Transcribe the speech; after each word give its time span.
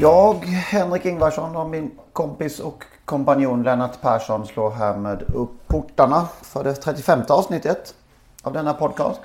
Jag, 0.00 0.34
Henrik 0.44 1.06
Ingvarsson 1.06 1.56
och 1.56 1.68
min 1.68 1.90
kompis 2.12 2.60
och 2.60 2.84
kompanjon 3.04 3.62
Lennart 3.62 4.00
Persson 4.00 4.46
slår 4.46 4.70
härmed 4.70 5.22
upp 5.34 5.50
portarna 5.66 6.28
för 6.42 6.64
det 6.64 6.74
35 6.74 7.20
avsnittet 7.28 7.94
av 8.42 8.52
denna 8.52 8.74
podcast. 8.74 9.20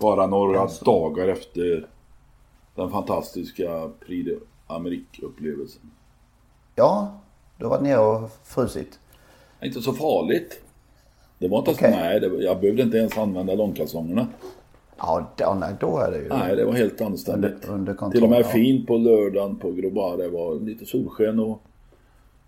Bara 0.00 0.26
några 0.26 0.68
dagar 0.84 1.28
efter 1.28 1.88
den 2.74 2.90
fantastiska 2.90 3.90
Prix 4.06 4.30
d'Amérique-upplevelsen. 4.68 5.90
Ja, 6.74 7.20
du 7.58 7.64
har 7.64 7.70
varit 7.70 7.82
nere 7.82 8.00
och 8.00 8.30
frusit. 8.44 8.98
Inte 9.62 9.82
så 9.82 9.92
farligt. 9.92 10.60
Det 11.38 11.48
var 11.48 11.58
inte 11.58 11.70
Okej. 11.70 11.92
så, 11.92 11.98
nej, 11.98 12.20
det, 12.20 12.26
jag 12.26 12.60
behövde 12.60 12.82
inte 12.82 12.96
ens 12.96 13.18
använda 13.18 13.54
långkalsongerna. 13.54 14.26
Ja, 15.02 15.30
då, 15.36 15.56
nej, 15.60 15.74
då 15.80 15.98
är 15.98 16.10
det 16.10 16.18
ju 16.18 16.28
Nej, 16.28 16.56
det 16.56 16.64
var 16.64 16.72
helt 16.72 17.00
anständigt. 17.00 17.52
under, 17.52 17.74
under 17.74 17.94
kontroll. 17.94 18.12
Till 18.12 18.24
och 18.24 18.30
med 18.30 18.40
ja. 18.40 18.44
fint 18.44 18.86
på 18.86 18.96
lördagen 18.96 19.56
på 19.56 19.72
Grobar. 19.72 20.16
Det 20.16 20.28
var 20.28 20.60
lite 20.60 20.86
solsken 20.86 21.40
och 21.40 21.62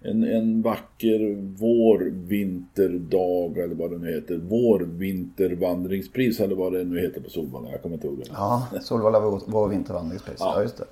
en, 0.01 0.25
en 0.25 0.63
vacker 0.63 1.35
vårvinterdag 1.59 3.59
eller 3.59 3.75
vad 3.75 3.91
det 3.91 3.99
nu 3.99 4.15
heter. 4.15 4.37
Vårvintervandringspris 4.37 6.41
eller 6.41 6.55
vad 6.55 6.73
det 6.73 6.85
nu 6.85 7.01
heter 7.01 7.21
på 7.21 7.31
Solvalla. 7.31 7.71
Jag 7.71 7.83
kommer 7.83 7.95
inte 7.95 8.07
ihåg 8.07 8.19
det. 8.19 8.25
Ja, 8.33 8.67
Solvalla 8.81 9.21
vår, 9.21 9.41
vår 9.47 9.69
vintervandringspris. 9.69 10.37
Ja. 10.41 10.53
Ja. 10.57 10.63
just 10.63 10.77
det. 10.77 10.85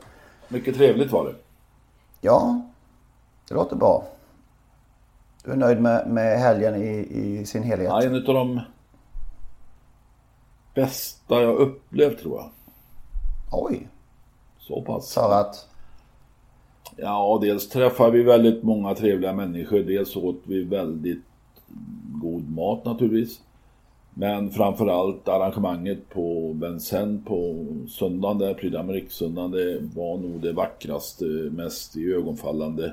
Mycket 0.48 0.74
trevligt 0.74 1.12
var 1.12 1.24
det. 1.24 1.34
Ja, 2.20 2.62
det 3.48 3.54
låter 3.54 3.76
bra. 3.76 4.04
Du 5.44 5.52
är 5.52 5.56
nöjd 5.56 5.80
med, 5.80 6.10
med 6.10 6.38
helgen 6.38 6.82
i, 6.82 7.08
i 7.10 7.47
sin 7.47 7.62
helhet? 7.62 7.88
Ja, 7.88 8.02
en 8.02 8.14
av 8.14 8.22
de 8.22 8.60
bästa 10.75 11.42
jag 11.42 11.56
upplevt 11.56 12.19
tror 12.19 12.37
jag. 12.37 12.51
Oj, 13.53 13.89
Så 14.59 14.83
pass. 14.83 15.15
för 15.15 15.41
att... 15.41 15.69
Ja, 16.97 17.39
dels 17.42 17.69
träffar 17.69 18.11
vi 18.11 18.23
väldigt 18.23 18.62
många 18.62 18.95
trevliga 18.95 19.33
människor. 19.33 19.78
Dels 19.78 20.17
åt 20.17 20.41
vi 20.45 20.65
väldigt 20.65 21.23
god 22.23 22.50
mat 22.50 22.84
naturligtvis. 22.84 23.41
Men 24.15 24.50
framförallt 24.50 25.28
arrangemanget 25.28 26.09
på 26.09 26.56
Vincennes 26.62 27.25
på 27.25 27.67
söndagen 27.89 28.39
där, 28.39 28.55
Prix 28.55 28.77
d'Amérique-söndagen, 28.77 29.50
det 29.50 29.81
var 29.95 30.17
nog 30.17 30.41
det 30.41 30.53
vackraste, 30.53 31.25
mest 31.53 31.97
ögonfallande 31.97 32.93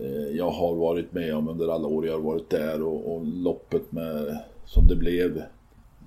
eh, 0.00 0.36
jag 0.36 0.50
har 0.50 0.74
varit 0.74 1.12
med 1.12 1.36
om 1.36 1.48
under 1.48 1.68
alla 1.68 1.88
år 1.88 2.06
jag 2.06 2.12
har 2.12 2.20
varit 2.20 2.50
där 2.50 2.82
och, 2.82 3.14
och 3.14 3.26
loppet 3.26 3.92
med, 3.92 4.38
som 4.66 4.86
det 4.86 4.96
blev, 4.96 5.42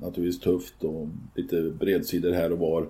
naturligtvis 0.01 0.39
tufft 0.39 0.83
och 0.83 1.07
lite 1.35 1.61
bredsidor 1.61 2.31
här 2.31 2.51
och 2.51 2.59
var. 2.59 2.87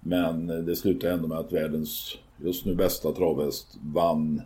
Men 0.00 0.46
det 0.46 0.76
slutade 0.76 1.12
ändå 1.12 1.28
med 1.28 1.38
att 1.38 1.52
världens 1.52 2.18
just 2.36 2.66
nu 2.66 2.74
bästa 2.74 3.12
travhäst 3.12 3.78
vann. 3.94 4.42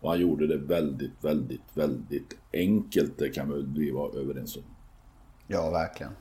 Och 0.00 0.10
han 0.10 0.20
gjorde 0.20 0.46
det 0.46 0.56
väldigt, 0.56 1.24
väldigt, 1.24 1.62
väldigt 1.74 2.36
enkelt. 2.52 3.18
Det 3.18 3.28
kan 3.28 3.50
väl 3.50 3.66
vi 3.76 3.90
vara 3.90 4.20
överens 4.20 4.56
om. 4.56 4.62
Ja, 5.46 5.70
verkligen. 5.70 6.12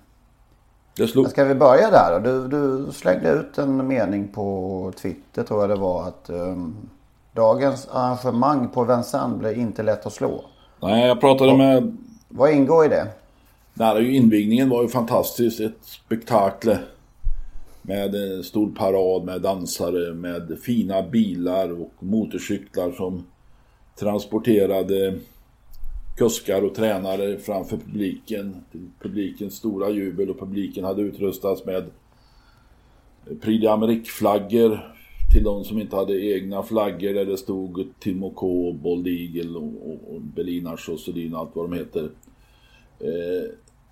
Det 0.97 1.07
slog... 1.07 1.29
Ska 1.29 1.45
vi 1.45 1.55
börja 1.55 1.91
där 1.91 2.19
då? 2.19 2.29
Du, 2.29 2.47
du 2.47 2.91
slängde 2.91 3.31
ut 3.31 3.57
en 3.57 3.87
mening 3.87 4.27
på 4.27 4.91
Twitter 4.95 5.43
tror 5.43 5.61
jag 5.61 5.69
det 5.69 5.75
var 5.75 6.07
att 6.07 6.29
um, 6.29 6.89
dagens 7.33 7.87
arrangemang 7.91 8.69
på 8.69 8.83
Vincennes 8.83 9.39
blir 9.39 9.57
inte 9.57 9.83
lätt 9.83 10.05
att 10.05 10.13
slå. 10.13 10.45
Nej, 10.81 11.07
jag 11.07 11.21
pratade 11.21 11.57
med... 11.57 11.97
Vad 12.29 12.51
ingår 12.51 12.85
i 12.85 12.87
det? 12.87 13.07
Nej, 13.73 13.95
det 13.95 14.01
ju 14.01 14.15
invigningen 14.15 14.69
var 14.69 14.81
ju 14.81 14.87
fantastiskt. 14.87 15.59
Ett 15.59 15.77
spektakel. 15.81 16.77
Med 17.81 18.15
en 18.15 18.43
stor 18.43 18.71
parad 18.71 19.23
med 19.23 19.41
dansare, 19.41 20.13
med 20.13 20.57
fina 20.61 21.03
bilar 21.03 21.81
och 21.81 21.93
motorcyklar 21.99 22.91
som 22.91 23.23
transporterade 23.99 25.19
kuskar 26.17 26.61
och 26.61 26.75
tränare 26.75 27.37
framför 27.37 27.77
publiken. 27.77 28.55
Till 28.71 28.89
publikens 28.99 29.53
stora 29.53 29.89
jubel 29.89 30.29
och 30.29 30.39
publiken 30.39 30.83
hade 30.83 31.01
utrustats 31.01 31.65
med 31.65 31.83
Prix 33.41 33.63
d'Amérique-flaggor 33.63 34.79
till 35.33 35.43
de 35.43 35.63
som 35.63 35.81
inte 35.81 35.95
hade 35.95 36.25
egna 36.25 36.63
flaggor 36.63 37.13
där 37.13 37.25
det 37.25 37.37
stod 37.37 37.85
Timoko, 37.99 38.73
Bold 38.73 39.07
Eagle 39.07 39.57
och, 39.57 39.89
och, 39.89 40.15
och 40.15 40.21
Belinas 40.21 40.87
och 40.89 40.99
Sedin 40.99 41.33
och 41.33 41.39
allt 41.39 41.55
vad 41.55 41.69
de 41.69 41.77
heter. 41.77 42.09
Eh, 43.03 43.49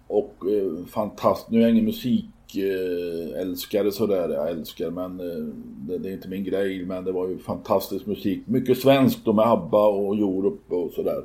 och 0.07 0.35
eh, 0.47 0.85
fantastiskt, 0.85 1.51
nu 1.51 1.57
är 1.57 1.61
jag 1.61 1.71
ingen 1.71 1.85
musikälskare 1.85 3.91
sådär, 3.91 4.29
jag 4.29 4.49
älskar 4.49 4.89
men 4.89 5.19
eh, 5.19 5.45
det, 5.87 5.97
det 5.97 6.09
är 6.09 6.13
inte 6.13 6.29
min 6.29 6.43
grej 6.43 6.85
men 6.85 7.03
det 7.03 7.11
var 7.11 7.27
ju 7.27 7.37
fantastisk 7.37 8.05
musik. 8.05 8.41
Mycket 8.45 8.77
svenskt 8.77 9.27
och 9.27 9.35
med 9.35 9.47
ABBA 9.47 9.87
och 9.87 10.15
Europe 10.15 10.75
och 10.75 10.91
sådär. 10.91 11.23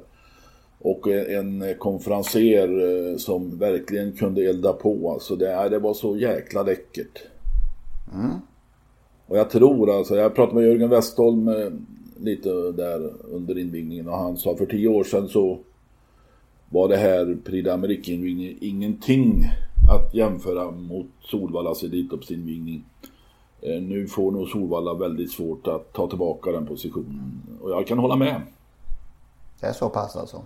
Och 0.79 1.09
eh, 1.09 1.39
en 1.39 1.75
konferenser 1.79 3.19
som 3.19 3.59
verkligen 3.59 4.13
kunde 4.13 4.45
elda 4.45 4.73
på. 4.73 5.13
Alltså 5.13 5.37
det, 5.37 5.69
det 5.69 5.79
var 5.79 5.95
så 5.95 6.17
jäkla 6.17 6.63
läckert. 6.63 7.23
Och 9.27 9.39
jag 9.39 9.51
tror 9.51 9.99
alltså, 9.99 10.17
jag 10.17 10.35
pratade 10.35 10.61
med 10.61 10.69
Jörgen 10.69 10.91
Westholm 10.91 11.51
lite 12.21 12.49
där 12.73 13.13
under 13.25 13.59
invigningen 13.59 14.09
och 14.09 14.19
han 14.19 14.37
sa 14.37 14.57
för 14.57 14.67
tio 14.67 14.89
år 14.89 15.05
sedan 15.05 15.29
så 15.29 15.59
var 16.75 16.89
det 16.89 16.97
här 16.97 17.37
Prix 17.45 17.69
d'Amérique-invigningen 17.69 18.57
ingenting 18.61 19.45
att 19.91 20.15
jämföra 20.15 20.71
mot 20.71 21.07
Solvallas 21.21 21.83
Elitloppsinvigning. 21.83 22.85
Eh, 23.61 23.83
Nu 23.83 24.07
får 24.07 24.31
nog 24.33 24.49
Solvalla 24.49 24.95
väldigt 24.95 25.33
svårt 25.33 25.67
att 25.67 25.93
ta 25.93 26.09
tillbaka 26.09 26.53
den 26.53 26.67
positionen. 26.67 27.43
Och 27.63 27.71
jag 27.71 27.87
kan 27.87 27.99
hålla 27.99 28.17
med. 28.17 28.41
Det 29.61 29.67
är 29.67 29.73
så 29.73 29.89
pass 29.89 30.17
alltså? 30.17 30.43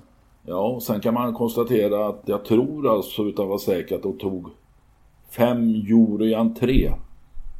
Ja, 0.46 0.80
sen 0.82 1.00
kan 1.00 1.14
man 1.14 1.34
konstatera 1.34 2.08
att 2.08 2.22
jag 2.26 2.44
tror 2.44 2.88
alltså 2.96 3.22
utan 3.22 3.42
att 3.44 3.48
vara 3.48 3.58
säker 3.58 3.96
att 3.96 4.02
de 4.02 4.18
tog 4.18 4.48
fem 5.30 5.74
euro 5.74 6.24
i 6.24 6.34
entré 6.34 6.92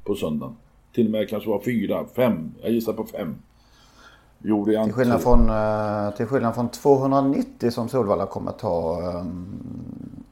på 0.04 0.14
söndagen. 0.14 0.56
Till 0.92 1.04
och 1.06 1.12
med 1.12 1.28
kanske 1.28 1.50
var 1.50 1.60
fyra, 1.60 2.04
fem. 2.16 2.52
Jag 2.62 2.72
gissar 2.72 2.92
på 2.92 3.04
fem. 3.04 3.34
I 4.44 4.50
entré. 4.50 4.84
Till 4.84 4.92
skillnad 4.92 5.22
från, 5.22 5.50
eh, 5.50 6.16
till 6.16 6.26
skillnad 6.26 6.54
från 6.54 6.68
290 6.68 7.70
som 7.70 7.88
Solvalla 7.88 8.26
kommer 8.26 8.52
ta 8.52 9.00
um, 9.00 9.58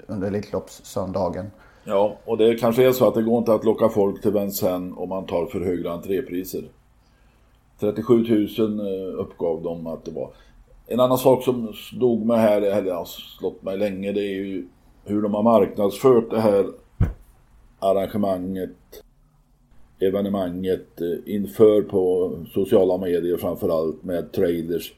under 0.06 0.28
Elitloppssöndagen. 0.28 1.50
Ja, 1.84 2.16
och 2.24 2.38
det 2.38 2.54
kanske 2.54 2.86
är 2.86 2.92
så 2.92 3.08
att 3.08 3.14
det 3.14 3.22
går 3.22 3.38
inte 3.38 3.54
att 3.54 3.64
locka 3.64 3.88
folk 3.88 4.22
till 4.22 4.32
Vincennes 4.32 4.94
om 4.96 5.08
man 5.08 5.26
tar 5.26 5.46
för 5.46 5.60
högre 5.60 5.92
entrépriser. 5.92 6.64
37 7.80 8.48
000 8.58 8.80
eh, 8.80 9.20
uppgav 9.20 9.62
de 9.62 9.86
att 9.86 10.04
det 10.04 10.10
var. 10.10 10.30
En 10.86 11.00
annan 11.00 11.18
sak 11.18 11.44
som 11.44 11.72
slog 11.72 12.26
mig 12.26 12.38
här, 12.38 12.62
eller 12.62 12.94
har 12.94 13.04
slått 13.04 13.62
mig 13.62 13.76
länge, 13.76 14.12
det 14.12 14.20
är 14.20 14.34
ju 14.34 14.68
hur 15.04 15.22
de 15.22 15.34
har 15.34 15.42
marknadsfört 15.42 16.30
det 16.30 16.40
här 16.40 16.66
arrangemanget, 17.78 18.70
evenemanget 20.00 21.00
eh, 21.00 21.34
inför 21.34 21.82
på 21.82 22.32
sociala 22.54 22.98
medier 22.98 23.36
framförallt 23.36 24.04
med 24.04 24.32
traders. 24.32 24.92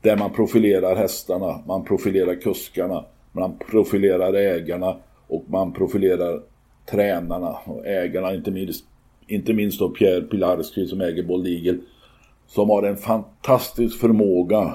Där 0.00 0.16
man 0.16 0.32
profilerar 0.32 0.96
hästarna, 0.96 1.62
man 1.66 1.84
profilerar 1.84 2.34
kuskarna, 2.34 3.04
man 3.32 3.58
profilerar 3.70 4.34
ägarna 4.34 4.96
och 5.28 5.44
man 5.46 5.72
profilerar 5.72 6.42
tränarna 6.90 7.56
och 7.64 7.86
ägarna, 7.86 8.34
inte 8.34 8.50
minst, 8.50 8.84
inte 9.26 9.52
minst 9.52 9.78
då 9.78 9.88
Pierre 9.88 10.22
Pilarski 10.22 10.86
som 10.86 11.00
äger 11.00 11.22
Bold 11.22 11.46
Eagle, 11.46 11.78
som 12.46 12.70
har 12.70 12.82
en 12.82 12.96
fantastisk 12.96 14.00
förmåga 14.00 14.74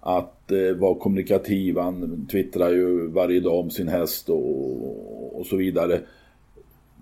att 0.00 0.52
eh, 0.52 0.76
vara 0.76 0.94
kommunikativ. 0.94 1.78
Han 1.78 2.26
twittrar 2.26 2.70
ju 2.70 3.10
varje 3.10 3.40
dag 3.40 3.58
om 3.60 3.70
sin 3.70 3.88
häst 3.88 4.28
och, 4.28 5.40
och 5.40 5.46
så 5.46 5.56
vidare. 5.56 6.00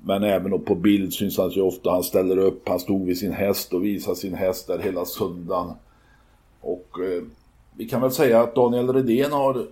Men 0.06 0.22
även 0.22 0.60
på 0.60 0.74
bild 0.74 1.12
syns 1.12 1.38
han 1.38 1.50
ju 1.50 1.60
ofta. 1.60 1.90
Han 1.90 2.02
ställer 2.02 2.38
upp, 2.38 2.68
han 2.68 2.80
stod 2.80 3.06
vid 3.06 3.18
sin 3.18 3.32
häst 3.32 3.72
och 3.72 3.84
visade 3.84 4.16
sin 4.16 4.34
häst 4.34 4.66
där 4.66 4.78
hela 4.78 5.04
söndagen. 5.04 5.72
Och 6.60 7.00
eh, 7.00 7.22
vi 7.76 7.88
kan 7.88 8.00
väl 8.00 8.10
säga 8.10 8.40
att 8.40 8.54
Daniel 8.54 8.92
Redén 8.92 9.32
har 9.32 9.66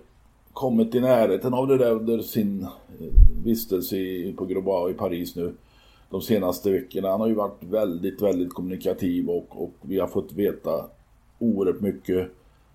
kommit 0.53 0.95
i 0.95 0.99
närheten 0.99 1.53
av 1.53 1.67
det 1.67 1.77
där 1.77 1.91
under 1.91 2.19
sin 2.19 2.63
eh, 2.63 3.07
vistelse 3.43 3.97
i, 3.97 4.33
på 4.37 4.45
Grobau 4.45 4.89
i 4.89 4.93
Paris 4.93 5.35
nu 5.35 5.53
de 6.09 6.21
senaste 6.21 6.71
veckorna. 6.71 7.09
Han 7.09 7.21
har 7.21 7.27
ju 7.27 7.33
varit 7.33 7.63
väldigt, 7.63 8.21
väldigt 8.21 8.53
kommunikativ 8.53 9.29
och, 9.29 9.47
och 9.49 9.73
vi 9.81 9.99
har 9.99 10.07
fått 10.07 10.33
veta 10.33 10.85
oerhört 11.39 11.81
mycket. 11.81 12.27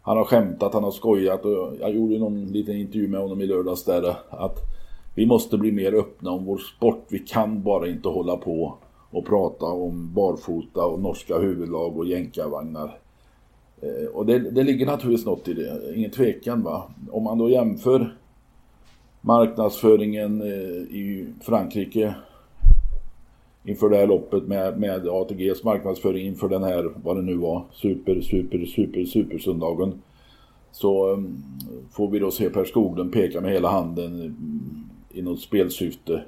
Han 0.02 0.16
har 0.16 0.24
skämtat, 0.24 0.74
han 0.74 0.84
har 0.84 0.90
skojat 0.90 1.44
och 1.44 1.74
jag 1.80 1.94
gjorde 1.94 2.18
någon 2.18 2.46
liten 2.46 2.76
intervju 2.76 3.08
med 3.08 3.20
honom 3.20 3.40
i 3.40 3.46
lördags 3.46 3.84
där 3.84 4.08
eh, 4.08 4.16
att 4.28 4.58
vi 5.18 5.26
måste 5.26 5.58
bli 5.58 5.72
mer 5.72 5.92
öppna 5.92 6.30
om 6.30 6.44
vår 6.44 6.58
sport. 6.58 7.06
Vi 7.08 7.18
kan 7.18 7.62
bara 7.62 7.88
inte 7.88 8.08
hålla 8.08 8.36
på 8.36 8.74
och 9.10 9.26
prata 9.26 9.66
om 9.66 10.14
barfota 10.14 10.84
och 10.84 11.00
norska 11.00 11.38
huvudlag 11.38 11.98
och 11.98 12.06
jänkarvagnar. 12.06 12.98
Eh, 13.80 14.08
och 14.14 14.26
det, 14.26 14.38
det 14.38 14.62
ligger 14.62 14.86
naturligtvis 14.86 15.26
något 15.26 15.48
i 15.48 15.54
det, 15.54 15.94
ingen 15.94 16.10
tvekan 16.10 16.62
va. 16.62 16.82
Om 17.10 17.24
man 17.24 17.38
då 17.38 17.50
jämför 17.50 18.16
marknadsföringen 19.20 20.42
eh, 20.42 20.96
i 20.96 21.26
Frankrike 21.40 22.14
inför 23.64 23.88
det 23.88 23.96
här 23.96 24.06
loppet 24.06 24.46
med, 24.46 24.80
med 24.80 25.08
ATGs 25.08 25.64
marknadsföring 25.64 26.26
inför 26.26 26.48
den 26.48 26.62
här, 26.62 26.90
vad 27.04 27.16
det 27.16 27.22
nu 27.22 27.36
var, 27.36 27.64
super, 27.72 28.20
super, 28.20 28.66
super, 28.66 29.04
super 29.04 29.38
söndagen. 29.38 30.02
Så 30.72 31.12
um, 31.12 31.42
får 31.90 32.10
vi 32.10 32.18
då 32.18 32.30
se 32.30 32.50
Per 32.50 32.64
Skoglund 32.64 33.12
peka 33.12 33.40
med 33.40 33.52
hela 33.52 33.70
handen 33.70 34.36
i 35.10 35.22
något 35.22 35.40
spelsyfte. 35.40 36.24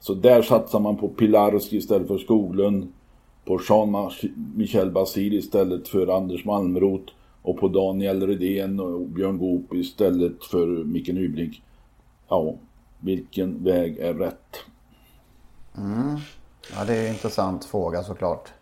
Så 0.00 0.14
där 0.14 0.42
satsar 0.42 0.80
man 0.80 0.96
på 0.96 1.08
Pilarski 1.08 1.76
istället 1.76 2.08
för 2.08 2.18
Skoglund. 2.18 2.92
På 3.44 3.60
Jean-Michel 3.68 4.90
Basil 4.90 5.34
istället 5.34 5.88
för 5.88 6.16
Anders 6.16 6.44
Malmrot. 6.44 7.14
Och 7.42 7.58
på 7.58 7.68
Daniel 7.68 8.26
Redén 8.26 8.80
och 8.80 9.00
Björn 9.00 9.38
Goop 9.38 9.74
istället 9.74 10.44
för 10.44 10.66
Micke 10.66 11.08
Nyblink. 11.08 11.62
Ja, 12.28 12.54
vilken 13.00 13.64
väg 13.64 13.98
är 13.98 14.14
rätt? 14.14 14.56
Mm. 15.78 16.16
Ja, 16.76 16.84
det 16.84 16.96
är 16.96 17.06
en 17.06 17.12
intressant 17.12 17.64
fråga 17.64 18.02
såklart. 18.02 18.52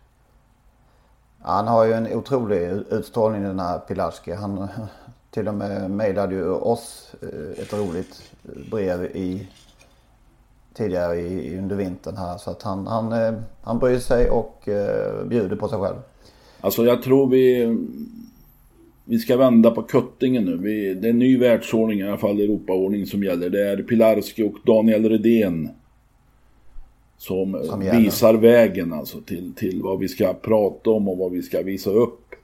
Han 1.39 1.67
har 1.67 1.85
ju 1.85 1.93
en 1.93 2.13
otrolig 2.13 2.61
utstrålning 2.89 3.43
den 3.43 3.59
här 3.59 3.79
Pilarski. 3.79 4.31
Han 4.31 4.67
till 5.35 5.47
och 5.47 5.53
med 5.53 5.91
mejlade 5.91 6.35
ju 6.35 6.49
oss 6.49 7.15
eh, 7.21 7.63
ett 7.63 7.73
roligt 7.73 8.31
brev 8.71 9.03
i 9.03 9.47
tidigare 10.73 11.15
i, 11.15 11.57
under 11.57 11.75
vintern 11.75 12.17
här. 12.17 12.37
Så 12.37 12.51
att 12.51 12.61
han, 12.61 12.87
han, 12.87 13.11
eh, 13.11 13.33
han 13.61 13.79
bryr 13.79 13.99
sig 13.99 14.29
och 14.29 14.69
bjuder 15.25 15.55
på 15.55 15.67
sig 15.67 15.79
själv. 15.79 15.95
Alltså 16.61 16.85
jag 16.85 17.03
tror 17.03 17.29
vi, 17.29 17.77
vi 19.05 19.19
ska 19.19 19.37
vända 19.37 19.71
på 19.71 19.81
kuttingen 19.81 20.43
nu. 20.45 20.57
Vi, 20.57 20.93
det 20.93 21.07
är 21.07 21.09
en 21.09 21.19
ny 21.19 21.37
världsordning, 21.37 21.99
i 21.99 22.07
alla 22.07 22.17
fall 22.17 22.39
Europaordning 22.39 23.05
som 23.05 23.23
gäller. 23.23 23.49
Det 23.49 23.69
är 23.71 23.77
Pilarski 23.77 24.43
och 24.43 24.55
Daniel 24.65 25.09
Redén 25.09 25.69
som, 27.17 27.61
som 27.63 27.79
visar 27.79 28.33
vägen 28.33 28.93
alltså 28.93 29.21
till, 29.21 29.53
till 29.55 29.81
vad 29.81 29.99
vi 29.99 30.07
ska 30.07 30.33
prata 30.33 30.89
om 30.89 31.07
och 31.07 31.17
vad 31.17 31.31
vi 31.31 31.41
ska 31.41 31.61
visa 31.61 31.89
upp. 31.89 32.35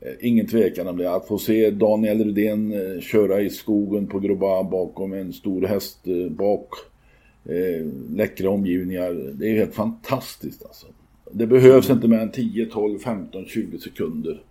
Eh, 0.00 0.12
ingen 0.20 0.46
tvekan 0.46 0.88
om 0.88 0.96
det. 0.96 1.14
Att 1.14 1.28
få 1.28 1.38
se 1.38 1.70
Daniel 1.70 2.24
Rydén 2.24 2.72
eh, 2.72 3.00
köra 3.00 3.40
i 3.40 3.50
skogen 3.50 4.06
på 4.06 4.18
Groba 4.18 4.62
bakom 4.62 5.12
en 5.12 5.32
stor 5.32 5.62
häst 5.62 5.98
eh, 6.04 6.32
bak. 6.32 6.68
läckra 8.10 8.50
omgivningar. 8.50 9.32
Det 9.34 9.50
är 9.50 9.54
helt 9.54 9.74
fantastiskt 9.74 10.64
alltså. 10.66 10.86
Det 11.32 11.46
behövs 11.46 11.90
inte 11.90 12.08
mer 12.08 12.18
än 12.18 12.30
10, 12.30 12.66
12, 12.66 12.98
15, 12.98 13.44
20 13.44 13.78
sekunder. 13.78 14.42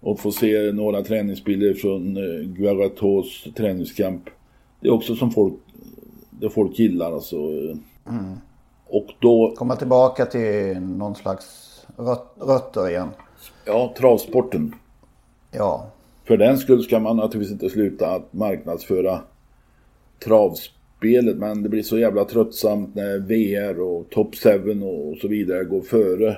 Och 0.00 0.20
få 0.20 0.32
se 0.32 0.72
några 0.72 1.02
träningsbilder 1.02 1.74
från 1.74 2.14
Guaratos 2.54 3.48
träningskamp. 3.56 4.22
Det 4.80 4.88
är 4.88 4.92
också 4.92 5.14
som 5.14 5.30
folk, 5.30 5.54
det 6.30 6.50
folk 6.50 6.78
gillar 6.78 7.12
alltså. 7.12 7.36
Mm. 8.08 8.34
Och 8.86 9.06
då... 9.18 9.54
Komma 9.56 9.76
tillbaka 9.76 10.26
till 10.26 10.80
någon 10.80 11.14
slags 11.14 11.46
röt, 11.96 12.26
rötter 12.40 12.88
igen. 12.88 13.08
Ja, 13.64 13.94
travsporten. 13.98 14.74
Ja. 15.50 15.90
För 16.24 16.36
den 16.36 16.58
skull 16.58 16.82
ska 16.82 16.98
man 16.98 17.16
naturligtvis 17.16 17.52
inte 17.52 17.70
sluta 17.70 18.10
att 18.10 18.32
marknadsföra 18.32 19.20
travspelet. 20.24 21.36
Men 21.36 21.62
det 21.62 21.68
blir 21.68 21.82
så 21.82 21.98
jävla 21.98 22.24
tröttsamt 22.24 22.94
när 22.94 23.18
VR 23.18 23.80
och 23.80 24.10
Top 24.10 24.34
7 24.34 24.82
och 24.82 25.16
så 25.18 25.28
vidare 25.28 25.64
går 25.64 25.80
före 25.80 26.28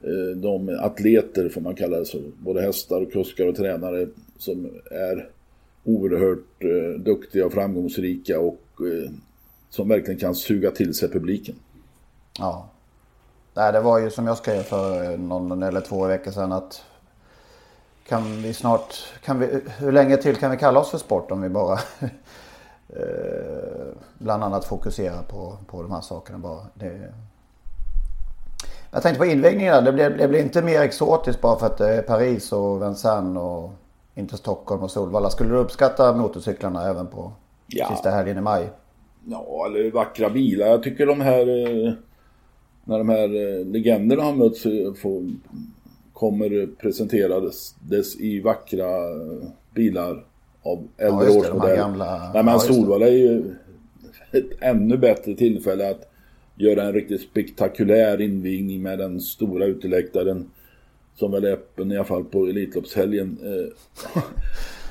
eh, 0.00 0.36
de 0.36 0.78
atleter, 0.80 1.48
får 1.48 1.60
man 1.60 1.74
kalla 1.74 1.98
det 1.98 2.06
så, 2.06 2.18
både 2.38 2.62
hästar 2.62 3.00
och 3.00 3.12
kuskar 3.12 3.46
och 3.46 3.56
tränare 3.56 4.08
som 4.38 4.70
är 4.90 5.28
oerhört 5.84 6.64
eh, 6.64 7.00
duktiga 7.00 7.46
och 7.46 7.52
framgångsrika 7.52 8.40
och 8.40 8.60
eh, 8.78 9.10
som 9.70 9.88
verkligen 9.88 10.20
kan 10.20 10.34
suga 10.34 10.70
till 10.70 10.94
sig 10.94 11.10
publiken. 11.10 11.54
Ja. 12.38 12.70
Nej, 13.54 13.72
det 13.72 13.80
var 13.80 13.98
ju 13.98 14.10
som 14.10 14.26
jag 14.26 14.36
skrev 14.36 14.62
för 14.62 15.16
någon 15.16 15.62
eller 15.62 15.80
två 15.80 16.06
veckor 16.06 16.30
sedan 16.30 16.52
att 16.52 16.84
kan 18.08 18.42
vi 18.42 18.54
snart, 18.54 18.94
kan 19.24 19.38
vi, 19.38 19.60
hur 19.78 19.92
länge 19.92 20.16
till 20.16 20.36
kan 20.36 20.50
vi 20.50 20.56
kalla 20.56 20.80
oss 20.80 20.90
för 20.90 20.98
sport 20.98 21.30
om 21.30 21.42
vi 21.42 21.48
bara 21.48 21.72
eh, 22.88 23.86
bland 24.18 24.44
annat 24.44 24.64
fokuserar 24.64 25.22
på, 25.22 25.56
på 25.66 25.82
de 25.82 25.92
här 25.92 26.00
sakerna 26.00 26.38
bara. 26.38 26.60
Det, 26.74 27.12
jag 28.90 29.02
tänkte 29.02 29.18
på 29.18 29.26
invigningen 29.26 29.84
det 29.84 29.92
blev, 29.92 30.18
det 30.18 30.28
blev 30.28 30.42
inte 30.44 30.62
mer 30.62 30.80
exotiskt 30.80 31.40
bara 31.40 31.58
för 31.58 31.66
att 31.66 31.78
det 31.78 31.94
är 31.94 32.02
Paris 32.02 32.52
och 32.52 32.82
Vincennes 32.82 33.42
och 33.42 33.70
inte 34.14 34.36
Stockholm 34.36 34.82
och 34.82 34.90
Solvalla. 34.90 35.30
Skulle 35.30 35.50
du 35.50 35.56
uppskatta 35.56 36.12
motorcyklarna 36.12 36.88
även 36.88 37.06
på 37.06 37.32
ja. 37.66 37.88
sista 37.88 38.10
helgen 38.10 38.38
i 38.38 38.40
maj? 38.40 38.70
Ja, 39.24 39.66
eller 39.66 39.90
vackra 39.90 40.30
bilar. 40.30 40.66
Jag 40.66 40.82
tycker 40.82 41.06
de 41.06 41.20
här 41.20 41.40
eh, 41.86 41.92
när 42.84 42.98
de 42.98 43.08
här 43.08 43.58
eh, 43.58 43.66
legenderna 43.66 44.22
har 44.22 44.34
mötts 44.34 44.66
eh, 44.66 44.94
får, 44.94 45.22
kommer 46.12 46.66
presenterades 46.66 47.74
i 48.20 48.40
vackra 48.40 48.88
bilar 49.74 50.24
av 50.62 50.88
äldre 50.98 51.26
ja, 51.26 51.38
årsmodell. 51.38 51.76
Gamla... 51.76 52.30
Nej 52.34 52.44
men 52.44 52.52
ja, 52.52 52.58
Solvalla 52.58 53.06
är 53.06 53.12
ju 53.12 53.54
ett 54.32 54.50
ännu 54.60 54.96
bättre 54.96 55.34
tillfälle 55.34 55.90
att 55.90 56.10
göra 56.56 56.82
en 56.82 56.92
riktigt 56.92 57.20
spektakulär 57.20 58.20
invigning 58.20 58.82
med 58.82 58.98
den 58.98 59.20
stora 59.20 59.66
uteläktaren 59.66 60.50
som 61.14 61.32
väl 61.32 61.44
är 61.44 61.52
öppen 61.52 61.92
i 61.92 61.96
alla 61.96 62.04
fall 62.04 62.24
på 62.24 62.46
Elitloppshelgen. 62.46 63.38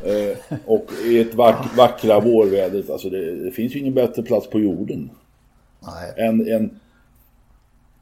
Eh, 0.04 0.38
och 0.66 0.86
i 1.06 1.20
ett 1.20 1.36
vack, 1.36 1.78
vackra 1.78 2.20
vårvädret, 2.20 2.90
alltså 2.90 3.10
det, 3.10 3.36
det, 3.46 3.52
finns 3.52 3.76
ju 3.76 3.80
ingen 3.80 3.94
bättre 3.94 4.24
plats 4.24 4.50
på 4.50 4.60
jorden. 4.60 5.10
Nej. 5.80 6.28
Än 6.28 6.48
en 6.48 6.80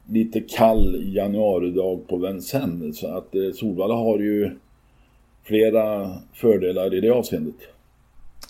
lite 0.06 0.40
kall 0.40 1.14
januaridag 1.14 2.08
på 2.08 2.16
Vincennes. 2.16 2.98
Så 2.98 3.06
att 3.06 3.34
eh, 3.34 3.52
Solvalla 3.54 3.94
har 3.94 4.18
ju 4.18 4.58
flera 5.42 6.14
fördelar 6.32 6.94
i 6.94 7.00
det 7.00 7.10
avseendet. 7.10 7.54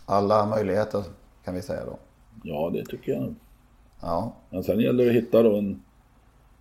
Alla 0.07 0.47
möjligheter 0.47 1.03
kan 1.45 1.55
vi 1.55 1.63
säga 1.63 1.85
då. 1.85 1.99
Ja, 2.43 2.71
det 2.75 2.85
tycker 2.85 3.13
jag. 3.13 3.35
Ja. 4.01 4.33
Men 4.51 4.65
sen 4.65 4.81
gäller 4.81 5.05
det 5.05 5.11
att 5.11 5.17
hitta 5.17 5.43
då 5.43 5.57
en, 5.57 5.83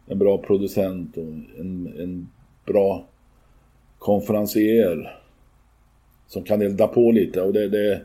en 0.07 0.19
bra 0.19 0.37
producent 0.37 1.17
och 1.17 1.23
en, 1.23 1.93
en 1.99 2.29
bra 2.65 3.05
konferencier 3.99 5.17
som 6.27 6.43
kan 6.43 6.61
elda 6.61 6.87
på 6.87 7.11
lite 7.11 7.41
och 7.41 7.53
det, 7.53 7.69
det, 7.69 8.01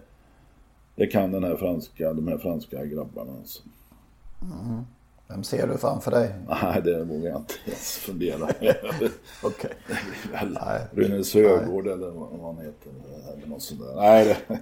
det 0.95 1.07
kan 1.07 1.33
den 1.33 1.45
här 1.45 1.57
franska, 1.57 2.13
de 2.13 2.29
här 2.29 2.39
franska 2.39 2.85
grabbarna. 2.85 3.33
Alltså. 3.33 3.63
Mm. 4.43 4.83
Vem 5.29 5.45
ser 5.45 5.67
du 5.67 5.79
framför 5.79 6.11
dig? 6.11 6.35
Nej, 6.49 6.83
det 6.83 7.05
vågar 7.05 7.31
jag 7.31 7.41
inte 7.41 7.55
ens 7.67 7.97
fundera 7.97 8.45
Okej. 9.43 9.71
Okay. 10.43 10.81
Rune 10.93 11.25
Sögård 11.25 11.87
eller 11.87 12.11
vad 12.11 12.55
han 12.55 12.65
heter. 12.65 12.93
Eller 13.33 13.47
något 13.47 13.63
sånt 13.63 13.81
där. 13.81 13.97
Nej, 13.97 14.37
det, 14.49 14.59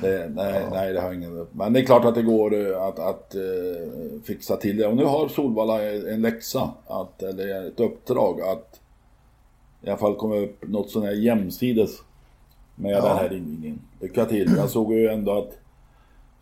det, 0.08 0.28
nej, 0.34 0.62
ja. 0.62 0.70
nej, 0.70 0.92
det 0.92 1.00
har 1.00 1.12
ingen... 1.12 1.46
Men 1.52 1.72
det 1.72 1.80
är 1.80 1.84
klart 1.84 2.04
att 2.04 2.14
det 2.14 2.22
går 2.22 2.54
eh, 2.54 2.82
att, 2.82 2.98
att 2.98 3.34
uh, 3.36 4.22
fixa 4.24 4.56
till 4.56 4.76
det. 4.76 4.86
Och 4.86 4.96
nu 4.96 5.04
har 5.04 5.28
Solvalla 5.28 5.82
en 5.82 6.22
läxa, 6.22 6.70
att, 6.86 7.22
eller 7.22 7.68
ett 7.68 7.80
uppdrag 7.80 8.40
att 8.40 8.80
i 9.82 9.88
alla 9.88 9.98
fall 9.98 10.16
komma 10.16 10.36
upp 10.36 10.68
något 10.68 10.90
sånt 10.90 11.04
här 11.04 11.12
jämsides 11.12 11.90
med 12.74 12.92
ja. 12.92 13.08
den 13.08 13.16
här 13.16 13.32
invigningen. 13.32 13.80
Lycka 14.00 14.24
till. 14.24 14.54
Jag 14.56 14.70
såg 14.70 14.92
ju 14.92 15.08
ändå 15.08 15.38
att 15.38 15.58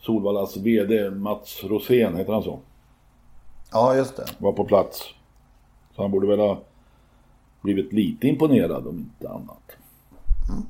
Solvallas 0.06 0.56
VD 0.56 1.10
Mats 1.10 1.64
Rosén, 1.64 2.16
heter 2.16 2.32
han 2.32 2.42
så? 2.42 2.58
Ja, 3.72 3.96
just 3.96 4.16
det. 4.16 4.26
Var 4.38 4.52
på 4.52 4.64
plats. 4.64 5.02
Så 5.96 6.02
han 6.02 6.10
borde 6.10 6.26
väl 6.26 6.38
ha 6.38 6.58
blivit 7.60 7.92
lite 7.92 8.28
imponerad 8.28 8.86
om 8.86 8.98
inte 8.98 9.28
annat. 9.28 9.76
Mm. 10.48 10.62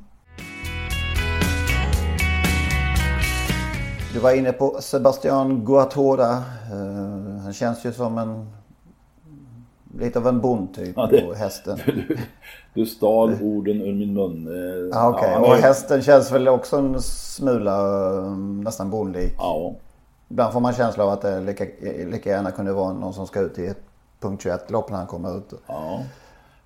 Du 4.13 4.19
var 4.21 4.33
inne 4.33 4.53
på 4.53 4.77
Sebastian 4.81 5.65
Guatora. 5.65 6.37
Uh, 6.73 7.39
Han 7.43 7.53
känns 7.53 7.87
ju 7.87 7.93
som 7.93 8.19
en... 8.19 8.49
Lite 9.99 10.19
av 10.19 10.27
en 10.27 10.41
bondtyp 10.41 10.93
Ja, 10.97 11.07
det- 11.07 11.21
på 11.21 11.35
hästen. 11.35 11.79
Du, 11.87 12.17
du 12.75 12.87
stal 12.87 13.35
orden 13.43 13.81
ur 13.83 13.95
min 13.95 14.15
mun. 14.15 14.47
Eh, 14.47 14.89
Ja, 14.93 15.09
okej. 15.11 15.31
han 15.35 15.43
Och 15.43 15.49
hästen 15.55 16.03
känns 16.03 16.33
väl 16.33 16.49
också 16.49 16.77
en 16.77 17.03
smula 17.03 18.07
eh, 18.17 18.31
nästan 18.37 18.91
bondlik. 18.91 19.35
Ja, 19.39 19.75
Ibland 20.29 20.53
får 20.53 20.61
man 20.61 20.73
känsla 20.75 21.05
av 21.05 21.11
att 21.11 21.23
det 21.23 21.41
lika, 21.41 21.65
lika 22.11 22.31
gärna 22.31 22.51
kunde 22.51 22.73
vara 22.73 22.93
någon 22.93 23.15
som 23.15 23.27
ska 23.27 23.41
ut 23.41 23.59
i 23.59 23.67
ett 23.67 23.81
punkt 24.21 24.43
21 24.43 24.71
lopp 24.71 24.91
när 24.91 24.97
han 24.99 25.07
kommer 25.07 25.39
ut. 25.39 25.53
ja. 25.67 26.01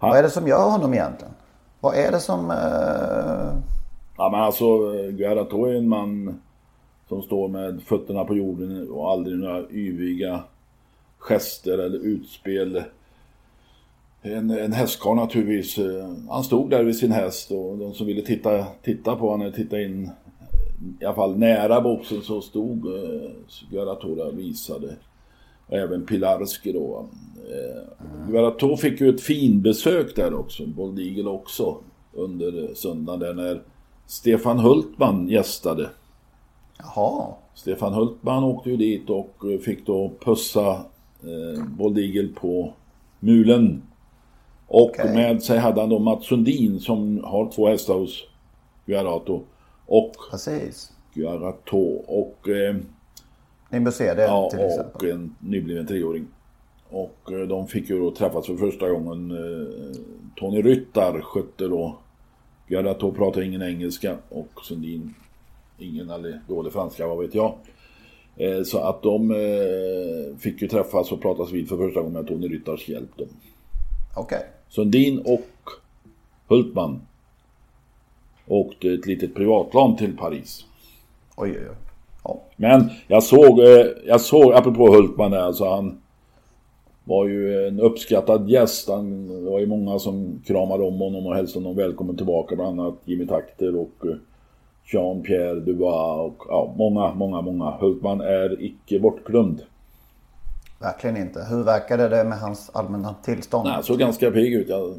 Vad 0.00 0.18
är 0.18 0.22
det 0.22 0.30
som 0.30 0.48
gör 0.48 0.70
honom 0.70 0.94
egentligen? 0.94 1.34
Vad 1.80 1.94
är 1.94 2.10
det 2.12 2.20
som... 2.20 2.50
Eh... 2.50 3.56
Ja 4.16 4.28
men 4.30 4.40
alltså 4.40 4.64
Guerrato 5.10 5.64
är 5.66 5.74
en 5.74 5.88
man 5.88 6.40
som 7.08 7.22
står 7.22 7.48
med 7.48 7.82
fötterna 7.82 8.24
på 8.24 8.34
jorden 8.36 8.90
och 8.90 9.10
aldrig 9.10 9.38
några 9.38 9.62
yviga 9.70 10.40
gester 11.18 11.78
eller 11.78 11.98
utspel. 11.98 12.82
En, 14.22 14.50
en 14.50 14.72
hästkarl 14.72 15.16
naturligtvis. 15.16 15.78
Han 16.28 16.44
stod 16.44 16.70
där 16.70 16.84
vid 16.84 16.96
sin 16.96 17.12
häst 17.12 17.50
och 17.50 17.78
de 17.78 17.94
som 17.94 18.06
ville 18.06 18.22
titta, 18.22 18.64
titta 18.82 19.16
på 19.16 19.30
honom, 19.30 19.52
titta 19.52 19.80
in 19.80 20.10
i 21.00 21.04
alla 21.04 21.14
fall 21.14 21.38
nära 21.38 21.80
boxen 21.80 22.22
så 22.22 22.40
stod 22.40 22.86
eh, 22.86 24.26
och 24.26 24.38
visade. 24.38 24.96
Och 25.66 25.76
även 25.76 26.06
Pilarski 26.06 26.72
då. 26.72 27.06
Eh, 27.50 28.30
Guerrato 28.30 28.76
fick 28.76 29.00
ju 29.00 29.08
ett 29.08 29.20
finbesök 29.20 30.16
där 30.16 30.34
också, 30.34 30.66
Bold 30.66 30.98
Eagle 30.98 31.30
också. 31.30 31.76
Under 32.12 32.74
söndagen 32.74 33.20
där 33.20 33.34
när 33.34 33.62
Stefan 34.06 34.58
Hultman 34.58 35.28
gästade. 35.28 35.90
Jaha. 36.78 37.34
Stefan 37.54 37.92
Hultman 37.92 38.44
åkte 38.44 38.70
ju 38.70 38.76
dit 38.76 39.10
och 39.10 39.44
fick 39.64 39.86
då 39.86 40.12
pussa 40.20 40.70
eh, 41.22 41.64
Bold 41.78 41.98
Eagle 41.98 42.28
på 42.28 42.72
mulen. 43.20 43.82
Och 44.70 44.82
Okej. 44.90 45.14
med 45.14 45.42
sig 45.42 45.58
hade 45.58 45.80
han 45.80 45.90
då 45.90 45.98
Mats 45.98 46.26
Sundin 46.26 46.80
som 46.80 47.24
har 47.24 47.50
två 47.50 47.68
hästar 47.68 47.94
hos 47.94 48.28
Guarato. 48.86 49.42
Och 49.86 50.12
Precis. 50.30 50.92
Guarato 51.14 51.78
och, 52.06 52.48
eh, 52.48 52.76
Ni 53.70 53.92
ser 53.92 54.16
det 54.16 54.22
ja, 54.22 54.50
till 54.50 54.60
exempel. 54.60 55.08
och 55.08 55.14
en 55.14 55.34
nybliven 55.40 55.86
treåring. 55.86 56.26
Och 56.90 57.32
eh, 57.32 57.48
de 57.48 57.66
fick 57.66 57.90
ju 57.90 57.98
då 58.00 58.10
träffas 58.10 58.46
för 58.46 58.56
första 58.56 58.88
gången. 58.90 59.30
Eh, 59.30 59.96
Tony 60.36 60.62
Ryttar 60.62 61.20
skötte 61.20 61.64
då 61.68 61.98
Guarato 62.68 63.12
pratar 63.12 63.42
ingen 63.42 63.62
engelska 63.62 64.16
och 64.28 64.60
Sundin 64.64 65.14
ingen 65.78 66.10
eller 66.10 66.40
dålig 66.48 66.72
franska, 66.72 67.06
vad 67.06 67.18
vet 67.18 67.34
jag. 67.34 67.54
Eh, 68.36 68.62
Så 68.62 68.78
att 68.78 69.02
de 69.02 69.30
eh, 69.30 70.36
fick 70.38 70.62
ju 70.62 70.68
träffas 70.68 71.12
och 71.12 71.22
pratas 71.22 71.50
vid 71.52 71.68
för 71.68 71.76
första 71.76 72.00
gången 72.00 72.12
med 72.14 72.26
Tony 72.26 72.48
Ryttars 72.48 72.88
hjälp. 72.88 73.10
Okej. 74.14 74.46
Sundin 74.68 75.18
och 75.18 75.48
Hultman 76.48 77.00
åkte 78.46 78.88
ett 78.88 79.06
litet 79.06 79.34
privatplan 79.34 79.96
till 79.96 80.16
Paris. 80.16 80.64
Oj, 81.36 81.50
oj, 81.50 81.66
oj. 81.70 81.76
Ja. 82.24 82.40
Men 82.56 82.90
jag 83.06 83.22
såg, 83.22 83.60
eh, 83.60 83.86
jag 84.06 84.20
såg 84.20 84.52
apropå 84.52 84.88
Hultman 84.88 85.30
där, 85.30 85.38
alltså 85.38 85.64
han 85.64 85.98
var 87.04 87.26
ju 87.26 87.66
en 87.66 87.80
uppskattad 87.80 88.50
gäst. 88.50 88.88
Han, 88.88 89.28
det 89.44 89.50
var 89.50 89.58
ju 89.58 89.66
många 89.66 89.98
som 89.98 90.42
kramade 90.46 90.84
om 90.84 90.98
honom 90.98 91.26
och 91.26 91.34
hälsade 91.34 91.64
honom 91.64 91.76
välkommen 91.76 92.16
tillbaka. 92.16 92.56
Bland 92.56 92.80
annat 92.80 92.94
Jimmy 93.04 93.26
Takter 93.26 93.76
och 93.76 94.06
eh, 94.06 94.16
Jean-Pierre 94.92 95.60
Dubois 95.60 96.20
och 96.20 96.46
ja, 96.48 96.74
många, 96.76 97.14
många, 97.14 97.40
många. 97.40 97.70
Hultman 97.70 98.20
är 98.20 98.62
icke 98.62 98.98
bortglömd. 98.98 99.62
Verkligen 100.78 101.16
inte. 101.16 101.46
Hur 101.50 101.64
verkade 101.64 102.08
det 102.08 102.24
med 102.24 102.38
hans 102.38 102.70
allmänna 102.70 103.14
tillstånd? 103.14 103.64
Nej, 103.64 103.74
han 103.74 103.82
såg 103.82 103.98
ganska 103.98 104.30
pigg 104.30 104.54
ut. 104.54 104.68
Jag 104.68 104.94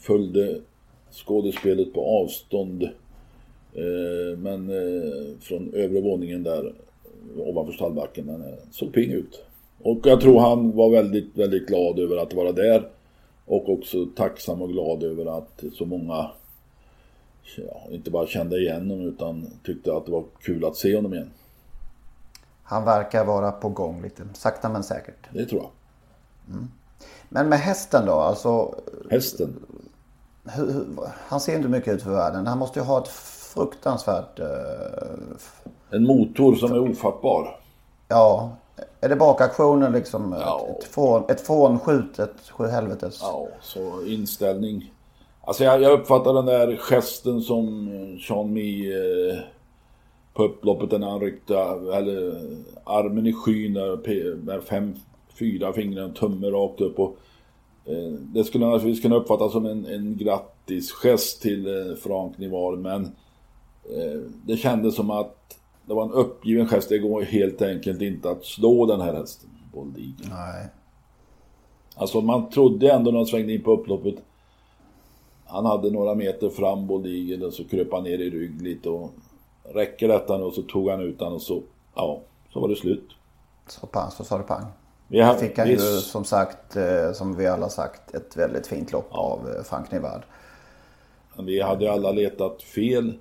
följde 0.00 0.60
skådespelet 1.10 1.94
på 1.94 2.22
avstånd. 2.22 2.82
Eh, 3.72 4.38
men 4.38 4.70
eh, 4.70 5.38
från 5.40 5.74
övre 5.74 6.00
våningen 6.00 6.42
där 6.42 6.72
ovanför 7.36 7.72
stallbacken. 7.72 8.26
Men 8.26 8.40
eh, 8.40 8.58
såg 8.70 8.92
pigg 8.92 9.10
ut. 9.10 9.44
Och 9.82 9.98
jag 10.04 10.20
tror 10.20 10.40
han 10.40 10.76
var 10.76 10.90
väldigt, 10.90 11.36
väldigt 11.36 11.66
glad 11.66 11.98
över 11.98 12.16
att 12.16 12.34
vara 12.34 12.52
där. 12.52 12.88
Och 13.46 13.68
också 13.68 14.06
tacksam 14.16 14.62
och 14.62 14.72
glad 14.72 15.02
över 15.02 15.38
att 15.38 15.64
så 15.72 15.84
många 15.84 16.30
ja, 17.56 17.88
inte 17.90 18.10
bara 18.10 18.26
kände 18.26 18.60
igen 18.60 18.90
honom 18.90 19.08
utan 19.08 19.46
tyckte 19.64 19.94
att 19.94 20.06
det 20.06 20.12
var 20.12 20.24
kul 20.42 20.64
att 20.64 20.76
se 20.76 20.96
honom 20.96 21.14
igen. 21.14 21.30
Han 22.72 22.84
verkar 22.84 23.24
vara 23.24 23.52
på 23.52 23.68
gång 23.68 24.02
lite 24.02 24.22
sakta 24.34 24.68
men 24.68 24.82
säkert. 24.84 25.26
Det 25.30 25.46
tror 25.46 25.60
jag. 25.62 25.70
Men 27.28 27.48
med 27.48 27.58
hästen 27.58 28.06
då? 28.06 28.12
Alltså, 28.12 28.74
Hästen. 29.10 29.54
hur, 30.44 30.72
hur, 30.72 30.86
han 31.28 31.40
ser 31.40 31.56
inte 31.56 31.68
mycket 31.68 31.94
ut 31.94 32.02
för 32.02 32.10
världen. 32.10 32.46
Han 32.46 32.58
måste 32.58 32.78
ju 32.78 32.84
ha 32.84 32.98
ett 33.02 33.08
fruktansvärt... 33.08 34.38
eh, 34.40 34.46
En 35.90 36.04
motor 36.06 36.54
som 36.54 36.72
är 36.72 36.78
ofattbar. 36.90 37.56
ja, 38.08 38.50
är 39.00 39.08
det 39.08 39.16
bakaktionen 39.16 39.92
liksom? 39.92 40.36
Ja. 40.40 40.66
Ett, 40.70 40.78
ett, 40.78 40.84
från, 40.90 41.24
ett 41.30 41.40
frånskjutet 41.40 42.34
sjuhelvetes? 42.50 43.18
Ja, 43.22 43.48
så 43.60 44.04
inställning. 44.06 44.92
Alltså 45.44 45.64
jag, 45.64 45.82
jag 45.82 45.92
uppfattar 46.00 46.32
den 46.34 46.46
där 46.46 46.76
gesten 46.76 47.40
som 47.40 47.88
Sean 48.28 48.52
Mi 48.52 48.92
eh, 48.92 49.38
på 50.34 50.44
upploppet 50.44 51.00
när 51.00 51.10
han 51.10 51.20
ryckte 51.20 51.58
eller, 51.94 52.40
armen 52.84 53.26
i 53.26 53.32
skyn 53.32 53.72
med 54.44 54.62
fem, 54.62 54.94
fyra 55.38 55.72
fingrar 55.72 56.04
och 56.04 56.16
tumme 56.16 56.46
rakt 56.46 56.80
upp. 56.80 56.98
Och, 56.98 57.16
eh, 57.84 58.12
det 58.34 58.44
skulle 58.44 58.66
naturligtvis 58.66 59.02
kunna 59.02 59.16
uppfattas 59.16 59.52
som 59.52 59.66
en, 59.66 59.86
en 59.86 60.16
grattisgest 60.16 61.42
till 61.42 61.66
eh, 61.66 61.94
Frank 61.96 62.38
Nivar 62.38 62.76
men 62.76 63.04
eh, 63.84 64.20
det 64.46 64.56
kändes 64.56 64.96
som 64.96 65.10
att 65.10 65.58
det 65.86 65.94
var 65.94 66.04
en 66.04 66.12
uppgiven 66.12 66.68
gest. 66.68 66.88
Det 66.88 66.98
går 66.98 67.22
helt 67.22 67.62
enkelt 67.62 68.02
inte 68.02 68.30
att 68.30 68.44
slå 68.44 68.86
den 68.86 69.00
här 69.00 69.14
hästen, 69.14 69.50
Bold 69.72 69.96
Eagle. 69.98 70.34
Nej. 70.34 70.68
Alltså 71.96 72.20
man 72.20 72.50
trodde 72.50 72.92
ändå 72.92 73.10
när 73.10 73.18
han 73.18 73.26
svängde 73.26 73.52
in 73.52 73.62
på 73.62 73.72
upploppet. 73.72 74.14
Han 75.44 75.66
hade 75.66 75.90
några 75.90 76.14
meter 76.14 76.48
fram 76.48 76.86
Boldigen 76.86 77.42
och 77.42 77.52
så 77.52 77.64
kröp 77.64 77.92
han 77.92 78.04
ner 78.04 78.18
i 78.18 78.30
rygg 78.30 78.62
lite 78.62 78.88
och 78.90 79.10
räcker 79.74 80.08
detta 80.08 80.38
nu 80.38 80.44
och 80.44 80.54
så 80.54 80.62
tog 80.62 80.90
han 80.90 81.00
ut 81.00 81.18
den 81.18 81.32
och 81.32 81.42
så, 81.42 81.62
ja, 81.94 82.20
så 82.52 82.60
var 82.60 82.68
det 82.68 82.76
slut. 82.76 83.10
Så 83.66 83.86
pang 83.86 84.10
så 84.10 84.24
sa 84.24 84.38
det 84.38 84.44
pang. 84.44 84.64
Vi 85.08 85.20
har, 85.20 85.34
Fick 85.34 85.58
han 85.58 85.68
ju 85.68 85.78
som 85.78 86.24
sagt, 86.24 86.76
eh, 86.76 87.12
som 87.12 87.36
vi 87.36 87.46
alla 87.46 87.68
sagt, 87.68 88.14
ett 88.14 88.36
väldigt 88.36 88.66
fint 88.66 88.92
lopp 88.92 89.08
av 89.10 89.48
eh, 89.48 89.62
Frank 89.62 89.92
Nivard. 89.92 90.22
vi 91.38 91.60
hade 91.60 91.84
ju 91.84 91.90
alla 91.90 92.12
letat 92.12 92.62
fel. 92.62 93.14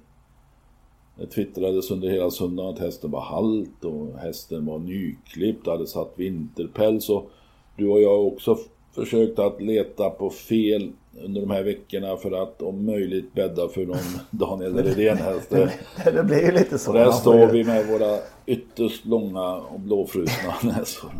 Det 1.16 1.28
twittrades 1.28 1.92
under 1.92 2.10
hela 2.10 2.32
söndagen 2.32 2.74
att 2.74 2.80
hästen 2.80 3.12
var 3.12 3.22
halt 3.22 3.84
och 3.84 4.18
hästen 4.18 4.66
var 4.66 4.80
nyklippt, 4.80 5.68
hade 5.68 5.88
satt 5.88 6.12
vinterpäls 6.16 7.10
och 7.10 7.30
du 7.76 7.88
och 7.88 8.02
jag 8.02 8.10
har 8.10 8.26
också 8.26 8.58
försökt 8.92 9.40
att 9.40 9.62
leta 9.62 10.10
på 10.10 10.30
fel 10.30 10.92
under 11.24 11.42
de 11.42 11.50
här 11.52 11.64
veckorna 11.64 12.18
för 12.18 12.44
att 12.44 12.62
om 12.62 12.86
möjligt 12.86 13.34
bädda 13.34 13.68
för 13.70 13.86
någon 13.86 13.98
Daniel 14.30 14.84
Redén 14.84 15.18
häst. 15.18 15.50
Det- 15.50 15.72
Det 16.12 16.24
blir 16.24 16.42
ju 16.46 16.52
lite 16.52 16.78
så. 16.80 16.94
Där 16.94 17.12
står 17.12 17.48
vi 17.48 17.64
med 17.64 17.88
våra 17.88 18.18
ytterst 18.46 19.06
långa 19.06 19.54
och 19.56 19.80
blåfrusna 19.80 20.54
näsor. 20.64 21.12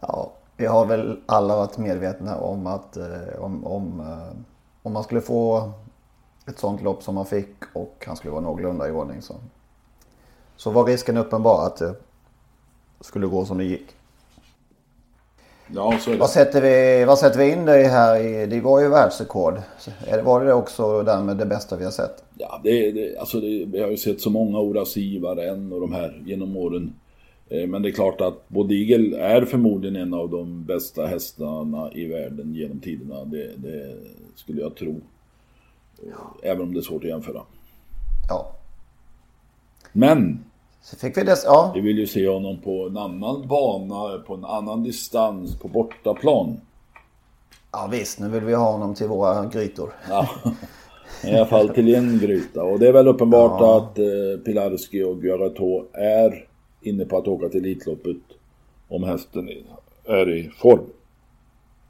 Ja, 0.00 0.32
vi 0.56 0.66
har 0.66 0.86
väl 0.86 1.20
alla 1.26 1.56
varit 1.56 1.78
medvetna 1.78 2.36
om 2.36 2.66
att 2.66 2.96
eh, 2.96 3.06
om, 3.38 3.64
om, 3.66 4.00
eh, 4.00 4.36
om 4.82 4.92
man 4.92 5.04
skulle 5.04 5.20
få 5.20 5.70
ett 6.46 6.58
sånt 6.58 6.82
lopp 6.82 7.02
som 7.02 7.14
man 7.14 7.26
fick 7.26 7.54
och 7.74 8.04
han 8.06 8.16
skulle 8.16 8.30
vara 8.30 8.40
någorlunda 8.42 8.88
i 8.88 8.90
ordning 8.90 9.22
så, 9.22 9.34
så 10.56 10.70
var 10.70 10.84
risken 10.84 11.16
uppenbar 11.16 11.66
att 11.66 11.76
det 11.76 11.94
skulle 13.00 13.26
gå 13.26 13.44
som 13.44 13.58
det 13.58 13.64
gick. 13.64 13.96
Ja, 15.74 15.98
så 16.00 16.10
är 16.10 16.14
det. 16.14 16.20
Vad 16.20 16.30
sätter 16.30 16.62
vi, 16.62 17.04
vad 17.04 17.18
sätter 17.18 17.38
vi 17.38 17.52
in 17.52 17.64
dig 17.64 17.84
här 17.84 18.20
i? 18.20 18.46
Det 18.46 18.60
var 18.60 18.80
ju 18.80 18.88
världsrekord. 18.88 19.54
Var 20.24 20.44
det 20.44 20.52
också 20.52 21.02
därmed 21.02 21.36
det 21.36 21.46
bästa 21.46 21.76
vi 21.76 21.84
har 21.84 21.90
sett? 21.90 22.24
Ja, 22.38 22.60
det, 22.64 22.92
det, 22.92 23.16
alltså 23.18 23.40
det, 23.40 23.64
vi 23.66 23.80
har 23.82 23.88
ju 23.90 23.96
sett 23.96 24.20
så 24.20 24.30
många 24.30 24.58
Orasi, 24.58 25.16
en 25.38 25.72
och 25.72 25.80
de 25.80 25.92
här 25.92 26.22
genom 26.26 26.56
åren. 26.56 26.92
Eh, 27.48 27.66
Men 27.66 27.82
det 27.82 27.88
är 27.88 27.92
klart 27.92 28.20
att 28.20 28.48
Bodigel 28.48 29.14
är 29.14 29.44
förmodligen 29.44 29.96
en 29.96 30.14
av 30.14 30.30
de 30.30 30.64
bästa 30.64 31.06
hästarna 31.06 31.90
i 31.92 32.04
världen 32.06 32.54
genom 32.54 32.80
tiderna. 32.80 33.24
Det, 33.24 33.50
det 33.56 33.94
skulle 34.34 34.60
jag 34.60 34.74
tro. 34.76 35.00
Eh, 36.06 36.12
Även 36.50 36.62
om 36.62 36.74
det 36.74 36.80
är 36.80 36.82
svårt 36.82 37.02
att 37.04 37.10
jämföra. 37.10 37.40
Ja. 38.28 38.52
Men 39.92 40.44
Så 40.90 40.96
fick 40.96 41.16
vi 41.16 41.22
dess, 41.22 41.42
ja. 41.44 41.72
vi 41.74 41.80
vill 41.80 41.98
ju 41.98 42.06
se 42.06 42.28
honom 42.28 42.58
på 42.64 42.86
en 42.86 42.96
annan 42.96 43.48
bana, 43.48 44.18
på 44.18 44.34
en 44.34 44.44
annan 44.44 44.82
distans, 44.82 45.58
på 45.58 45.68
bortaplan. 45.68 46.60
ja 47.72 47.88
visst, 47.92 48.20
nu 48.20 48.28
vill 48.28 48.44
vi 48.44 48.54
ha 48.54 48.72
honom 48.72 48.94
till 48.94 49.06
våra 49.06 49.46
grytor. 49.46 49.92
Ja, 50.08 50.28
i 51.24 51.34
alla 51.34 51.46
fall 51.46 51.68
till 51.68 51.94
en 51.94 52.18
gryta. 52.18 52.62
Och 52.62 52.78
det 52.78 52.88
är 52.88 52.92
väl 52.92 53.08
uppenbart 53.08 53.60
att 53.60 53.98
eh, 53.98 54.44
Pilarski 54.44 55.02
och 55.02 55.22
Guarato 55.22 55.84
är 55.92 56.46
inne 56.82 57.04
på 57.04 57.18
att 57.18 57.28
åka 57.28 57.48
till 57.48 57.64
Elitloppet. 57.64 58.16
om 58.88 59.04
hästen 59.04 59.48
är 60.04 60.30
i 60.30 60.50
form. 60.58 60.86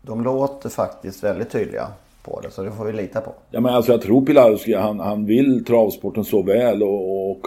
De 0.02 0.24
låter 0.24 0.68
faktiskt 0.68 1.24
väldigt 1.24 1.50
tydliga 1.50 1.88
på 2.22 2.40
det 2.40 2.50
så 2.50 2.62
det 2.62 2.72
får 2.72 2.84
vi 2.84 2.92
lita 2.92 3.20
på. 3.20 3.34
Ja 3.50 3.60
men 3.60 3.74
alltså 3.74 3.92
jag 3.92 4.02
tror 4.02 4.26
Pilarski 4.26 4.74
han, 4.74 5.00
han 5.00 5.24
vill 5.24 5.64
travsporten 5.64 6.24
så 6.24 6.42
väl 6.42 6.82
och, 6.82 7.30
och 7.30 7.46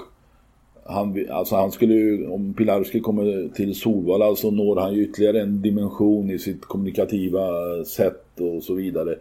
han, 0.92 1.26
alltså 1.32 1.56
han 1.56 1.72
skulle 1.72 1.94
ju, 1.94 2.28
om 2.28 2.54
Pilarski 2.54 3.00
kommer 3.00 3.50
till 3.56 3.76
Solvalla 3.76 4.36
så 4.36 4.52
når 4.52 4.82
han 4.82 4.94
ju 4.94 5.04
ytterligare 5.04 5.42
en 5.42 5.62
dimension 5.62 6.32
i 6.32 6.40
sitt 6.40 6.66
kommunikativa 6.66 7.48
sätt 7.86 8.40
och 8.40 8.64
så 8.64 8.74
vidare. 8.74 9.16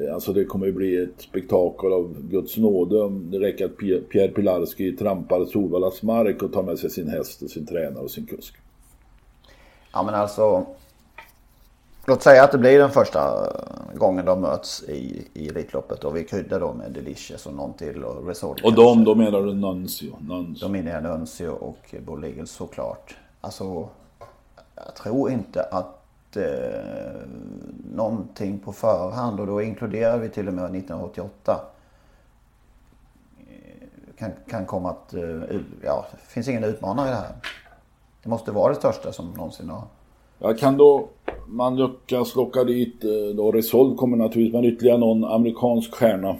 Eh, 0.00 0.14
alltså 0.14 0.32
det 0.32 0.44
kommer 0.44 0.66
ju 0.66 0.72
bli 0.72 0.96
ett 0.96 1.20
spektakel 1.20 1.92
av 1.92 2.16
Guds 2.30 2.56
nåde 2.56 3.02
om 3.02 3.30
det 3.30 3.38
räcker 3.38 3.64
att 3.64 3.76
Pierre 4.08 4.28
Pilarski 4.28 4.96
trampar 4.96 5.44
Solvallas 5.44 6.02
mark 6.02 6.42
och 6.42 6.52
tar 6.52 6.62
med 6.62 6.78
sig 6.78 6.90
sin 6.90 7.08
häst 7.08 7.42
och 7.42 7.50
sin 7.50 7.66
tränare 7.66 8.04
och 8.04 8.10
sin 8.10 8.26
kusk. 8.26 8.54
Ja 9.92 10.02
men 10.02 10.14
alltså 10.14 10.66
Låt 12.06 12.22
säga 12.22 12.44
att 12.44 12.52
det 12.52 12.58
blir 12.58 12.78
den 12.78 12.90
första 12.90 13.52
gången 13.94 14.24
de 14.24 14.40
möts 14.40 14.82
i, 14.82 15.28
i 15.34 15.48
Elitloppet 15.48 16.04
och 16.04 16.16
vi 16.16 16.24
kryddar 16.24 16.60
då 16.60 16.72
med 16.72 16.92
Delicious 16.92 17.46
och 17.46 17.54
någon 17.54 17.72
till 17.72 18.04
och 18.04 18.26
Resort. 18.26 18.60
Och 18.64 18.74
de, 18.74 19.04
då 19.04 19.14
menar 19.14 19.42
du 19.42 19.54
Nuncio? 19.54 20.16
Nuncio. 20.20 20.60
De 20.60 20.72
menar 20.72 21.00
Nuncio 21.00 21.48
och 21.48 21.94
Bull 22.06 22.24
Eagle 22.24 22.46
såklart. 22.46 23.16
Alltså, 23.40 23.88
jag 24.74 24.94
tror 24.94 25.30
inte 25.30 25.62
att 25.62 26.36
eh, 26.36 27.20
någonting 27.94 28.58
på 28.58 28.72
förhand 28.72 29.40
och 29.40 29.46
då 29.46 29.62
inkluderar 29.62 30.18
vi 30.18 30.28
till 30.28 30.48
och 30.48 30.54
med 30.54 30.64
1988 30.64 31.60
eh, 33.38 34.16
kan, 34.18 34.30
kan 34.50 34.66
komma 34.66 34.90
att, 34.90 35.14
eh, 35.14 35.60
ja, 35.84 36.06
det 36.10 36.32
finns 36.32 36.48
ingen 36.48 36.64
utmanare 36.64 37.08
i 37.08 37.10
det 37.10 37.16
här. 37.16 37.34
Det 38.22 38.28
måste 38.28 38.52
vara 38.52 38.72
det 38.72 38.78
största 38.78 39.12
som 39.12 39.30
någonsin 39.30 39.70
har 39.70 39.82
Ja, 40.40 40.54
kan 40.54 40.76
då 40.76 41.08
man 41.46 41.76
lyckas 41.76 42.36
locka 42.36 42.64
dit, 42.64 43.04
eh, 43.04 43.36
då 43.36 43.52
Resolve 43.52 43.96
kommer 43.96 44.16
naturligtvis, 44.16 44.52
men 44.52 44.64
ytterligare 44.64 44.98
någon 44.98 45.24
amerikansk 45.24 45.94
stjärna. 45.94 46.36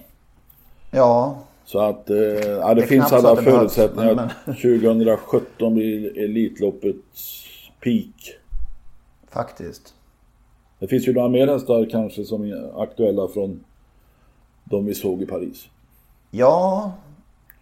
Ja. 0.90 1.38
Så 1.64 1.78
att, 1.78 2.10
eh, 2.10 2.16
ja, 2.16 2.74
det, 2.74 2.80
det 2.80 2.86
finns 2.86 3.12
alla 3.12 3.36
förutsättningar. 3.36 4.14
Men... 4.14 4.54
2017 4.54 5.74
blir 5.74 6.18
Elitloppets 6.18 7.44
peak. 7.80 8.36
Faktiskt. 9.30 9.94
Det 10.78 10.86
finns 10.86 11.08
ju 11.08 11.12
några 11.12 11.28
mer 11.28 11.46
hästar 11.46 11.88
kanske 11.90 12.24
som 12.24 12.44
är 12.44 12.82
aktuella 12.82 13.28
från 13.28 13.64
de 14.64 14.86
vi 14.86 14.94
såg 14.94 15.22
i 15.22 15.26
Paris. 15.26 15.68
Ja, 16.30 16.92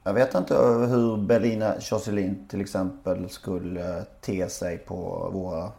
jag 0.05 0.15
vet 0.15 0.35
inte 0.35 0.55
hur 0.91 1.17
Berlina 1.17 1.75
Josselin 1.91 2.47
till 2.49 2.61
exempel 2.61 3.29
skulle 3.29 4.05
te 4.21 4.49
sig 4.49 4.79
på 4.79 5.31
våra 5.33 5.71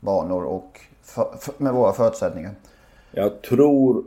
banor 0.00 0.44
och 0.44 0.80
för, 1.02 1.36
för, 1.38 1.54
med 1.58 1.72
våra 1.72 1.92
förutsättningar. 1.92 2.54
Jag 3.12 3.42
tror 3.42 4.04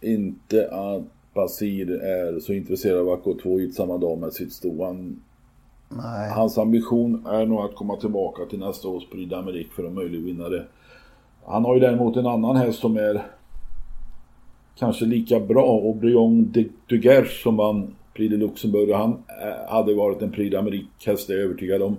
inte 0.00 0.68
att 0.70 1.02
Basir 1.34 1.90
är 1.90 2.40
så 2.40 2.52
intresserad 2.52 3.00
av 3.00 3.08
att 3.08 3.24
gå 3.24 3.34
två 3.42 3.58
hit 3.58 3.74
samma 3.74 3.98
dag 3.98 4.18
med 4.18 4.32
sitt 4.32 4.52
sto. 4.52 4.84
Han, 4.84 5.22
Nej. 5.88 6.30
Hans 6.30 6.58
ambition 6.58 7.26
är 7.26 7.46
nog 7.46 7.60
att 7.60 7.74
komma 7.74 7.96
tillbaka 7.96 8.44
till 8.44 8.58
nästa 8.58 8.88
års 8.88 9.08
Prix 9.10 9.32
d'Amérique 9.32 9.70
för 9.76 9.84
att 9.84 9.92
möjligen 9.92 10.24
vinna 10.24 10.48
det. 10.48 10.64
Han 11.44 11.64
har 11.64 11.74
ju 11.74 11.80
däremot 11.80 12.16
en 12.16 12.26
annan 12.26 12.56
häst 12.56 12.78
som 12.78 12.96
är 12.96 13.22
kanske 14.78 15.04
lika 15.04 15.40
bra. 15.40 15.80
Aubryon 15.86 16.50
de 16.52 16.68
Dugers 16.86 17.42
som 17.42 17.56
vann 17.56 17.94
Prix 18.14 18.30
de 18.30 18.36
Luxemburg. 18.36 18.92
Han 18.92 19.10
eh, 19.10 19.72
hade 19.72 19.94
varit 19.94 20.22
en 20.22 20.32
Prix 20.32 20.56
d'Amérique 20.56 21.06
häst, 21.06 21.30
är 21.30 21.34
jag 21.34 21.42
övertygad 21.42 21.82
om. 21.82 21.96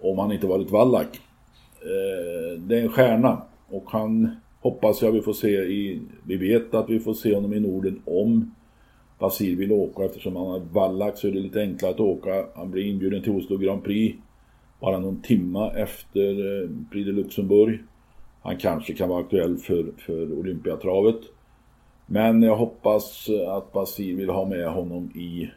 Om 0.00 0.18
han 0.18 0.32
inte 0.32 0.46
varit 0.46 0.70
vallack. 0.70 1.20
Eh, 1.84 2.60
det 2.60 2.78
är 2.78 2.82
en 2.82 2.88
stjärna 2.88 3.42
och 3.68 3.84
han 3.90 4.36
hoppas 4.60 5.02
jag 5.02 5.12
vi 5.12 5.22
får 5.22 5.32
se 5.32 5.48
i, 5.48 6.00
vi 6.24 6.36
vet 6.36 6.74
att 6.74 6.90
vi 6.90 7.00
får 7.00 7.14
se 7.14 7.34
honom 7.34 7.54
i 7.54 7.60
Norden 7.60 8.02
om 8.04 8.54
Basir 9.18 9.56
vill 9.56 9.72
åka 9.72 10.04
eftersom 10.04 10.36
han 10.36 10.46
har 10.46 10.60
vallack 10.60 11.18
så 11.18 11.28
är 11.28 11.32
det 11.32 11.40
lite 11.40 11.60
enklare 11.60 11.92
att 11.92 12.00
åka. 12.00 12.46
Han 12.54 12.70
blir 12.70 12.86
inbjuden 12.86 13.22
till 13.22 13.32
Oslo 13.32 13.56
Grand 13.56 13.84
Prix 13.84 14.18
bara 14.80 14.98
någon 14.98 15.22
timma 15.22 15.70
efter 15.70 16.30
eh, 16.30 16.70
Prix 16.90 17.06
de 17.06 17.12
Luxemburg. 17.12 17.82
Han 18.42 18.56
kanske 18.56 18.94
kan 18.94 19.08
vara 19.08 19.20
aktuell 19.20 19.58
för, 19.58 19.92
för 19.98 20.32
Olympiatravet. 20.32 21.20
Men 22.06 22.42
jag 22.42 22.56
hoppas 22.56 23.28
att 23.48 23.72
Basir 23.72 24.16
vill 24.16 24.30
ha 24.30 24.48
med 24.48 24.68
honom 24.68 25.10
i 25.14 25.50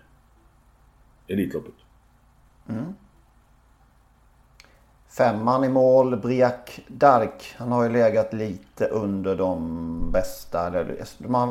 Elitloppet. 1.27 1.73
Mm. 2.69 2.93
Femman 5.17 5.63
i 5.63 5.69
mål, 5.69 6.17
Briak 6.17 6.79
Dark. 6.87 7.53
Han 7.57 7.71
har 7.71 7.83
ju 7.83 7.89
legat 7.89 8.33
lite 8.33 8.87
under 8.87 9.35
de 9.35 10.11
bästa. 10.11 10.59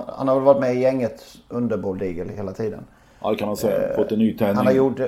Han 0.07 0.29
har 0.29 0.35
väl 0.35 0.45
varit 0.45 0.61
med 0.61 0.75
i 0.75 0.81
gänget 0.81 1.25
under 1.49 1.77
Bold 1.77 2.03
Eagle 2.03 2.33
hela 2.33 2.53
tiden. 2.53 2.85
Ja 3.21 3.31
det 3.31 3.37
kan 3.37 3.49
man 3.49 3.57
säga. 3.57 3.89
Eh, 3.89 3.97
Fått 3.97 4.13
en 4.13 4.19
ny 4.19 4.37
tändning. 4.37 4.57
Han 4.57 4.67
har 4.67 4.73
gjort 4.73 5.01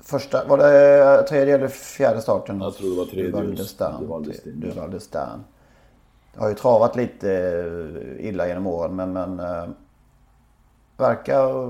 första, 0.00 0.44
var 0.44 0.58
det 0.58 1.22
tredje 1.22 1.54
eller 1.54 1.68
fjärde 1.68 2.20
starten? 2.20 2.60
Jag 2.60 2.74
tror 2.74 2.90
det 2.90 2.96
var 2.96 3.04
tredje. 3.04 3.30
Duval 4.70 4.90
de 4.90 5.00
Stern. 5.00 5.44
Det 6.34 6.40
har 6.40 6.48
ju 6.48 6.54
travat 6.54 6.96
lite 6.96 7.32
eh, 8.18 8.26
illa 8.28 8.48
genom 8.48 8.66
åren 8.66 8.96
men, 8.96 9.12
men 9.12 9.40
äh, 9.40 9.68
verkar 10.96 11.68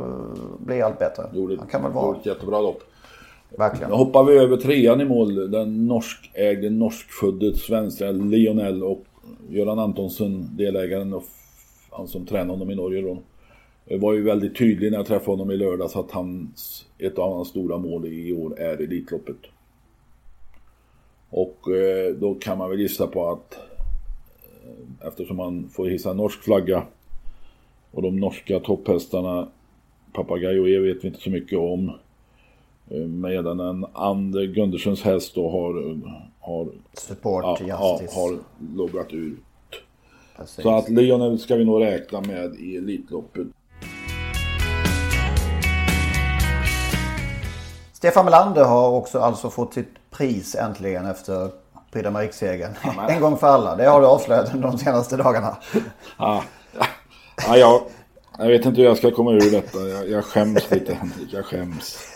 bli 0.64 0.82
allt 0.82 0.98
bättre. 0.98 1.30
Gjorde, 1.32 1.56
han 1.58 1.66
kan 1.66 1.82
väl 1.82 1.92
vara... 1.92 2.06
Gjorde 2.06 2.18
ett 2.18 2.26
jättebra 2.26 2.60
lopp. 2.60 2.82
Verkligen. 3.58 3.90
Då 3.90 3.96
hoppar 3.96 4.24
vi 4.24 4.38
över 4.38 4.56
trean 4.56 5.00
i 5.00 5.04
mål. 5.04 5.50
Den 5.50 5.86
norskägde, 5.86 6.70
norskfödde 6.70 7.54
svenska 7.54 8.10
Lionel 8.10 8.82
och 8.82 9.04
Göran 9.48 9.78
Antonsson, 9.78 10.48
delägaren 10.56 11.12
och 11.12 11.24
han 11.90 12.08
som 12.08 12.26
tränade 12.26 12.50
honom 12.50 12.70
i 12.70 12.74
Norge 12.74 13.00
då. 13.00 13.18
Var 13.98 14.12
ju 14.12 14.22
väldigt 14.22 14.56
tydlig 14.56 14.90
när 14.90 14.98
jag 14.98 15.06
träffade 15.06 15.30
honom 15.30 15.50
i 15.50 15.56
lördags 15.56 15.96
att 15.96 16.10
hans, 16.10 16.86
ett 16.98 17.18
av 17.18 17.34
hans 17.34 17.48
stora 17.48 17.78
mål 17.78 18.06
i 18.06 18.32
år 18.32 18.60
är 18.60 18.82
Elitloppet. 18.82 19.36
Och 21.30 21.70
eh, 21.70 22.14
då 22.14 22.34
kan 22.34 22.58
man 22.58 22.70
väl 22.70 22.80
gissa 22.80 23.06
på 23.06 23.30
att 23.30 23.58
eh, 24.64 25.06
eftersom 25.08 25.38
han 25.38 25.68
får 25.68 25.86
hissa 25.86 26.10
en 26.10 26.16
norsk 26.16 26.42
flagga 26.42 26.82
och 27.90 28.02
de 28.02 28.16
norska 28.16 28.60
topphästarna 28.60 29.48
Papagayo 30.12 30.68
E 30.68 30.78
vet 30.78 31.04
vi 31.04 31.08
inte 31.08 31.20
så 31.20 31.30
mycket 31.30 31.58
om. 31.58 31.92
Eh, 32.94 32.98
medan 32.98 33.60
en 33.60 33.86
Ander 33.92 34.44
Gundersens 34.44 35.02
häst 35.02 35.34
då 35.34 35.50
har, 35.50 35.98
har, 36.40 36.68
Support 36.92 37.60
ja, 37.66 37.98
Justice. 38.00 38.20
har, 38.20 38.38
loggat 38.76 39.12
ut. 39.12 39.38
Precis. 40.36 40.62
Så 40.62 40.74
att 40.74 40.88
Lionel 40.88 41.38
ska 41.38 41.56
vi 41.56 41.64
nog 41.64 41.82
räkna 41.82 42.20
med 42.20 42.54
i 42.54 42.76
Elitloppet. 42.76 43.46
Stefan 47.92 48.24
Melander 48.24 48.64
har 48.64 48.90
också 48.90 49.18
alltså 49.18 49.50
fått 49.50 49.74
sitt 49.74 50.10
pris 50.10 50.54
äntligen 50.54 51.06
efter 51.06 51.50
Prix 51.92 52.06
d'Amérique-segern. 52.06 52.74
en 53.08 53.20
gång 53.20 53.36
för 53.36 53.46
alla. 53.46 53.76
Det 53.76 53.84
har 53.84 54.00
du 54.00 54.06
avslöjat 54.06 54.54
under 54.54 54.68
de 54.68 54.78
senaste 54.78 55.16
dagarna. 55.16 55.56
Ja, 56.18 56.42
ja, 57.46 57.56
ja, 57.56 57.86
jag 58.38 58.48
vet 58.48 58.66
inte 58.66 58.80
hur 58.80 58.88
jag 58.88 58.96
ska 58.96 59.10
komma 59.10 59.32
ur 59.32 59.50
detta. 59.50 59.88
Jag, 59.88 60.10
jag 60.10 60.24
skäms 60.24 60.70
lite 60.70 60.94
Henrik, 60.94 61.32
jag 61.32 61.44
skäms. 61.44 62.11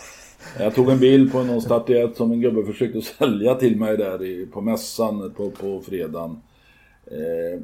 Jag 0.59 0.75
tog 0.75 0.89
en 0.89 0.99
bild 0.99 1.31
på 1.31 1.43
någon 1.43 1.61
statyett 1.61 2.17
som 2.17 2.31
en 2.31 2.41
gubbe 2.41 2.65
försökte 2.65 3.01
sälja 3.17 3.55
till 3.55 3.77
mig 3.77 3.97
där 3.97 4.23
i, 4.23 4.45
på 4.45 4.61
mässan 4.61 5.33
på, 5.37 5.49
på 5.49 5.81
fredagen. 5.81 6.41
Eh, 7.05 7.61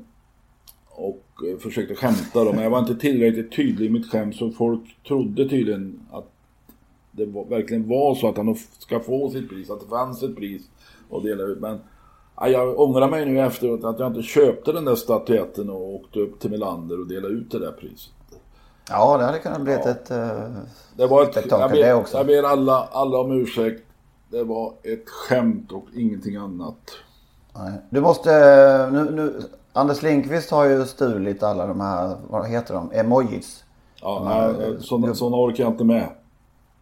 och 0.90 1.26
eh, 1.48 1.58
försökte 1.58 1.96
skämta 1.96 2.44
då, 2.44 2.54
men 2.54 2.64
jag 2.64 2.70
var 2.70 2.80
inte 2.80 2.96
tillräckligt 2.96 3.56
tydlig 3.56 3.86
i 3.86 3.90
mitt 3.90 4.12
skämt 4.12 4.36
så 4.36 4.52
folk 4.52 4.82
trodde 5.08 5.50
tydligen 5.50 6.00
att 6.12 6.30
det 7.12 7.26
var, 7.26 7.46
verkligen 7.46 7.88
var 7.88 8.16
så 8.16 8.28
att 8.28 8.38
han 8.38 8.56
ska 8.80 9.00
få 9.00 9.30
sitt 9.30 9.50
pris, 9.50 9.70
att 9.70 9.80
det 9.80 9.88
fanns 9.88 10.24
ett 10.24 10.36
pris 10.36 10.62
att 11.12 11.24
dela 11.24 11.44
ut. 11.44 11.60
Men 11.60 11.80
ja, 12.36 12.48
jag 12.48 12.80
ångrar 12.80 13.10
mig 13.10 13.26
nu 13.26 13.40
efteråt 13.40 13.84
att 13.84 14.00
jag 14.00 14.08
inte 14.08 14.24
köpte 14.24 14.72
den 14.72 14.86
där 14.86 14.96
statyetten 14.96 15.70
och 15.70 15.96
åkte 15.96 16.20
upp 16.20 16.40
till 16.40 16.52
Melander 16.52 17.00
och 17.00 17.08
delade 17.08 17.34
ut 17.34 17.52
det 17.52 17.60
där 17.60 17.72
priset. 17.72 18.14
Ja, 18.90 19.18
det 19.18 19.26
hade 19.26 19.40
kunnat 19.40 19.62
bli 19.62 19.74
ja. 19.74 19.90
ett 19.90 20.12
uh, 20.12 20.18
det 20.96 21.08
var 21.08 21.24
ett, 21.24 21.46
jag 21.50 21.72
ber, 21.72 21.78
det 21.78 21.94
också. 21.94 22.18
Jag 22.18 22.26
ber 22.26 22.44
alla, 22.44 22.88
alla 22.92 23.18
om 23.18 23.32
ursäkt. 23.32 23.84
Det 24.30 24.44
var 24.44 24.74
ett 24.84 25.10
skämt 25.10 25.72
och 25.72 25.86
ingenting 25.96 26.36
annat. 26.36 26.78
Nej. 27.56 27.72
Du 27.90 28.02
måste, 28.02 28.30
nu, 28.92 29.12
nu, 29.12 29.42
Anders 29.74 30.02
Lindqvist 30.02 30.52
har 30.52 30.66
ju 30.66 30.86
stulit 30.86 31.44
alla 31.44 31.68
de 31.68 31.82
här, 31.82 32.16
vad 32.30 32.48
heter 32.48 32.74
de, 32.74 32.92
emojis. 32.94 33.64
Ja, 34.02 34.54
nej, 34.60 34.78
sådana, 34.80 35.16
sådana 35.16 35.38
orkar 35.38 35.64
jag 35.64 35.74
inte 35.74 35.84
med. 35.84 36.10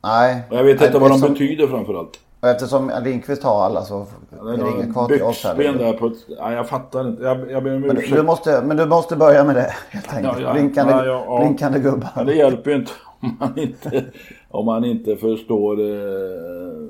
Nej. 0.03 0.41
Och 0.49 0.57
jag 0.57 0.63
vet 0.63 0.81
inte 0.81 0.99
vad 0.99 1.11
de 1.11 1.21
betyder 1.21 1.67
framförallt. 1.67 2.19
Och 2.41 2.49
eftersom 2.49 2.91
Lindqvist 3.04 3.43
har 3.43 3.63
alla 3.63 3.82
så 3.82 4.06
ja, 4.30 4.43
det 4.43 4.63
är 4.63 4.75
inget 4.75 4.93
kvar 4.93 5.08
till 5.08 5.23
oss 5.23 5.43
heller. 5.43 5.73
där 5.73 5.93
på 5.93 6.08
ett... 6.08 6.13
Nej, 6.39 6.54
jag 6.54 6.69
fattar 6.69 7.08
inte. 7.08 7.23
Jag, 7.23 7.51
jag 7.51 7.63
ber 7.63 7.75
om 7.75 7.84
ursäkt. 7.84 8.10
Men 8.10 8.19
du, 8.19 8.23
måste, 8.23 8.62
men 8.62 8.77
du 8.77 8.86
måste 8.86 9.15
börja 9.15 9.43
med 9.43 9.56
det 9.56 9.73
helt 9.89 10.13
enkelt. 10.13 10.39
Ja, 10.39 10.47
ja, 10.47 10.54
blinkande, 10.54 10.93
ja, 10.93 11.39
blinkande 11.39 11.80
gubbar. 11.80 12.10
Men 12.15 12.25
det 12.25 12.36
hjälper 12.36 12.71
ju 12.71 12.77
inte 12.77 12.91
om 13.21 13.38
man 13.39 13.60
inte, 13.60 14.06
om 14.49 14.65
man 14.65 14.86
inte 14.86 15.15
förstår, 15.15 15.80
eh, 15.80 16.88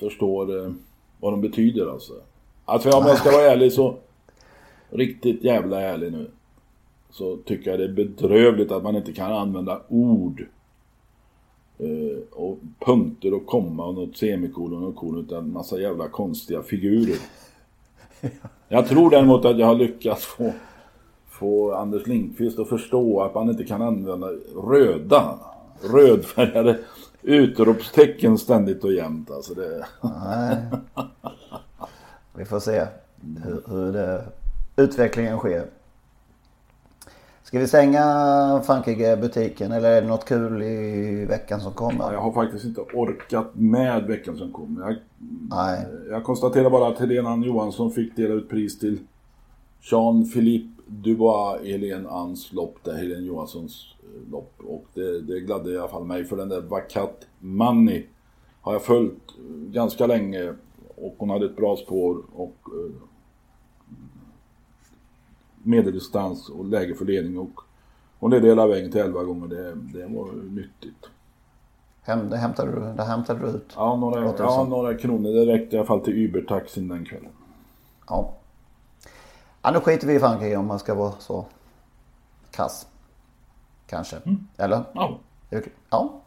förstår 0.00 0.64
eh, 0.64 0.72
vad 1.20 1.32
de 1.32 1.40
betyder 1.40 1.92
alltså. 1.92 2.12
Alltså 2.64 2.90
om 2.90 3.06
jag 3.06 3.18
ska 3.18 3.30
vara 3.30 3.42
ärlig 3.42 3.72
så, 3.72 3.96
riktigt 4.90 5.44
jävla 5.44 5.80
ärlig 5.80 6.12
nu. 6.12 6.30
Så 7.10 7.36
tycker 7.36 7.70
jag 7.70 7.80
det 7.80 7.84
är 7.84 7.92
bedrövligt 7.92 8.72
att 8.72 8.82
man 8.82 8.96
inte 8.96 9.12
kan 9.12 9.32
använda 9.32 9.80
ord. 9.88 10.46
Eh, 11.82 12.18
Och 12.30 12.58
punkter 12.78 13.34
och 13.34 13.46
komma 13.46 13.86
och 13.86 13.94
något 13.94 14.16
semikolon 14.16 14.84
och 14.84 14.96
kolon 14.96 15.24
utan 15.24 15.52
massa 15.52 15.80
jävla 15.80 16.08
konstiga 16.08 16.62
figurer. 16.62 17.18
Jag 18.68 18.88
tror 18.88 19.10
däremot 19.10 19.44
att 19.44 19.58
jag 19.58 19.66
har 19.66 19.74
lyckats 19.74 20.24
få, 20.24 20.52
få 21.28 21.74
Anders 21.74 22.06
Lindqvist 22.06 22.58
att 22.58 22.68
förstå 22.68 23.22
att 23.22 23.34
man 23.34 23.50
inte 23.50 23.64
kan 23.64 23.82
använda 23.82 24.28
röda, 24.56 25.38
rödfärgade 25.92 26.78
utropstecken 27.22 28.38
ständigt 28.38 28.84
och 28.84 28.92
jämt. 28.92 29.30
Alltså 29.30 29.54
det... 29.54 29.86
Nej. 30.02 30.56
Vi 32.34 32.44
får 32.44 32.60
se 32.60 32.86
hur, 33.44 33.62
hur 33.66 33.92
det, 33.92 34.24
utvecklingen 34.76 35.38
sker. 35.38 35.66
Ska 37.52 37.58
vi 37.58 37.66
stänga 37.66 38.02
Frankrike-butiken 38.66 39.72
eller 39.72 39.90
är 39.90 40.02
det 40.02 40.08
något 40.08 40.24
kul 40.24 40.62
i 40.62 41.24
veckan 41.24 41.60
som 41.60 41.72
kommer? 41.72 42.12
jag 42.12 42.20
har 42.20 42.32
faktiskt 42.32 42.64
inte 42.64 42.80
orkat 42.80 43.50
med 43.54 44.06
veckan 44.06 44.36
som 44.36 44.52
kommer. 44.52 44.82
Jag, 44.82 44.96
Nej. 45.50 45.86
jag 46.10 46.24
konstaterar 46.24 46.70
bara 46.70 46.88
att 46.88 46.98
Helena 46.98 47.46
Johansson 47.46 47.90
fick 47.90 48.16
dela 48.16 48.34
ut 48.34 48.48
pris 48.48 48.78
till 48.78 48.98
Jean-Philippe 49.80 50.82
Dubois 50.86 51.62
Helene 51.64 52.08
Anns 52.08 52.52
lopp, 52.52 52.76
där 52.82 52.94
Helene 52.94 53.26
Johanssons 53.26 53.94
eh, 54.02 54.30
lopp. 54.30 54.52
Och 54.66 54.84
det, 54.94 55.20
det 55.20 55.40
gladde 55.40 55.70
i 55.72 55.78
alla 55.78 55.88
fall 55.88 56.04
mig 56.04 56.24
för 56.24 56.36
den 56.36 56.48
där 56.48 56.60
Vakat 56.60 57.26
Money 57.38 58.06
har 58.60 58.72
jag 58.72 58.82
följt 58.82 59.12
eh, 59.38 59.72
ganska 59.72 60.06
länge 60.06 60.54
och 60.96 61.14
hon 61.18 61.30
hade 61.30 61.46
ett 61.46 61.56
bra 61.56 61.76
spår 61.76 62.22
och 62.34 62.56
eh, 62.66 62.92
medeldistans 65.62 66.48
och 66.48 66.64
läge 66.64 66.94
för 66.94 67.04
ledning 67.04 67.38
och 67.38 67.60
hon 68.18 68.30
ledde 68.30 68.48
hela 68.48 68.66
vägen 68.66 68.90
till 68.90 69.00
11 69.00 69.22
gånger. 69.22 69.48
Det, 69.48 69.74
det 69.74 70.06
var 70.06 70.32
nyttigt. 70.32 71.08
Hem, 72.02 72.30
det, 72.30 72.36
hämtade 72.36 72.72
du, 72.72 72.96
det 72.96 73.04
hämtade 73.04 73.40
du 73.40 73.46
ut? 73.46 73.72
Ja, 73.76 73.96
några, 73.96 74.34
ja, 74.38 74.64
några 74.64 74.94
kronor. 74.94 75.32
Det 75.32 75.52
räckte 75.52 75.76
i 75.76 75.78
alla 75.78 75.86
fall 75.86 76.00
till 76.00 76.14
Uber-taxin 76.14 76.88
den 76.88 77.04
kvällen. 77.04 77.30
Ja. 78.08 78.34
ja. 79.62 79.70
Nu 79.70 79.80
skiter 79.80 80.06
vi 80.06 80.14
i 80.14 80.20
Frankrike 80.20 80.56
om 80.56 80.66
man 80.66 80.78
ska 80.78 80.94
vara 80.94 81.12
så 81.18 81.46
kass. 82.50 82.86
Kanske. 83.86 84.16
Eller? 84.56 84.82
Ja. 84.94 85.18
Ja. 85.90 86.20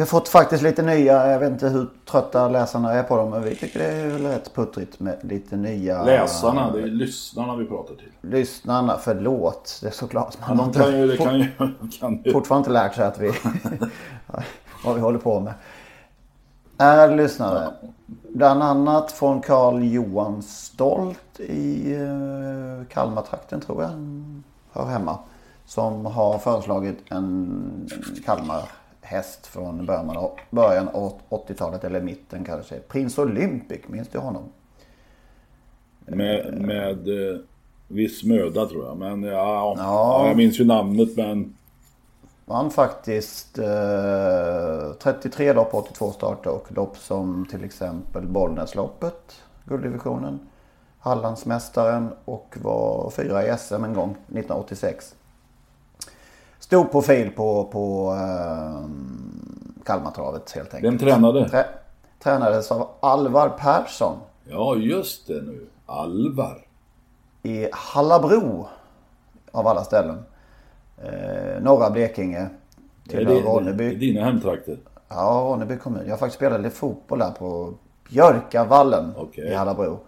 Vi 0.00 0.02
har 0.02 0.08
fått 0.08 0.28
faktiskt 0.28 0.62
lite 0.62 0.82
nya, 0.82 1.30
jag 1.30 1.38
vet 1.38 1.50
inte 1.50 1.68
hur 1.68 1.88
trötta 2.10 2.48
läsarna 2.48 2.92
är 2.92 3.02
på 3.02 3.16
dem, 3.16 3.30
men 3.30 3.42
vi 3.42 3.56
tycker 3.56 3.78
det 3.78 3.86
är 3.86 4.06
väl 4.06 4.26
rätt 4.26 4.54
puttrigt 4.54 5.00
med 5.00 5.18
lite 5.22 5.56
nya... 5.56 6.04
Läsarna, 6.04 6.72
det 6.72 6.82
är 6.82 6.86
lyssnarna 6.86 7.56
vi 7.56 7.64
pratar 7.66 7.94
till. 7.94 8.12
Lyssnarna, 8.20 8.96
förlåt. 9.00 9.78
Det 9.82 9.88
är 9.88 9.92
såklart. 9.92 10.36
Ja, 10.48 10.54
de 10.54 10.72
kan 10.72 10.98
ju, 10.98 11.06
det 11.06 11.16
kan 11.16 11.38
ju, 11.38 11.46
kan 12.00 12.22
ju. 12.24 12.32
fortfarande 12.32 12.66
inte 12.66 12.72
lärt 12.82 12.94
sig 12.94 13.06
att 13.06 13.18
vi... 13.18 13.32
vad 14.84 14.94
vi 14.94 15.00
håller 15.00 15.18
på 15.18 15.40
med. 15.40 15.54
Är 16.78 17.16
lyssnare. 17.16 17.68
Bland 18.28 18.62
annat 18.62 19.12
från 19.12 19.40
Carl 19.40 19.84
Johan 19.84 20.42
Stolt 20.42 21.40
i 21.40 21.94
eh, 21.94 22.86
Kalmartrakten 22.88 23.60
tror 23.60 23.82
jag. 23.82 23.90
Hör 24.72 24.90
hemma. 24.90 25.18
Som 25.66 26.06
har 26.06 26.38
föreslagit 26.38 26.98
en 27.08 27.88
Kalmarhäst 29.10 29.46
från 29.46 29.86
början 29.86 30.16
av, 30.16 30.38
början 30.50 30.88
av 30.88 31.20
80-talet 31.28 31.84
eller 31.84 32.00
mitten 32.00 32.44
kanske. 32.44 32.78
Prins 32.78 33.18
Olympic, 33.18 33.80
minns 33.86 34.08
du 34.08 34.18
honom? 34.18 34.42
Med, 36.06 36.54
med 36.60 37.08
eh, 37.08 37.40
viss 37.88 38.24
möda 38.24 38.66
tror 38.66 38.86
jag. 38.86 38.96
Men 38.96 39.22
ja. 39.22 39.74
Ja. 39.78 40.26
jag 40.26 40.36
minns 40.36 40.60
ju 40.60 40.64
namnet 40.64 41.16
men 41.16 41.56
Vann 42.44 42.70
faktiskt 42.70 43.58
eh, 43.58 44.92
33 45.02 45.52
lopp, 45.52 45.74
82 45.74 46.12
starter 46.12 46.50
och 46.50 46.72
lopp 46.72 46.96
som 46.96 47.46
till 47.50 47.64
exempel 47.64 48.26
Bollnäsloppet, 48.26 49.42
gulddivisionen, 49.64 50.38
Hallandsmästaren 50.98 52.08
och 52.24 52.56
var 52.62 53.10
fyra 53.10 53.46
i 53.46 53.58
SM 53.58 53.84
en 53.84 53.94
gång 53.94 54.10
1986. 54.10 55.14
Stor 56.70 56.84
profil 56.84 57.30
på, 57.30 57.64
på 57.64 58.12
eh, 58.12 58.84
Kalmartravet 59.84 60.50
helt 60.52 60.74
enkelt. 60.74 60.92
vem 60.92 60.98
tränade? 60.98 61.48
Trä, 61.48 61.64
tränades 62.22 62.72
av 62.72 62.88
Alvar 63.00 63.48
Persson 63.48 64.16
Ja, 64.44 64.76
just 64.76 65.26
det 65.26 65.42
nu. 65.42 65.66
Alvar. 65.86 66.58
i 67.42 67.68
Hallabro 67.72 68.68
av 69.52 69.66
alla 69.66 69.84
ställen. 69.84 70.22
Eh, 70.98 71.62
norra 71.62 71.90
Blekinge. 71.90 72.46
Tillhör 73.08 73.34
det, 73.34 73.40
Ronneby. 73.40 73.88
det 73.88 73.94
är 73.94 73.98
dina 73.98 74.24
hemtrakter? 74.24 74.78
Ja, 75.08 75.46
Ronneby 75.50 75.76
kommun. 75.76 76.02
Jag 76.04 76.10
har 76.12 76.18
faktiskt 76.18 76.36
spelat 76.36 76.60
lite 76.60 76.76
fotboll 76.76 77.18
där 77.18 77.30
på 77.30 77.74
Björkavallen 78.10 79.12
Okej. 79.16 79.44
i 79.48 79.54
Hallabro. 79.54 80.00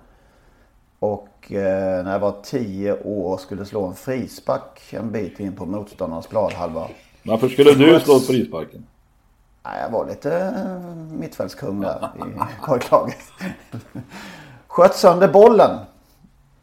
Och 1.02 1.52
eh, 1.52 2.04
när 2.04 2.12
jag 2.12 2.18
var 2.18 2.34
tio 2.42 3.02
år 3.02 3.36
skulle 3.36 3.64
slå 3.64 3.86
en 3.86 3.94
frispark 3.94 4.92
en 4.92 5.12
bit 5.12 5.40
in 5.40 5.56
på 5.56 5.66
motståndarnas 5.66 6.26
planhalva. 6.26 6.88
Varför 7.22 7.48
skulle 7.48 7.72
du 7.74 8.00
slå 8.00 8.20
frisparken? 8.20 8.86
Nej, 9.64 9.80
jag 9.82 9.90
var 9.90 10.06
lite 10.06 10.36
eh, 10.36 10.94
mittfältskung 11.18 11.80
där 11.80 12.10
i 12.16 12.20
pojklaget. 12.66 13.16
Sköt 14.66 14.94
sönder 14.94 15.28
bollen. 15.28 15.78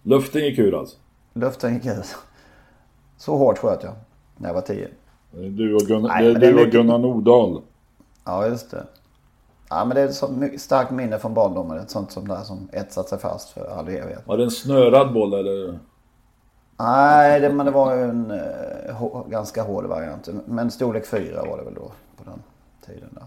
Luften 0.03 0.41
gick 0.41 0.59
ur 0.59 0.79
alltså? 0.79 0.97
Luften 1.33 1.73
gick 1.73 1.85
ut. 1.85 2.15
Så 3.17 3.37
hårt 3.37 3.57
sköt 3.57 3.83
jag 3.83 3.93
när 4.37 4.49
jag 4.49 4.53
var 4.53 4.61
tio. 4.61 4.87
Det 5.31 5.45
är 5.45 5.49
Du 5.49 5.75
och 5.75 5.81
Gunnar, 5.81 6.09
Nej, 6.09 6.33
du 6.33 6.65
och 6.65 6.71
Gunnar 6.71 6.97
Nordahl. 6.97 7.61
Ja, 8.25 8.47
just 8.47 8.71
det. 8.71 8.85
Ja, 9.69 9.85
men 9.85 9.95
det 9.95 10.01
är 10.01 10.05
ett 10.05 10.15
så 10.15 10.49
starkt 10.57 10.91
minne 10.91 11.19
från 11.19 11.33
barndomen. 11.33 11.77
Ett 11.77 11.89
sånt 11.89 12.11
som 12.11 12.27
där 12.27 12.41
som 12.41 12.69
etsat 12.71 13.09
sig 13.09 13.19
fast 13.19 13.49
för 13.49 13.67
all 13.79 13.87
evighet. 13.87 14.27
Var 14.27 14.37
det 14.37 14.43
en 14.43 14.51
snörad 14.51 15.13
boll 15.13 15.33
eller? 15.33 15.79
Nej, 16.79 17.39
det, 17.39 17.49
men 17.49 17.65
det 17.65 17.71
var 17.71 17.95
ju 17.95 18.03
en 18.03 18.33
hå, 18.93 19.25
ganska 19.29 19.63
hård 19.63 19.85
variant. 19.85 20.29
Men 20.45 20.71
storlek 20.71 21.05
4 21.05 21.45
var 21.45 21.57
det 21.57 21.63
väl 21.63 21.73
då 21.73 21.91
på 22.17 22.23
den 22.23 22.43
tiden. 22.85 23.09
Där. 23.11 23.23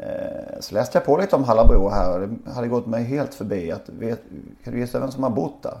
Eh, 0.00 0.60
så 0.60 0.74
läste 0.74 0.98
jag 0.98 1.04
på 1.04 1.16
lite 1.16 1.36
om 1.36 1.44
Hallabro 1.44 1.88
här 1.88 2.14
och 2.14 2.28
det 2.28 2.50
hade 2.50 2.68
gått 2.68 2.86
mig 2.86 3.04
helt 3.04 3.34
förbi. 3.34 3.70
Att, 3.70 3.88
vet, 3.88 4.22
kan 4.64 4.72
du 4.72 4.80
gissa 4.80 5.00
vem 5.00 5.10
som 5.10 5.22
har 5.22 5.30
bott 5.30 5.62
där? 5.62 5.78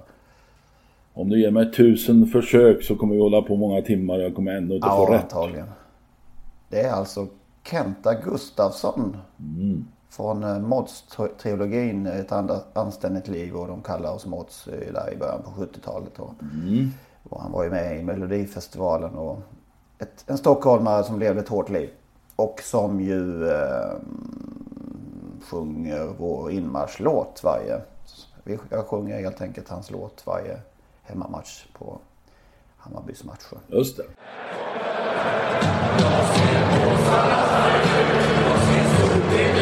Om 1.14 1.28
du 1.28 1.40
ger 1.40 1.50
mig 1.50 1.72
tusen 1.72 2.26
försök 2.26 2.82
så 2.82 2.96
kommer 2.96 3.14
vi 3.14 3.20
hålla 3.20 3.42
på 3.42 3.56
många 3.56 3.82
timmar. 3.82 4.18
Jag 4.18 4.34
kommer 4.34 4.52
ändå 4.52 4.74
inte 4.74 4.88
få 4.88 5.06
rätt. 5.06 5.22
antagligen. 5.22 5.70
Det 6.68 6.80
är 6.80 6.92
alltså 6.92 7.26
Kenta 7.62 8.14
Gustafsson. 8.14 9.16
Från 10.08 10.44
eh, 10.44 10.58
Mods-trilogin 10.58 12.06
Ett 12.06 12.32
anständigt 12.76 13.28
liv 13.28 13.56
och 13.56 13.68
de 13.68 13.82
kallar 13.82 14.12
oss 14.12 14.26
Mods 14.26 14.68
eh, 14.68 14.92
där 14.92 15.12
i 15.12 15.16
början 15.16 15.42
på 15.42 15.50
70-talet. 15.50 16.18
Och, 16.18 16.34
och 17.28 17.42
han 17.42 17.52
var 17.52 17.64
ju 17.64 17.70
med 17.70 18.00
i 18.00 18.02
Melodifestivalen 18.02 19.14
och 19.14 19.38
ett, 19.98 20.24
en 20.26 20.38
stockholmare 20.38 21.04
som 21.04 21.18
levde 21.18 21.40
ett 21.40 21.48
hårt 21.48 21.70
liv. 21.70 21.90
Och 22.36 22.60
som 22.62 23.00
ju 23.00 23.48
eh, 23.50 23.92
sjunger 25.50 26.14
vår 26.18 26.50
inmarschlåt 26.50 27.40
varje... 27.44 27.80
Jag 28.68 28.86
sjunger 28.86 29.20
helt 29.20 29.40
enkelt 29.40 29.68
hans 29.68 29.90
låt 29.90 30.26
varje 30.26 30.58
hemmamatch 31.02 31.66
på 31.72 31.98
Hammarbys 32.76 33.24
matcher. 33.24 33.58
Just 33.66 33.96
det. 33.96 34.04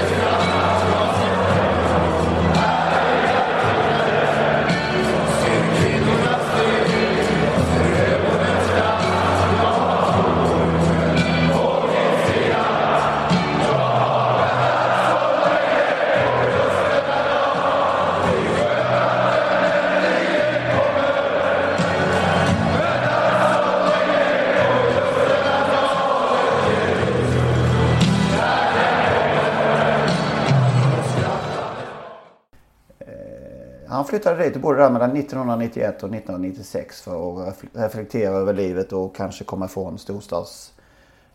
Han 0.00 0.09
flyttade 34.20 34.44
dit 34.44 34.54
och 34.56 34.60
bodde 34.62 34.78
där 34.78 34.90
mellan 34.90 35.16
1991 35.16 36.02
och 36.02 36.14
1996 36.14 37.02
för 37.02 37.12
att 37.12 37.54
refle- 37.54 37.68
reflektera 37.72 38.34
över 38.34 38.54
livet 38.54 38.92
och 38.92 39.16
kanske 39.16 39.44
komma 39.44 39.64
ifrån 39.64 39.98
storstads, 39.98 40.72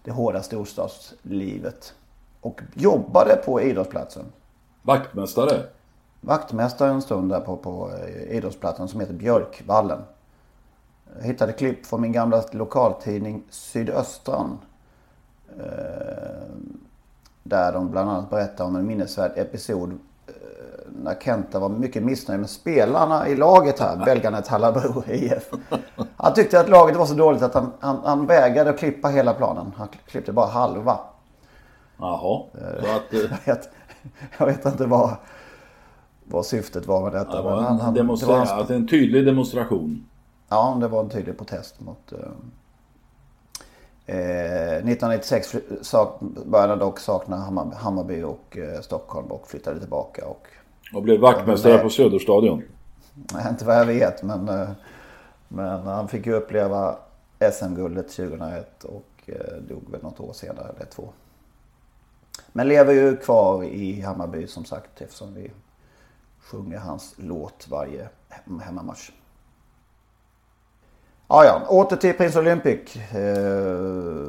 det 0.04 0.12
hårda 0.12 0.42
storstadslivet. 0.42 1.94
Och 2.42 2.62
jobbade 2.74 3.36
på 3.46 3.62
idrottsplatsen. 3.62 4.26
Vaktmästare. 4.82 5.64
vaktmästare 6.22 6.90
en 6.90 7.02
stund 7.02 7.32
där 7.32 7.40
på, 7.40 7.58
på 7.58 7.92
eh, 7.92 8.38
idrottsplatsen 8.38 8.88
som 8.88 9.00
heter 9.00 9.14
Björkvallen. 9.14 10.00
Jag 11.18 11.26
hittade 11.26 11.54
klipp 11.54 11.86
från 11.86 12.02
min 12.02 12.12
gamla 12.12 12.44
lokaltidning 12.52 13.44
Sydöstran. 13.50 14.58
Eh, 15.60 16.56
där 17.44 17.74
de 17.74 17.92
bland 17.92 18.10
annat 18.10 18.30
berättar 18.30 18.66
om 18.66 18.76
en 18.76 18.88
minnesvärd 18.88 19.32
episod 19.36 20.00
när 21.04 21.16
Kenta 21.16 21.60
var 21.60 21.70
mycket 21.70 22.04
missnöjd 22.04 22.40
med 22.40 22.50
spelarna 22.50 23.28
i 23.28 23.36
laget 23.36 23.80
här, 23.80 24.06
belgarna 24.06 24.42
Tallabro 24.42 25.04
IF. 25.08 25.50
Han 26.18 26.34
tyckte 26.34 26.60
att 26.60 26.70
laget 26.70 26.96
var 26.98 27.06
så 27.06 27.14
dåligt 27.14 27.42
att 27.42 27.54
han, 27.54 27.72
han, 27.80 28.00
han 28.04 28.26
vägrade 28.26 28.70
att 28.70 28.78
klippa 28.80 29.08
hela 29.08 29.34
planen. 29.34 29.72
Han 29.78 29.88
klippte 30.08 30.32
bara 30.34 30.46
halva. 30.48 31.00
Jaha. 31.98 32.44
Så 32.82 32.92
att, 32.96 33.04
jag, 33.46 33.54
vet, 33.56 33.70
jag 34.38 34.46
vet 34.46 34.66
inte 34.66 34.86
vad, 34.86 35.16
vad 36.24 36.46
syftet 36.46 36.86
var 36.88 37.02
med 37.04 37.12
detta. 37.14 37.36
det 37.38 37.42
var 37.42 37.58
en, 37.58 37.64
han- 37.80 37.96
demonstra- 37.96 38.26
det 38.26 38.32
var 38.32 38.38
hans- 38.38 38.52
alltså 38.52 38.74
en 38.74 38.88
tydlig 38.88 39.26
demonstration. 39.26 40.06
Ja, 40.50 40.78
det 40.82 40.88
var 40.88 41.00
en 41.04 41.10
tydlig 41.10 41.38
protest 41.38 41.80
mot... 41.82 42.12
Eh, 42.12 42.20
eh, 44.06 44.76
1996 44.78 45.48
fly- 45.48 45.62
sak, 45.82 46.20
började 46.46 46.76
dock 46.76 47.00
sakna 47.00 47.36
Hammar, 47.38 47.72
Hammarby 47.76 48.24
och 48.24 48.58
eh, 48.58 48.82
Stockholm 48.82 49.28
och 49.32 49.48
flyttade 49.48 49.80
tillbaka. 49.80 50.26
Och, 50.28 50.48
Och 50.94 51.04
blev 51.04 51.20
vaktmästare 51.20 51.78
på 51.78 51.90
Söderstadion. 51.90 52.64
nej, 53.14 53.46
inte 53.50 53.66
vad 53.66 53.76
jag 53.80 53.86
vet, 53.86 54.24
men, 54.24 54.50
eh, 54.50 54.70
men 55.48 55.82
han 55.88 56.08
fick 56.08 56.26
ju 56.26 56.34
uppleva 56.34 56.96
SM-guldet 57.54 58.10
2001 58.10 58.84
och 58.84 59.06
eh, 59.26 59.56
dog 59.70 59.92
väl 59.92 60.04
något 60.04 60.20
år 60.20 60.34
senare, 60.34 60.68
eller 60.76 60.86
två. 60.86 61.10
Men 62.52 62.68
lever 62.68 62.94
ju 62.94 63.18
kvar 63.18 63.64
i 63.64 64.02
Hammarby 64.02 64.48
som 64.48 64.66
sagt 64.66 65.02
eftersom 65.02 65.34
vi 65.34 65.52
sjunger 66.40 66.78
hans 66.78 67.14
låt 67.18 67.68
varje 67.70 68.10
hem- 68.30 68.60
hemmamatch. 68.60 69.12
Ja, 71.28 71.46
ja. 71.46 71.62
Åter 71.70 71.96
till 71.96 72.14
Prince 72.14 72.40
Olympic. 72.40 72.96
Eh, 72.96 74.28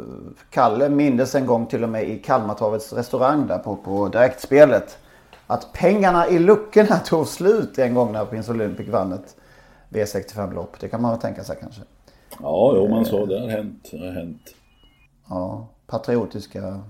Kalle 0.50 0.88
mindes 0.88 1.34
en 1.34 1.46
gång 1.46 1.66
till 1.66 1.82
och 1.82 1.88
med 1.88 2.08
i 2.08 2.18
Kalmartorvets 2.18 2.92
restaurang 2.92 3.46
där 3.46 3.58
på, 3.58 3.76
på 3.76 4.08
direktspelet. 4.08 4.98
Att 5.46 5.72
pengarna 5.72 6.28
i 6.28 6.38
luckorna 6.38 6.98
tog 7.06 7.26
slut 7.26 7.78
en 7.78 7.94
gång 7.94 8.12
när 8.12 8.24
Prince 8.24 8.50
Olympic 8.52 8.88
vann 8.88 9.12
ett 9.12 9.36
V65-lopp. 9.90 10.80
Det 10.80 10.88
kan 10.88 11.02
man 11.02 11.10
väl 11.10 11.20
tänka 11.20 11.44
sig 11.44 11.56
kanske. 11.60 11.80
Ja, 12.42 12.72
jo 12.76 12.88
man 12.88 13.04
sa 13.04 13.26
det 13.26 13.40
har 13.40 13.48
hänt. 13.48 13.88
Det 13.92 13.98
har 14.06 14.12
hänt. 14.14 14.42
Ja, 15.28 15.66
patriotiska 15.86 16.80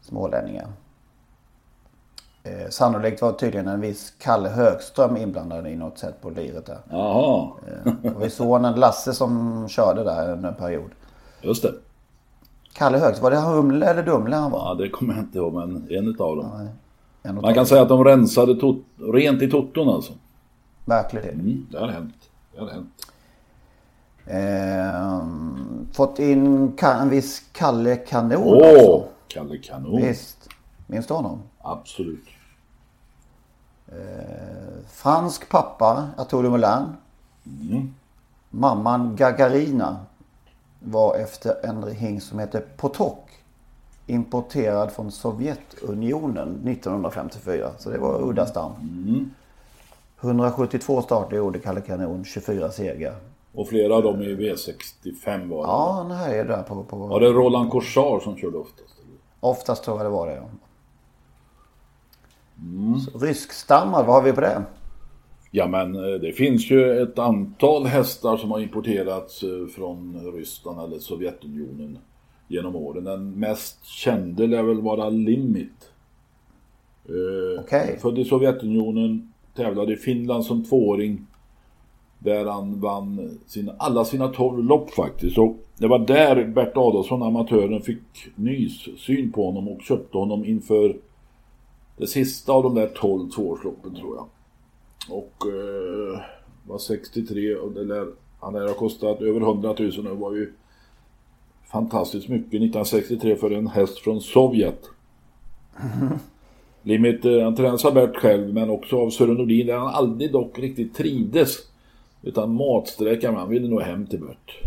smålänningar. 0.00 0.66
Eh, 2.42 2.68
sannolikt 2.70 3.22
var 3.22 3.32
tydligen 3.32 3.68
en 3.68 3.80
viss 3.80 4.12
Kalle 4.18 4.48
Högström 4.48 5.16
inblandad 5.16 5.66
i 5.66 5.76
något 5.76 5.98
sätt 5.98 6.20
på 6.22 6.30
liret 6.30 6.66
där. 6.66 6.78
Jaha, 6.90 7.48
Det 8.02 8.10
var 8.10 8.28
sonen 8.28 8.74
Lasse 8.74 9.12
som 9.12 9.64
körde 9.68 10.04
där 10.04 10.32
under 10.32 10.48
en 10.48 10.54
period. 10.54 10.90
just 11.42 11.62
det. 11.62 11.72
Kalle 12.72 12.98
Högström, 12.98 13.22
var 13.22 13.30
det 13.30 13.36
Humle 13.36 13.86
eller 13.86 14.02
Dumle 14.02 14.36
han 14.36 14.50
var? 14.50 14.58
Ja, 14.68 14.74
det 14.74 14.88
kommer 14.90 15.14
jag 15.14 15.22
inte 15.22 15.38
ihåg, 15.38 15.52
men 15.54 15.86
en 15.90 16.08
utav 16.08 16.36
dem. 16.36 16.52
En 16.60 16.68
Man 17.32 17.54
kan 17.54 17.66
säga 17.66 17.82
att 17.82 17.88
de 17.88 18.04
rensade 18.04 18.54
tot- 18.54 18.84
rent 19.14 19.42
i 19.42 19.50
toton 19.50 19.88
alltså. 19.88 20.12
Verkligen. 20.84 21.34
Mm, 21.40 21.66
det 21.70 21.78
har 21.78 21.88
hänt. 21.88 22.14
Det 22.54 22.60
har 22.60 22.68
hänt. 22.70 23.06
Ehm, 24.26 25.88
fått 25.92 26.18
in 26.18 26.72
en 26.82 27.08
viss 27.08 27.42
Kalle 27.52 27.96
Kanon 27.96 28.42
Åh, 28.44 28.54
också. 28.56 29.08
Kalle 29.28 29.58
Kanon. 29.58 30.02
Visst. 30.02 30.48
Minns 30.86 31.06
du 31.06 31.14
honom? 31.14 31.42
Absolut. 31.58 32.24
Fransk 34.88 35.48
pappa, 35.48 36.08
Arturo 36.16 36.50
Moulin. 36.50 36.84
Mamman 38.50 39.16
Gagarina 39.16 39.96
var 40.80 41.16
efter 41.16 41.66
en 41.66 41.92
hingst 41.92 42.28
som 42.28 42.38
heter 42.38 42.60
Potok. 42.76 43.30
Importerad 44.06 44.92
från 44.92 45.12
Sovjetunionen 45.12 46.68
1954. 46.68 47.70
Så 47.78 47.90
det 47.90 47.98
var 47.98 48.22
udda 48.22 48.46
stam. 48.46 48.72
172 50.20 51.02
starter 51.02 51.36
gjorde 51.36 51.58
Kalle 51.58 51.80
Kanon, 51.80 52.24
24 52.24 52.70
segrar. 52.70 53.14
Och 53.54 53.68
flera 53.68 53.94
av 53.94 54.02
dem 54.02 54.22
i 54.22 54.34
V65 54.34 55.48
var 55.48 55.62
det. 55.62 55.70
Ja, 55.70 55.92
han 55.92 56.10
härjade 56.10 56.48
där 56.48 56.62
på... 56.62 56.84
på... 56.84 56.96
Var 56.96 57.20
det 57.20 57.26
Roland 57.26 57.70
Corsar 57.70 58.20
som 58.20 58.36
körde 58.36 58.58
oftast? 58.58 58.94
Oftast 59.40 59.84
tror 59.84 59.96
jag 59.96 60.06
det 60.06 60.10
var 60.10 60.26
det. 60.26 60.34
Ja. 60.34 60.48
Så, 62.98 63.18
ryskstammad, 63.18 64.06
vad 64.06 64.14
har 64.14 64.22
vi 64.22 64.32
på 64.32 64.40
det? 64.40 64.62
Ja 65.50 65.66
men 65.66 65.94
eh, 65.94 66.20
det 66.20 66.32
finns 66.32 66.70
ju 66.70 67.02
ett 67.02 67.18
antal 67.18 67.86
hästar 67.86 68.36
som 68.36 68.50
har 68.50 68.60
importerats 68.60 69.42
eh, 69.42 69.66
från 69.76 70.20
Ryssland 70.34 70.80
eller 70.80 70.98
Sovjetunionen 70.98 71.98
genom 72.48 72.76
åren. 72.76 73.04
Den 73.04 73.30
mest 73.30 73.84
kände 73.84 74.46
lär 74.46 74.62
väl 74.62 74.80
vara 74.80 75.08
Limit. 75.08 75.90
Eh, 77.08 77.60
Okej. 77.60 77.98
Född 78.02 78.18
i 78.18 78.24
Sovjetunionen, 78.24 79.32
tävlade 79.54 79.92
i 79.92 79.96
Finland 79.96 80.44
som 80.44 80.64
tvååring. 80.64 81.26
Där 82.18 82.44
han 82.44 82.80
vann 82.80 83.38
sina, 83.46 83.74
alla 83.78 84.04
sina 84.04 84.28
tolv 84.28 84.64
lopp 84.64 84.90
faktiskt. 84.90 85.38
Och 85.38 85.56
det 85.78 85.86
var 85.86 85.98
där 85.98 86.44
Bert 86.44 86.76
Adolfsson, 86.76 87.22
amatören, 87.22 87.82
fick 87.82 88.02
nys 88.34 88.88
syn 88.98 89.32
på 89.32 89.46
honom 89.46 89.68
och 89.68 89.82
köpte 89.82 90.18
honom 90.18 90.44
inför 90.44 90.96
det 91.96 92.06
sista 92.06 92.52
av 92.52 92.62
de 92.62 92.74
där 92.74 92.86
tolv 92.86 93.30
tvåårsloppen 93.30 93.94
tror 93.94 94.16
jag. 94.16 94.26
Och 95.10 95.46
eh, 95.46 96.20
var 96.66 96.78
63 96.78 97.54
och 97.54 97.72
det 97.72 97.84
lär, 97.84 98.06
han 98.40 98.52
lär 98.52 98.68
ha 98.68 98.74
kostat 98.74 99.20
över 99.20 99.40
100 99.40 99.74
000 99.78 100.06
och 100.06 100.18
var 100.18 100.34
ju 100.34 100.52
fantastiskt 101.72 102.28
mycket 102.28 102.46
1963 102.46 103.36
för 103.36 103.50
en 103.50 103.66
häst 103.66 103.98
från 103.98 104.20
Sovjet. 104.20 104.80
Limit, 106.82 107.24
eh, 107.24 107.42
han 107.42 107.54
tränas 107.54 107.84
av 107.84 107.94
Bert 107.94 108.16
själv 108.16 108.54
men 108.54 108.70
också 108.70 108.96
av 108.96 109.10
Sören 109.10 109.34
Nordin 109.34 109.66
där 109.66 109.76
han 109.76 109.94
aldrig 109.94 110.32
dock 110.32 110.58
riktigt 110.58 110.94
trivdes. 110.94 111.56
Utan 112.22 112.54
matsträckan, 112.54 113.34
han 113.34 113.48
ville 113.48 113.68
nog 113.68 113.80
hem 113.80 114.06
till 114.06 114.20
Bert. 114.20 114.62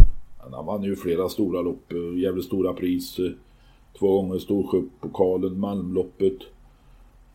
Han 0.51 0.65
vann 0.65 0.83
ju 0.83 0.95
flera 0.95 1.29
stora 1.29 1.61
lopp, 1.61 1.91
eh, 1.91 2.19
jävligt 2.19 2.45
stora 2.45 2.73
pris. 2.73 3.19
eh, 3.19 3.31
Två 3.99 4.21
gånger 4.21 4.39
Storsjöpokalen, 4.39 5.59
Malmloppet. 5.59 6.37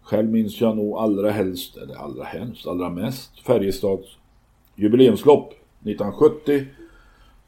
Själv 0.03 0.31
minns 0.31 0.61
jag 0.61 0.77
nog 0.77 0.98
allra 0.98 1.31
helst, 1.31 1.77
eller 1.77 1.94
allra 1.94 2.24
helst, 2.24 2.66
allra 2.66 2.90
mest 2.90 3.40
Färjestads 3.40 4.09
jubileumslopp 4.74 5.55
1970. 5.83 6.64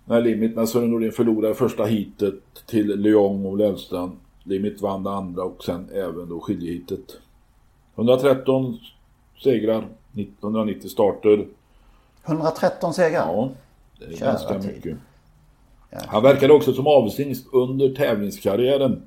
När 0.09 0.21
Limit, 0.21 0.57
när 0.57 0.67
Sören 0.67 0.91
Norén 0.91 1.13
förlorade 1.13 1.55
första 1.55 1.85
heatet 1.85 2.35
till 2.67 2.87
Lyon 2.87 3.47
och 3.47 3.57
Lövstrand. 3.57 4.13
Limit 4.43 4.81
vann 4.81 5.03
det 5.03 5.11
andra 5.11 5.43
och 5.43 5.65
sen 5.65 5.89
även 5.93 6.29
då 6.29 6.41
skiljeheatet. 6.41 7.19
113 7.95 8.79
segrar, 9.43 9.87
190 10.41 10.89
starter. 10.89 11.47
113 12.25 12.95
segrar? 12.95 13.27
Ja, 13.27 13.51
det 13.99 14.05
är 14.05 14.17
Kära 14.17 14.31
ganska 14.31 14.61
tid. 14.61 14.75
mycket. 14.75 14.97
Han 15.91 16.23
verkade 16.23 16.53
också 16.53 16.73
som 16.73 16.87
avstingst 16.87 17.47
under 17.53 17.95
tävlingskarriären. 17.95 19.03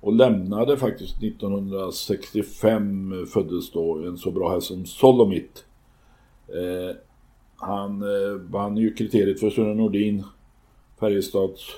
Och 0.00 0.12
lämnade 0.12 0.76
faktiskt 0.76 1.22
1965 1.22 3.26
föddes 3.32 3.72
då 3.72 3.98
en 4.06 4.18
så 4.18 4.30
bra 4.30 4.54
häst 4.54 4.66
som 4.66 4.86
Solomit. 4.86 5.64
Eh, 6.48 6.96
han 7.62 8.02
eh, 8.02 8.34
vann 8.50 8.76
ju 8.76 8.94
kriteriet 8.94 9.40
för 9.40 9.50
Sören 9.50 9.76
Nordin. 9.76 10.24
Färjestads 11.00 11.70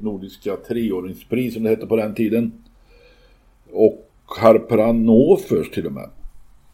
nordiska 0.00 0.56
treåringspris 0.56 1.54
som 1.54 1.62
det 1.62 1.70
hette 1.70 1.86
på 1.86 1.96
den 1.96 2.14
tiden. 2.14 2.52
Och 3.72 4.08
Harpranofers 4.24 5.70
till 5.70 5.86
och 5.86 5.92
med. 5.92 6.10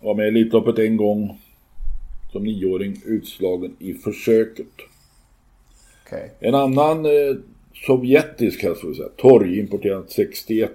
Var 0.01 0.15
med 0.15 0.25
i 0.25 0.29
Elitloppet 0.29 0.79
en 0.79 0.97
gång. 0.97 1.39
Som 2.33 2.45
nioåring 2.45 2.97
utslagen 3.07 3.77
i 3.79 3.95
försöket. 3.95 4.67
Okej. 6.07 6.33
En 6.41 6.55
annan 6.55 7.07
eh, 7.07 7.37
sovjetisk 7.87 8.63
häst 8.63 8.81
får 8.81 8.89
vi 8.89 8.95
säga, 8.95 9.09
Torg 9.17 9.59
importerad 9.59 10.05
61. 10.09 10.73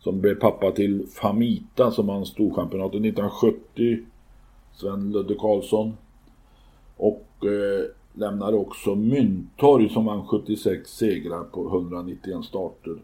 Som 0.00 0.20
blev 0.20 0.34
pappa 0.34 0.70
till 0.70 1.06
Famita 1.14 1.90
som 1.90 2.06
vann 2.06 2.26
Storchampionatet 2.26 3.00
1970. 3.00 3.98
Sven 4.74 5.12
Ludde 5.12 5.34
Karlsson. 5.34 5.96
Och 7.02 7.46
eh, 7.46 7.84
lämnade 8.12 8.56
också 8.56 8.94
Myntorg 8.94 9.88
som 9.88 10.04
vann 10.04 10.26
76 10.26 10.90
segrar 10.90 11.44
på 11.44 11.68
191 11.68 12.44
starter. 12.44 12.96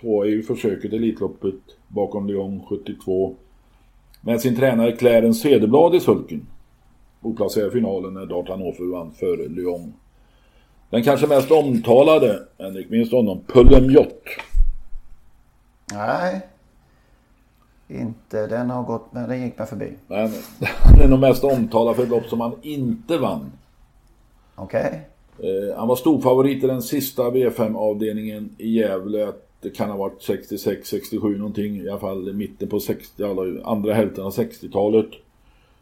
Två 0.00 0.24
är 0.24 0.28
ju 0.28 0.42
försöket 0.42 0.92
i 0.92 0.96
Elitloppet 0.96 1.54
bakom 1.88 2.26
Lyon 2.26 2.62
72. 2.68 3.34
Med 4.20 4.40
sin 4.40 4.56
tränare 4.56 4.92
Clarence 4.92 5.40
Cederblad 5.40 5.94
i 5.94 6.00
sulken. 6.00 6.46
Oplacerad 7.22 7.68
i 7.68 7.72
finalen 7.72 8.14
när 8.14 8.26
Dart 8.26 8.48
Hannover 8.48 8.92
vann 8.92 9.12
före 9.12 9.48
Lyon. 9.48 9.94
Den 10.90 11.02
kanske 11.02 11.26
mest 11.26 11.50
omtalade, 11.50 12.42
Henrik, 12.58 12.90
minns 12.90 13.10
du 13.10 13.16
honom? 13.16 13.40
Pullemjott. 13.46 14.22
Nej 15.92 16.53
inte, 17.88 18.46
den 18.46 18.70
har 18.70 18.82
gått, 18.82 19.12
men 19.12 19.28
den 19.28 19.42
gick 19.42 19.58
mig 19.58 19.66
förbi. 19.66 19.92
Men 20.06 20.30
han 20.58 21.00
är 21.00 21.08
nog 21.08 21.20
mest 21.20 21.44
omtalad 21.44 21.96
för 21.96 22.02
ett 22.02 22.08
lopp 22.08 22.26
som 22.26 22.40
han 22.40 22.54
inte 22.62 23.18
vann. 23.18 23.52
Okej. 24.54 25.08
Eh, 25.38 25.76
han 25.76 25.88
var 25.88 25.96
storfavorit 25.96 26.64
i 26.64 26.66
den 26.66 26.82
sista 26.82 27.22
V5-avdelningen 27.22 28.48
i 28.58 28.78
Gävle. 28.78 29.32
Det 29.60 29.70
kan 29.70 29.90
ha 29.90 29.96
varit 29.96 30.22
66, 30.22 30.88
67 30.88 31.38
någonting. 31.38 31.76
I 31.76 31.88
alla 31.88 32.00
fall 32.00 32.28
i 32.28 32.32
mitten 32.32 32.68
på 32.68 32.80
60, 32.80 33.24
alla, 33.24 33.64
andra 33.64 33.94
hälften 33.94 34.24
av 34.24 34.32
60-talet. 34.32 35.08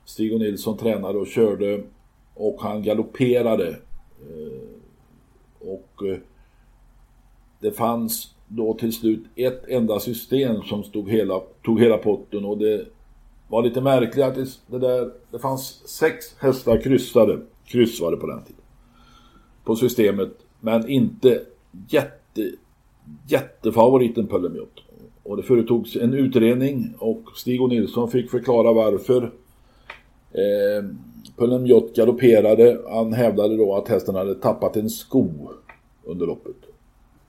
Stig 0.05 0.35
och 0.35 0.41
Nilsson 0.41 0.79
tränade 0.79 1.19
och 1.19 1.27
körde. 1.27 1.83
Och 2.35 2.63
han 2.63 2.83
galopperade. 2.83 3.69
Eh, 4.21 4.63
och 5.61 6.07
eh, 6.07 6.19
det 7.61 7.73
fanns 7.73 8.32
då 8.57 8.75
till 8.75 8.93
slut 8.93 9.25
ett 9.37 9.69
enda 9.69 10.01
system 10.01 10.63
som 10.63 10.83
stod 10.83 11.11
hela, 11.11 11.41
tog 11.65 11.81
hela 11.81 11.99
potten 11.99 12.45
och 12.45 12.59
det 12.59 12.87
var 13.49 13.63
lite 13.63 13.81
märkligt 13.81 14.25
att 14.25 14.35
det, 14.67 14.79
där, 14.79 15.11
det 15.31 15.39
fanns 15.39 15.89
sex 15.89 16.35
hästar 16.39 16.81
kryssade, 16.81 17.39
kryssade 17.65 18.17
på 18.17 18.27
den 18.27 18.43
tiden. 18.43 18.63
På 19.65 19.77
systemet, 19.77 20.31
men 20.61 20.89
inte 20.89 21.43
jätte, 21.89 22.51
jättefavoriten 23.29 24.27
Pöllemjott. 24.27 24.83
Och 25.23 25.37
det 25.37 25.43
företogs 25.43 25.97
en 25.97 26.15
utredning 26.15 26.95
och 26.99 27.23
Stig 27.35 27.63
och 27.63 27.69
Nilsson 27.69 28.11
fick 28.11 28.31
förklara 28.31 28.73
varför. 28.73 29.23
Eh, 30.33 30.85
Pöllemjott 31.37 31.97
galopperade. 31.97 32.81
Han 32.91 33.13
hävdade 33.13 33.57
då 33.57 33.75
att 33.75 33.89
hästen 33.89 34.15
hade 34.15 34.35
tappat 34.35 34.77
en 34.77 34.91
sko 34.91 35.31
under 36.05 36.27
loppet. 36.27 36.57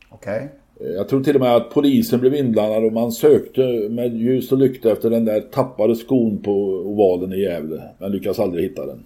Okej. 0.10 0.36
Okay. 0.36 0.63
Jag 0.80 1.10
tror 1.10 1.24
till 1.24 1.36
och 1.36 1.42
med 1.42 1.56
att 1.56 1.70
polisen 1.70 2.20
blev 2.20 2.36
inblandad 2.36 2.84
och 2.86 2.94
man 2.94 3.12
sökte 3.12 3.62
med 3.90 4.16
ljus 4.18 4.52
och 4.52 4.58
lykta 4.58 4.92
efter 4.92 5.10
den 5.10 5.26
där 5.26 5.42
tappade 5.42 5.96
skon 5.96 6.38
på 6.38 6.52
ovalen 6.74 7.34
i 7.34 7.40
Gävle. 7.42 7.84
Men 7.98 8.12
lyckas 8.12 8.40
aldrig 8.40 8.64
hitta 8.70 8.86
den. 8.86 9.04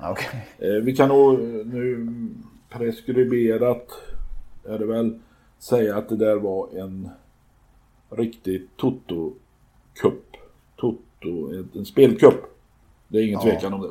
Okej. 0.00 0.46
Eh, 0.58 0.82
Vi 0.82 0.96
kan 0.96 1.08
nog 1.08 1.34
eh, 1.34 1.40
nu 1.66 2.06
preskriberat 2.70 3.86
är 4.68 4.78
det 4.78 4.86
väl 4.86 5.18
säga 5.58 5.96
att 5.96 6.08
det 6.08 6.16
där 6.16 6.36
var 6.36 6.68
en 6.78 7.08
riktig 8.10 8.66
Toto-cup. 8.80 10.22
Toto, 10.76 11.52
en 11.74 11.84
spelcup. 11.84 12.34
Det 13.08 13.18
är 13.18 13.22
ingen 13.22 13.40
Ja. 13.44 13.50
tvekan 13.50 13.74
om 13.74 13.80
det. 13.82 13.90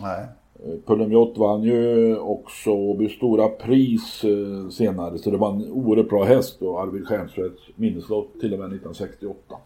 Nej. 0.00 0.26
Eh, 0.62 0.74
Pulemjot 0.86 1.38
vann 1.38 1.62
ju 1.62 2.16
också 2.16 2.70
Åby 2.70 3.08
Stora 3.08 3.48
Pris 3.48 4.24
eh, 4.24 4.68
senare 4.68 5.18
så 5.18 5.30
det 5.30 5.36
var 5.36 5.52
en 5.52 5.70
oerhört 5.70 6.08
bra 6.08 6.24
häst 6.24 6.62
och 6.62 6.80
Arvid 6.80 7.06
Stjernstedts 7.06 7.62
minneslott 7.76 8.40
till 8.40 8.52
och 8.52 8.58
med 8.58 8.66
1968. 8.66 9.56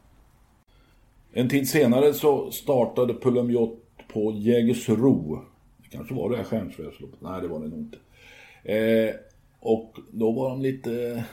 En 1.32 1.48
tid 1.48 1.68
senare 1.68 2.12
så 2.14 2.50
startade 2.50 3.14
Pulemjot 3.14 3.78
på 4.12 4.32
Jägersro. 4.32 5.40
Det 5.82 5.96
kanske 5.96 6.14
var 6.14 6.30
det 6.30 6.36
här 6.36 6.44
Stjernstedtsloppet? 6.44 7.20
Nej 7.20 7.42
det 7.42 7.48
var 7.48 7.60
det 7.60 7.68
nog 7.68 7.78
inte. 7.78 7.98
Eh, 8.62 9.14
och 9.60 9.96
då 10.10 10.32
var 10.32 10.50
de 10.50 10.62
lite 10.62 11.24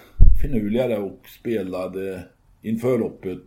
finurligare 0.41 0.97
och 0.97 1.19
spelade 1.39 2.23
inför 2.61 2.97
loppet 2.97 3.41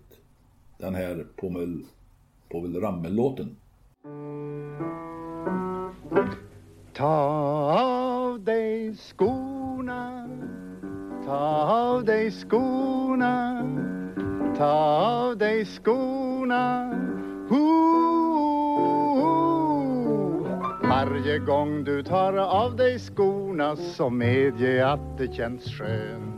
den 0.79 0.95
här 0.95 1.27
Pommel, 1.37 1.85
Povel 2.49 2.81
Ramel-låten. 2.81 3.57
Ta 6.99 7.07
av 7.07 8.45
dig 8.45 8.95
skorna. 8.95 10.29
Ta 11.27 11.39
av 11.93 12.05
dig 12.05 12.31
skorna. 12.31 13.63
Ta 14.57 14.65
av 14.65 15.37
dig 15.39 15.65
skorna. 15.65 16.95
Varje 20.83 21.39
gång 21.39 21.85
du 21.85 22.03
tar 22.03 22.37
av 22.37 22.77
dig 22.77 22.99
skorna 22.99 23.77
så 23.77 24.11
medge 24.11 24.87
att 24.87 25.19
det 25.19 25.35
känns 25.35 25.65
skönt 25.65 26.38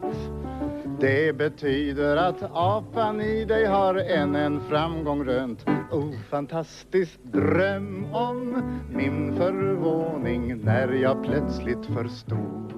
det 1.01 1.37
betyder 1.37 2.17
att 2.17 2.43
apan 2.53 3.21
i 3.21 3.45
dig 3.45 3.67
har 3.67 3.95
än 3.95 4.37
en 4.37 4.61
framgång 4.61 5.25
rönt 5.25 5.67
Oh, 5.93 6.13
fantastisk 6.31 7.19
dröm 7.23 8.15
om 8.15 8.63
min 8.91 9.37
förvåning 9.37 10.65
när 10.65 10.89
jag 10.93 11.25
plötsligt 11.25 11.87
förstod 11.87 12.73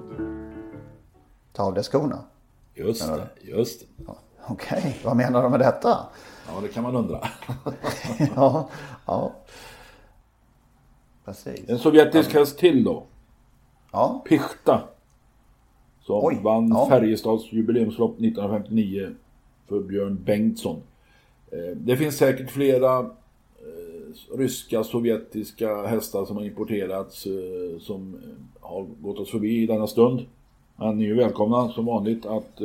Ta 1.53 1.63
av 1.63 1.73
dig 1.73 1.83
skorna. 1.83 2.23
Just 2.73 3.07
det, 3.07 3.27
just 3.41 3.79
det. 3.79 4.03
Ja, 4.07 4.17
Okej, 4.47 4.99
vad 5.03 5.15
menar 5.17 5.43
de 5.43 5.51
med 5.51 5.59
detta? 5.59 6.07
Ja, 6.47 6.61
det 6.61 6.67
kan 6.67 6.83
man 6.83 6.95
undra. 6.95 7.27
ja, 8.35 8.69
ja. 9.05 9.31
Precis. 11.25 11.69
En 11.69 11.79
sovjetisk 11.79 12.33
häst 12.33 12.57
till 12.57 12.83
då. 12.83 13.03
Ja, 13.91 14.23
Pichta. 14.29 14.81
Som 16.05 16.25
Oj, 16.25 16.39
vann 16.43 16.69
ja. 16.69 16.87
Färjestads 16.89 17.51
jubileumslopp 17.53 18.11
1959 18.11 19.09
för 19.67 19.79
Björn 19.79 20.19
Bengtsson. 20.25 20.81
Eh, 21.51 21.77
Det 21.77 21.97
finns 21.97 22.17
säkert 22.17 22.51
flera 22.51 22.99
eh, 22.99 24.37
ryska, 24.37 24.83
sovjetiska 24.83 25.85
hästar 25.85 26.25
som 26.25 26.37
har 26.37 26.43
importerats 26.43 27.25
eh, 27.25 27.79
som 27.79 28.17
har 28.59 28.85
gått 29.01 29.19
oss 29.19 29.31
förbi 29.31 29.63
i 29.63 29.67
denna 29.67 29.87
stund. 29.87 30.25
Men 30.75 30.97
ni 30.97 31.09
är 31.09 31.15
välkomna 31.15 31.69
som 31.69 31.85
vanligt 31.85 32.25
att 32.25 32.61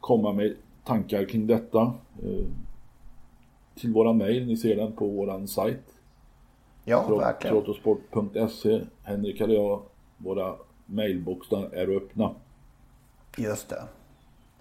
komma 0.00 0.32
med 0.32 0.54
tankar 0.84 1.24
kring 1.24 1.46
detta. 1.46 1.92
Till 3.74 3.92
våran 3.92 4.16
mail, 4.18 4.46
ni 4.46 4.56
ser 4.56 4.76
den 4.76 4.92
på 4.92 5.06
våran 5.08 5.48
sajt. 5.48 5.84
ja 6.84 7.16
verkligen. 7.16 7.56
Trottosport.se 7.56 8.80
Henrik 9.02 9.40
eller 9.40 9.54
jag, 9.54 9.82
våra 10.18 10.54
mailboxar 10.86 11.68
är 11.72 11.96
öppna. 11.96 12.30
Just 13.36 13.68
det. 13.68 13.82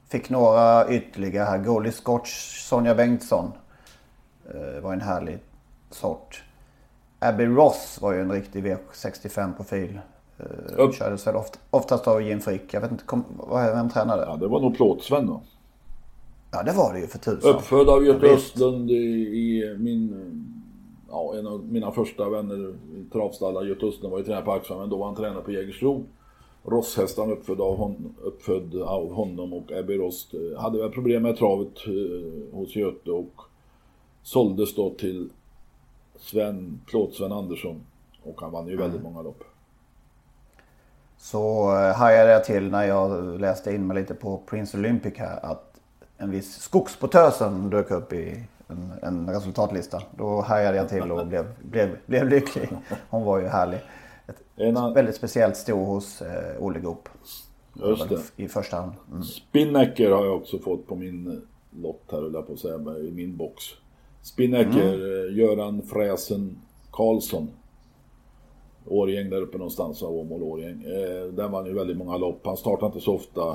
Fick 0.07 0.29
några 0.29 0.89
ytterligare 0.89 1.45
här. 1.45 1.57
Goldie 1.57 1.91
Scotch, 1.91 2.59
Sonja 2.69 2.95
Bengtsson. 2.95 3.51
Eh, 4.53 4.81
var 4.81 4.93
en 4.93 5.01
härlig 5.01 5.39
sort. 5.89 6.43
Abbey 7.19 7.45
Ross 7.45 7.99
var 8.01 8.13
ju 8.13 8.21
en 8.21 8.31
riktig 8.31 8.65
V65-profil. 8.65 9.99
Eh, 10.39 10.91
kördes 10.91 11.27
väl 11.27 11.35
oft, 11.35 11.59
oftast 11.69 12.07
av 12.07 12.21
Jim 12.21 12.39
Frick. 12.39 12.73
Jag 12.73 12.81
vet 12.81 12.91
inte, 12.91 13.03
kom, 13.03 13.25
vad, 13.37 13.75
vem 13.75 13.89
tränade? 13.89 14.23
Ja, 14.27 14.35
det 14.35 14.47
var 14.47 14.59
nog 14.59 14.75
Plåtsven 14.75 15.27
då. 15.27 15.41
Ja, 16.51 16.63
det 16.63 16.71
var 16.71 16.93
det 16.93 16.99
ju 16.99 17.07
för 17.07 17.19
tusan. 17.19 17.55
Uppfödd 17.55 17.89
av 17.89 18.05
Göte. 18.05 18.25
Östlund 18.25 18.91
i, 18.91 18.93
i 18.93 19.75
min... 19.79 20.52
Ja, 21.13 21.35
en 21.35 21.47
av 21.47 21.65
mina 21.65 21.91
första 21.91 22.29
vänner 22.29 22.75
i 22.95 23.09
travstallar. 23.11 23.63
Göte 23.63 23.85
Östlund 23.85 24.11
var 24.11 24.19
ju 24.19 24.25
tränare 24.25 24.59
på 24.61 24.75
men 24.77 24.89
då 24.89 24.97
var 24.97 25.05
han 25.05 25.15
tränare 25.15 25.41
på 25.41 25.51
Jägersro. 25.51 26.03
Rosshästan 26.63 27.31
uppfödd 27.31 27.61
av, 27.61 27.77
hon, 27.77 28.15
uppfödd 28.21 28.81
av 28.81 29.13
honom 29.13 29.53
och 29.53 29.71
Abbey 29.71 29.97
Ross 29.97 30.33
eh, 30.33 30.61
hade 30.61 30.79
väl 30.79 30.89
problem 30.89 31.23
med 31.23 31.37
travet 31.37 31.87
eh, 31.87 32.55
hos 32.57 32.75
Göte 32.75 33.11
och 33.11 33.41
såldes 34.23 34.75
då 34.75 34.89
till 34.89 35.29
Sven, 36.15 36.81
Plåt-Sven 36.87 37.31
Andersson. 37.31 37.81
Och 38.23 38.41
han 38.41 38.51
vann 38.51 38.67
ju 38.67 38.77
väldigt 38.77 39.01
Mm. 39.01 39.13
många 39.13 39.23
lopp. 39.23 39.43
Så 41.17 41.71
eh, 41.77 41.95
hajade 41.95 42.31
jag 42.31 42.43
till 42.43 42.71
när 42.71 42.83
jag 42.83 43.39
läste 43.41 43.71
in 43.71 43.87
mig 43.87 43.97
lite 43.97 44.13
på 44.13 44.41
Prince 44.45 44.77
Olympic 44.77 45.13
här 45.17 45.45
att 45.45 45.79
en 46.17 46.31
viss 46.31 46.53
Skogsportösen 46.61 47.69
dök 47.69 47.91
upp 47.91 48.13
i 48.13 48.43
en, 48.67 48.91
en 49.01 49.29
resultatlista. 49.29 50.03
Då 50.17 50.41
hajade 50.41 50.77
jag 50.77 50.89
till 50.89 51.11
och 51.11 51.27
blev, 51.27 51.45
blev, 51.61 51.97
blev 52.05 52.29
lycklig. 52.29 52.69
Hon 53.09 53.23
var 53.23 53.39
ju 53.39 53.47
härlig. 53.47 53.79
Ett 54.27 54.43
En 54.55 54.77
an- 54.77 54.93
väldigt 54.93 55.15
speciellt 55.15 55.57
sto 55.57 55.83
hos 55.83 56.21
eh, 56.21 56.63
Olle 56.63 56.79
Goop. 56.79 57.09
Just 57.73 58.09
det. 58.09 58.43
I 58.43 58.47
första 58.47 58.77
hand. 58.77 58.91
Mm. 59.11 59.23
Spinnaker 59.23 60.11
har 60.11 60.25
jag 60.25 60.35
också 60.35 60.59
fått 60.59 60.87
på 60.87 60.95
min 60.95 61.41
lott 61.71 62.03
här, 62.11 62.31
jag 62.33 62.47
på 62.47 62.53
att 62.53 62.59
säga, 62.59 62.75
i 62.97 63.11
min 63.11 63.37
box. 63.37 63.63
Spinnaker, 64.21 64.93
mm. 64.93 65.35
Göran 65.37 65.81
Fräsen 65.81 66.57
Karlsson. 66.91 67.49
Årgäng 68.87 69.29
där 69.29 69.41
uppe 69.41 69.57
någonstans, 69.57 70.03
av 70.03 70.11
Åmål 70.15 70.43
Årgäng. 70.43 70.83
Eh, 70.83 71.25
där 71.33 71.47
vann 71.47 71.65
ju 71.65 71.73
väldigt 71.73 71.97
många 71.97 72.17
lopp. 72.17 72.41
Han 72.45 72.57
startade 72.57 72.85
inte 72.85 72.99
så 72.99 73.15
ofta. 73.15 73.51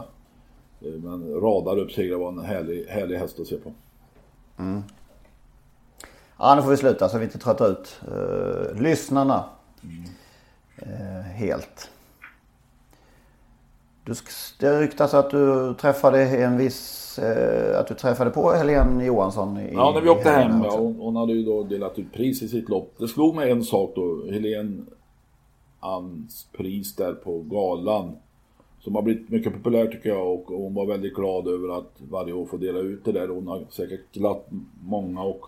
Eh, 0.80 0.92
men 0.92 1.40
radar 1.40 1.78
upp 1.78 1.92
segrar 1.92 2.16
var 2.18 2.28
en 2.28 2.38
härlig, 2.38 2.84
härlig 2.88 3.16
häst 3.18 3.40
att 3.40 3.46
se 3.46 3.56
på. 3.56 3.72
Ja, 6.38 6.54
nu 6.54 6.62
får 6.62 6.70
vi 6.70 6.76
sluta 6.76 7.08
så 7.08 7.18
vi 7.18 7.24
inte 7.24 7.38
tröttar 7.38 7.70
ut 7.70 8.00
eh, 8.08 8.82
lyssnarna. 8.82 9.44
Eh, 10.76 11.22
helt. 11.34 11.90
Du, 14.04 14.14
det 14.60 14.80
ryktas 14.80 15.14
att 15.14 15.30
du 15.30 15.74
träffade 15.74 16.22
en 16.22 16.56
viss... 16.56 17.18
Eh, 17.18 17.80
att 17.80 17.86
du 17.86 17.94
träffade 17.94 18.30
på 18.30 18.50
Helene 18.50 19.04
Johansson 19.04 19.58
i 19.58 19.72
Ja, 19.74 19.92
när 19.94 20.00
vi 20.00 20.08
åkte 20.08 20.30
hem, 20.30 20.62
ja, 20.64 20.76
hon, 20.76 20.96
hon 20.96 21.16
hade 21.16 21.32
ju 21.32 21.44
då 21.44 21.62
delat 21.62 21.98
ut 21.98 22.12
pris 22.12 22.42
i 22.42 22.48
sitt 22.48 22.68
lopp. 22.68 22.94
Det 22.98 23.08
slog 23.08 23.34
mig 23.34 23.50
en 23.50 23.64
sak 23.64 23.92
då, 23.94 24.26
Helen 24.30 24.86
Anns 25.80 26.48
pris 26.52 26.96
där 26.96 27.12
på 27.12 27.40
galan. 27.40 28.16
som 28.80 28.94
har 28.94 29.02
blivit 29.02 29.28
mycket 29.28 29.52
populär 29.52 29.86
tycker 29.86 30.08
jag 30.08 30.32
och 30.32 30.44
hon 30.46 30.74
var 30.74 30.86
väldigt 30.86 31.14
glad 31.14 31.48
över 31.48 31.78
att 31.78 31.92
varje 32.10 32.32
år 32.32 32.46
få 32.46 32.56
dela 32.56 32.78
ut 32.78 33.04
det 33.04 33.12
där. 33.12 33.28
Hon 33.28 33.46
har 33.46 33.64
säkert 33.70 34.12
glatt 34.12 34.46
många 34.82 35.22
och 35.22 35.46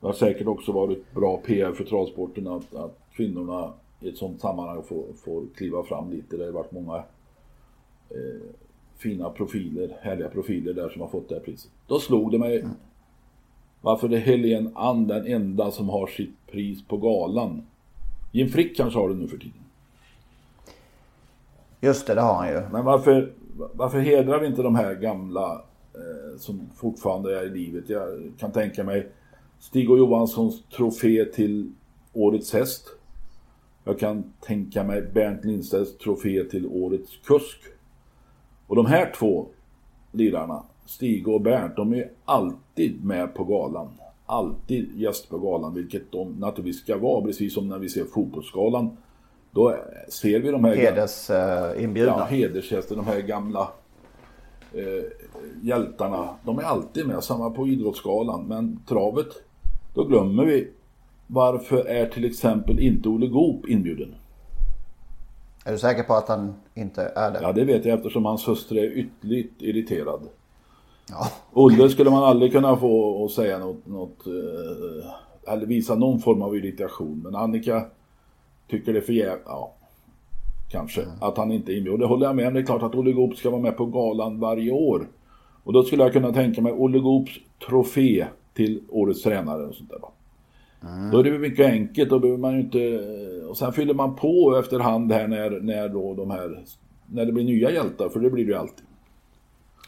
det 0.00 0.06
har 0.06 0.12
säkert 0.12 0.46
också 0.46 0.72
varit 0.72 1.14
bra 1.14 1.36
PR 1.36 1.72
för 1.72 1.84
travsporten 1.84 2.46
att, 2.46 2.74
att 2.74 2.98
kvinnorna 3.12 3.72
i 4.00 4.08
ett 4.08 4.16
sånt 4.16 4.40
sammanhang 4.40 4.82
får, 4.82 5.04
får 5.24 5.44
kliva 5.56 5.82
fram 5.82 6.10
lite. 6.10 6.36
Det 6.36 6.44
har 6.44 6.52
varit 6.52 6.72
många 6.72 6.96
eh, 8.10 8.50
fina 8.96 9.30
profiler, 9.30 9.96
härliga 10.00 10.28
profiler 10.28 10.72
där 10.72 10.88
som 10.88 11.00
har 11.00 11.08
fått 11.08 11.28
det 11.28 11.34
här 11.34 11.42
priset. 11.42 11.70
Då 11.86 11.98
slog 11.98 12.32
det 12.32 12.38
mig 12.38 12.64
varför 13.80 14.12
är 14.12 14.18
Helene 14.18 14.70
Ann 14.74 15.06
den 15.06 15.26
enda 15.26 15.70
som 15.70 15.88
har 15.88 16.06
sitt 16.06 16.46
pris 16.50 16.84
på 16.88 16.96
galan? 16.96 17.66
Jim 18.32 18.48
Frick 18.48 18.76
kanske 18.76 18.98
har 18.98 19.08
det 19.08 19.14
nu 19.14 19.28
för 19.28 19.36
tiden. 19.36 19.52
Just 21.80 22.06
det, 22.06 22.14
det 22.14 22.20
har 22.20 22.34
han 22.34 22.48
ju. 22.48 22.62
Men 22.72 22.84
varför, 22.84 23.32
varför 23.56 23.98
hedrar 23.98 24.40
vi 24.40 24.46
inte 24.46 24.62
de 24.62 24.74
här 24.74 24.94
gamla 24.94 25.62
eh, 25.94 26.38
som 26.38 26.60
fortfarande 26.76 27.40
är 27.40 27.46
i 27.46 27.50
livet? 27.50 27.88
Jag 27.88 28.32
kan 28.38 28.52
tänka 28.52 28.84
mig 28.84 29.08
Stig 29.60 29.90
och 29.90 29.98
Johanssons 29.98 30.62
trofé 30.76 31.24
till 31.24 31.72
Årets 32.12 32.52
häst. 32.52 32.88
Jag 33.84 33.98
kan 33.98 34.32
tänka 34.40 34.84
mig 34.84 35.02
Bernt 35.02 35.44
Lindstedts 35.44 35.98
trofé 35.98 36.44
till 36.44 36.66
Årets 36.66 37.16
kusk. 37.24 37.58
Och 38.66 38.76
de 38.76 38.86
här 38.86 39.12
två 39.18 39.46
lirarna, 40.12 40.62
Stig 40.86 41.28
och 41.28 41.40
Bernt, 41.40 41.76
de 41.76 41.94
är 41.94 42.10
alltid 42.24 43.04
med 43.04 43.34
på 43.34 43.44
galan. 43.44 43.88
Alltid 44.26 44.90
gäst 44.96 45.28
på 45.28 45.38
galan, 45.38 45.74
vilket 45.74 46.12
de 46.12 46.32
naturligtvis 46.32 46.82
ska 46.82 46.98
vara, 46.98 47.24
precis 47.24 47.54
som 47.54 47.68
när 47.68 47.78
vi 47.78 47.88
ser 47.88 48.04
fotbollsgalan. 48.04 48.96
Då 49.50 49.76
ser 50.08 50.40
vi 50.40 50.50
de 50.50 50.64
här... 50.64 50.76
Hedersinbjudna. 50.76 52.14
Ja, 52.18 52.24
hedersgäster, 52.24 52.96
de 52.96 53.06
här 53.06 53.20
gamla 53.20 53.68
eh, 54.72 55.04
hjältarna. 55.62 56.28
De 56.44 56.58
är 56.58 56.62
alltid 56.62 57.06
med, 57.06 57.24
samma 57.24 57.50
på 57.50 57.68
Idrottsgalan. 57.68 58.44
Men 58.46 58.80
travet, 58.88 59.42
då 59.94 60.04
glömmer 60.04 60.44
vi. 60.44 60.68
Varför 61.26 61.84
är 61.84 62.06
till 62.06 62.24
exempel 62.24 62.80
inte 62.80 63.08
Olle 63.08 63.26
Goop 63.26 63.68
inbjuden? 63.68 64.14
Är 65.64 65.72
du 65.72 65.78
säker 65.78 66.02
på 66.02 66.14
att 66.14 66.28
han 66.28 66.54
inte 66.74 67.02
är 67.02 67.30
det? 67.30 67.38
Ja, 67.42 67.52
det 67.52 67.64
vet 67.64 67.84
jag 67.84 67.94
eftersom 67.96 68.24
hans 68.24 68.48
hustru 68.48 68.78
är 68.78 68.90
ytterligt 68.98 69.62
irriterad. 69.62 70.20
Ja. 71.10 71.26
Olle 71.52 71.88
skulle 71.88 72.10
man 72.10 72.24
aldrig 72.24 72.52
kunna 72.52 72.76
få 72.76 73.24
att 73.24 73.30
säga 73.30 73.58
något, 73.58 73.86
något 73.86 74.26
eh, 74.26 75.52
eller 75.52 75.66
visa 75.66 75.94
någon 75.94 76.18
form 76.20 76.42
av 76.42 76.56
irritation. 76.56 77.20
Men 77.24 77.36
Annika 77.36 77.84
tycker 78.70 78.92
det 78.92 78.98
är 78.98 79.02
för 79.02 79.12
jävla, 79.12 79.42
ja, 79.46 79.74
kanske, 80.70 81.02
Mm. 81.02 81.14
att 81.20 81.36
han 81.36 81.52
inte 81.52 81.72
är 81.72 81.76
inbjuden. 81.76 82.00
Det 82.00 82.06
håller 82.06 82.26
jag 82.26 82.36
med 82.36 82.46
om. 82.48 82.54
Det 82.54 82.60
är 82.60 82.64
klart 82.66 82.82
att 82.82 82.94
Olle 82.94 83.12
Goop 83.12 83.36
ska 83.36 83.50
vara 83.50 83.62
med 83.62 83.76
på 83.76 83.86
galan 83.86 84.40
varje 84.40 84.72
år. 84.72 85.08
Och 85.64 85.72
då 85.72 85.82
skulle 85.82 86.02
jag 86.02 86.12
kunna 86.12 86.32
tänka 86.32 86.62
mig 86.62 86.72
Olle 86.72 86.98
Goops 86.98 87.32
trofé 87.68 88.26
till 88.58 88.80
årets 88.88 89.22
tränare 89.22 89.62
och 89.66 89.74
sånt 89.74 89.90
där. 89.90 89.98
Mm. 90.82 91.10
Då 91.10 91.18
är 91.18 91.24
det 91.24 91.38
mycket 91.38 91.66
enkelt, 91.66 92.10
då 92.10 92.18
behöver 92.18 92.38
man 92.38 92.54
ju 92.54 92.60
inte... 92.60 92.98
Och 93.48 93.56
sen 93.58 93.72
fyller 93.72 93.94
man 93.94 94.16
på 94.16 94.56
efterhand 94.60 95.12
här 95.12 95.28
när, 95.28 95.50
när 95.50 95.88
då 95.88 96.14
de 96.14 96.30
här... 96.30 96.64
När 97.06 97.26
det 97.26 97.32
blir 97.32 97.44
nya 97.44 97.70
hjältar, 97.70 98.08
för 98.08 98.20
det 98.20 98.30
blir 98.30 98.44
det 98.44 98.52
ju 98.52 98.58
alltid. 98.58 98.86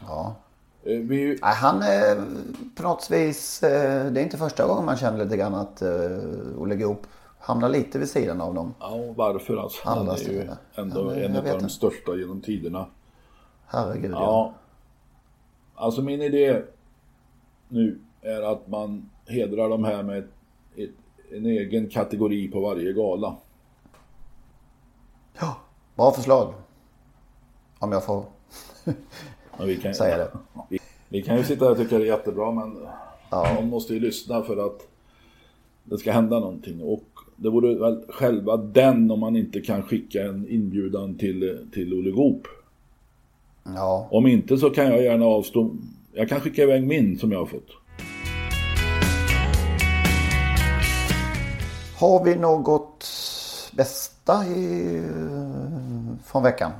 ja. 0.01 0.35
Eh, 0.83 0.97
Vi, 0.99 1.27
Nej, 1.41 1.55
han 1.55 1.81
är 1.81 2.15
på 2.75 2.83
något 2.83 3.07
vis, 3.11 3.63
eh, 3.63 4.11
det 4.11 4.19
är 4.21 4.23
inte 4.23 4.37
första 4.37 4.67
gången 4.67 4.85
man 4.85 4.97
känner 4.97 5.23
lite 5.23 5.37
grann 5.37 5.55
att 5.55 5.81
eh, 5.81 5.91
Olle 6.57 6.75
Goop 6.75 7.07
hamnar 7.39 7.69
lite 7.69 7.99
vid 7.99 8.09
sidan 8.09 8.41
av 8.41 8.53
dem. 8.53 8.73
Ja, 8.79 8.97
varför 9.15 9.57
alltså? 9.57 9.81
Han 9.89 10.07
är 10.09 10.17
ju 10.29 10.47
ändå 10.75 11.03
men 11.05 11.23
en 11.23 11.35
av 11.35 11.59
de 11.59 11.69
största 11.69 12.15
genom 12.15 12.41
tiderna. 12.41 12.85
Herregud 13.65 14.11
ja. 14.11 14.17
Ja. 14.19 14.53
Alltså 15.75 16.01
min 16.01 16.21
idé 16.21 16.61
nu 17.69 17.99
är 18.21 18.41
att 18.41 18.67
man 18.67 19.09
hedrar 19.27 19.69
de 19.69 19.83
här 19.83 20.03
med 20.03 20.17
ett, 20.17 20.29
ett, 20.75 20.89
en 21.31 21.45
egen 21.45 21.89
kategori 21.89 22.47
på 22.47 22.59
varje 22.61 22.93
gala. 22.93 23.35
ja. 25.39 25.57
Bra 25.95 26.11
förslag. 26.11 26.53
Om 27.79 27.91
jag 27.91 28.05
får 28.05 28.23
vi 29.65 29.77
kan, 29.77 29.93
säga 29.93 30.17
det. 30.17 30.31
Vi, 30.69 30.79
vi 31.09 31.21
kan 31.21 31.37
ju 31.37 31.43
sitta 31.43 31.65
här 31.65 31.71
och 31.71 31.77
tycka 31.77 31.97
det 31.97 32.03
är 32.03 32.07
jättebra 32.07 32.51
men 32.51 32.77
Ja. 33.29 33.51
man 33.55 33.69
måste 33.69 33.93
ju 33.93 33.99
lyssna 33.99 34.41
för 34.43 34.65
att 34.65 34.87
det 35.83 35.97
ska 35.97 36.11
hända 36.11 36.39
någonting. 36.39 36.81
Och 36.81 37.03
det 37.35 37.49
vore 37.49 37.75
väl 37.75 38.03
själva 38.09 38.57
den 38.57 39.11
om 39.11 39.19
man 39.19 39.35
inte 39.35 39.61
kan 39.61 39.83
skicka 39.83 40.23
en 40.23 40.47
inbjudan 40.49 41.15
till, 41.15 41.67
till 41.73 41.93
Olle 41.93 42.11
Goop. 42.11 42.47
Ja, 43.63 44.07
Om 44.11 44.27
inte 44.27 44.57
så 44.57 44.69
kan 44.69 44.85
jag 44.85 45.03
gärna 45.03 45.25
avstå. 45.25 45.71
Jag 46.13 46.29
kan 46.29 46.39
skicka 46.39 46.63
iväg 46.63 46.87
min 46.87 47.19
som 47.19 47.31
jag 47.31 47.39
har 47.39 47.45
fått. 47.45 47.69
Har 52.01 52.23
vi 52.23 52.35
något 52.35 53.05
bästa 53.71 54.45
i, 54.45 55.01
från 56.23 56.43
veckan? 56.43 56.71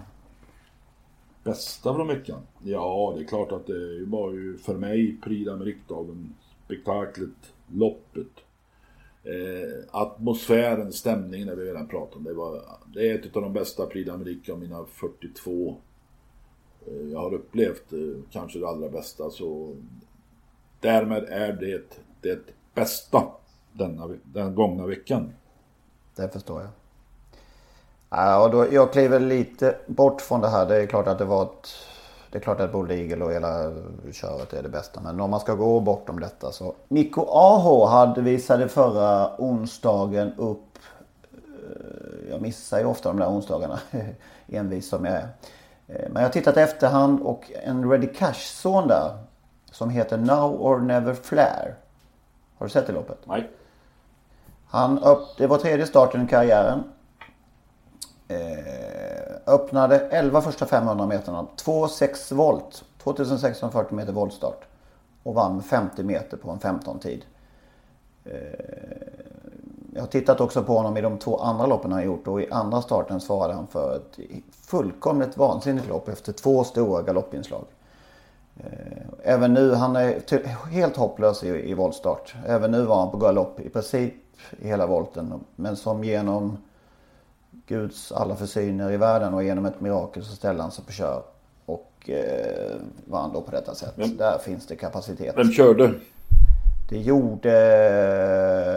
Bästa 1.44 1.94
från 1.94 2.08
veckan? 2.08 2.40
Ja, 2.64 3.14
det 3.16 3.24
är 3.24 3.28
klart 3.28 3.52
att 3.52 3.68
det 3.68 4.06
var 4.06 4.32
ju 4.32 4.58
för 4.58 4.74
mig 4.74 5.18
Prix 5.24 5.46
med 5.46 5.62
riksdagen, 5.62 6.36
spektaklet, 6.66 7.54
loppet. 7.68 8.28
Eh, 9.24 9.86
atmosfären, 9.92 10.94
stämningen 10.94 11.48
när 11.48 11.56
vi 11.56 11.66
redan 11.66 11.88
pratat 11.88 12.16
om. 12.16 12.24
Det, 12.24 12.34
var, 12.34 12.62
det 12.94 13.10
är 13.10 13.16
ett 13.16 13.36
av 13.36 13.42
de 13.42 13.54
bästa 13.54 13.86
Prix 13.86 14.10
d'Amérique 14.10 14.52
av 14.52 14.60
mina 14.60 14.86
42 14.86 15.78
eh, 16.88 17.12
jag 17.12 17.20
har 17.20 17.34
upplevt. 17.34 17.94
Eh, 17.94 18.00
kanske 18.32 18.60
det 18.60 18.68
allra 18.68 18.90
bästa. 18.90 19.30
Så 19.30 19.76
därmed 20.80 21.24
är 21.24 21.54
det 21.54 22.02
det 22.22 22.40
bästa 22.74 23.28
denna, 23.74 24.10
den 24.24 24.56
gångna 24.56 24.86
veckan. 24.86 25.34
Det 26.16 26.30
förstår 26.30 26.62
jag. 26.62 26.70
Ja, 28.10 28.44
och 28.46 28.52
då, 28.52 28.74
jag 28.74 28.92
kliver 28.92 29.20
lite 29.20 29.76
bort 29.88 30.22
från 30.22 30.42
det 30.42 30.50
här. 30.50 30.66
Det 30.66 30.76
är 30.82 30.86
klart 30.88 31.08
att 31.08 31.18
det 31.18 31.26
var 31.26 31.44
ett... 31.44 31.68
Det 32.32 32.38
är 32.38 32.42
klart 32.42 32.60
att 32.60 32.72
Bold 32.72 32.92
Eagle 32.92 33.26
och 33.26 33.32
hela 33.32 33.72
köret 34.12 34.54
är 34.54 34.64
det 34.64 34.70
bästa. 34.70 35.02
Men 35.02 35.20
om 35.20 35.30
man 35.30 35.40
ska 35.40 35.54
gå 35.56 35.80
bortom 35.80 36.20
detta 36.20 36.52
så. 36.52 36.76
Mikko 36.88 37.26
AH 37.30 37.90
hade 37.90 38.22
visade 38.22 38.68
förra 38.70 39.32
onsdagen 39.38 40.34
upp... 40.38 40.78
eh, 41.34 42.30
Jag 42.32 42.42
missar 42.42 42.80
ju 42.80 42.86
ofta 42.86 43.10
de 43.10 43.20
där 43.20 43.30
onsdagarna. 43.30 43.80
Envis 44.48 44.90
som 44.90 45.06
jag 45.06 45.14
är. 45.16 45.28
Eh, 45.88 46.10
Men 46.10 46.16
jag 46.16 46.30
har 46.30 46.34
tittat 46.34 46.58
efterhand 46.58 47.22
och 47.22 47.52
en 47.64 47.92
Ready 47.92 48.08
Cash-son 48.08 48.88
där. 48.88 49.18
Som 49.72 49.90
heter 49.90 50.18
Now 50.18 50.62
or 50.62 50.80
Never 50.80 51.14
Flare. 51.14 51.74
Har 52.58 52.66
du 52.66 52.70
sett 52.70 52.88
det 52.88 52.94
loppet? 52.94 53.18
Nej. 53.26 53.50
Han 54.72 55.00
upp, 55.00 55.28
det 55.38 55.48
var 55.48 55.58
tredje 55.58 55.86
starten 55.86 56.26
i 56.26 56.28
karriären. 56.28 56.84
Eh, 58.28 59.54
öppnade 59.54 60.00
11 60.00 60.42
första 60.42 60.66
500 60.66 61.06
meterna. 61.06 61.46
2,6 61.56 62.34
volt. 62.34 62.84
2640 63.04 63.96
meter 63.96 64.14
voltstart. 64.14 64.64
Och 65.24 65.34
vann 65.34 65.56
med 65.56 65.66
50 65.66 66.04
meter 66.04 66.38
på 66.38 66.52
en 66.52 66.60
15-tid. 66.60 67.26
Eh, 68.26 68.34
jag 69.94 70.02
har 70.02 70.08
tittat 70.08 70.42
också 70.42 70.64
på 70.64 70.78
honom 70.78 70.98
i 70.98 71.02
de 71.02 71.18
två 71.18 71.38
andra 71.38 71.66
loppen 71.66 71.92
han 71.92 72.04
gjort. 72.04 72.28
Och 72.28 72.42
i 72.42 72.52
andra 72.52 72.82
starten 72.82 73.22
svarade 73.22 73.54
han 73.54 73.68
för 73.68 73.96
ett 73.96 74.20
fullkomligt 74.52 75.38
vansinnigt 75.38 75.88
lopp 75.88 76.08
efter 76.10 76.34
två 76.34 76.64
stora 76.64 77.02
galoppinslag. 77.02 77.66
Eh, 78.58 78.98
Även 79.24 79.54
nu, 79.54 79.74
han 79.74 79.96
är 79.96 80.68
helt 80.70 80.98
hopplös 80.98 81.44
i, 81.44 81.48
i 81.48 81.74
voltstart. 81.74 82.36
Även 82.48 82.72
nu 82.72 82.82
var 82.82 82.96
han 83.00 83.12
på 83.12 83.18
galopp 83.18 83.60
i 83.60 83.70
princip 83.70 84.14
i 84.62 84.68
hela 84.68 84.88
volten. 84.88 85.34
Men 85.56 85.76
som 85.76 86.04
genom 86.04 86.58
Guds 87.68 88.12
alla 88.12 88.36
försyner 88.36 88.92
i 88.92 88.98
världen 88.98 89.34
och 89.34 89.44
genom 89.44 89.66
ett 89.66 89.82
mirakel 89.82 90.24
så 90.24 90.36
ställde 90.36 90.62
han 90.62 90.72
sig 90.72 90.86
på 90.86 90.92
kör. 90.92 91.22
Och 91.66 92.10
eh, 92.10 92.76
vann 93.06 93.34
då 93.34 93.42
på 93.42 93.52
detta 93.52 93.76
sätt. 93.76 93.94
Vem- 93.96 94.18
Där 94.18 94.38
finns 94.38 94.68
det 94.68 94.76
kapacitet. 94.76 95.34
Vem 95.38 95.52
körde? 95.52 95.94
Det 96.90 96.98
gjorde 96.98 97.52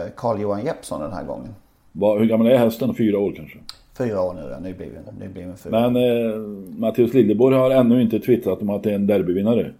eh, 0.05 0.11
Carl-Johan 0.15 0.65
Jeppsson 0.65 1.01
den 1.01 1.13
här 1.13 1.23
gången. 1.23 1.55
Var, 1.91 2.19
hur 2.19 2.25
gammal 2.25 2.47
är 2.47 2.57
hästen? 2.57 2.95
Fyra 2.95 3.19
år 3.19 3.33
kanske? 3.35 3.57
Fyra 3.97 4.21
år 4.21 4.33
nu, 4.33 4.49
ja. 4.51 4.59
nybliven, 4.59 5.03
nybliven 5.19 5.57
fyra. 5.57 5.89
Men 5.89 5.95
eh, 5.95 6.37
Mattias 6.79 7.13
Liljeborg 7.13 7.55
har 7.57 7.71
ännu 7.71 8.01
inte 8.01 8.19
twittrat 8.19 8.61
om 8.61 8.69
att 8.69 8.83
det 8.83 8.91
är 8.91 8.95
en 8.95 9.07
derbyvinnare. 9.07 9.73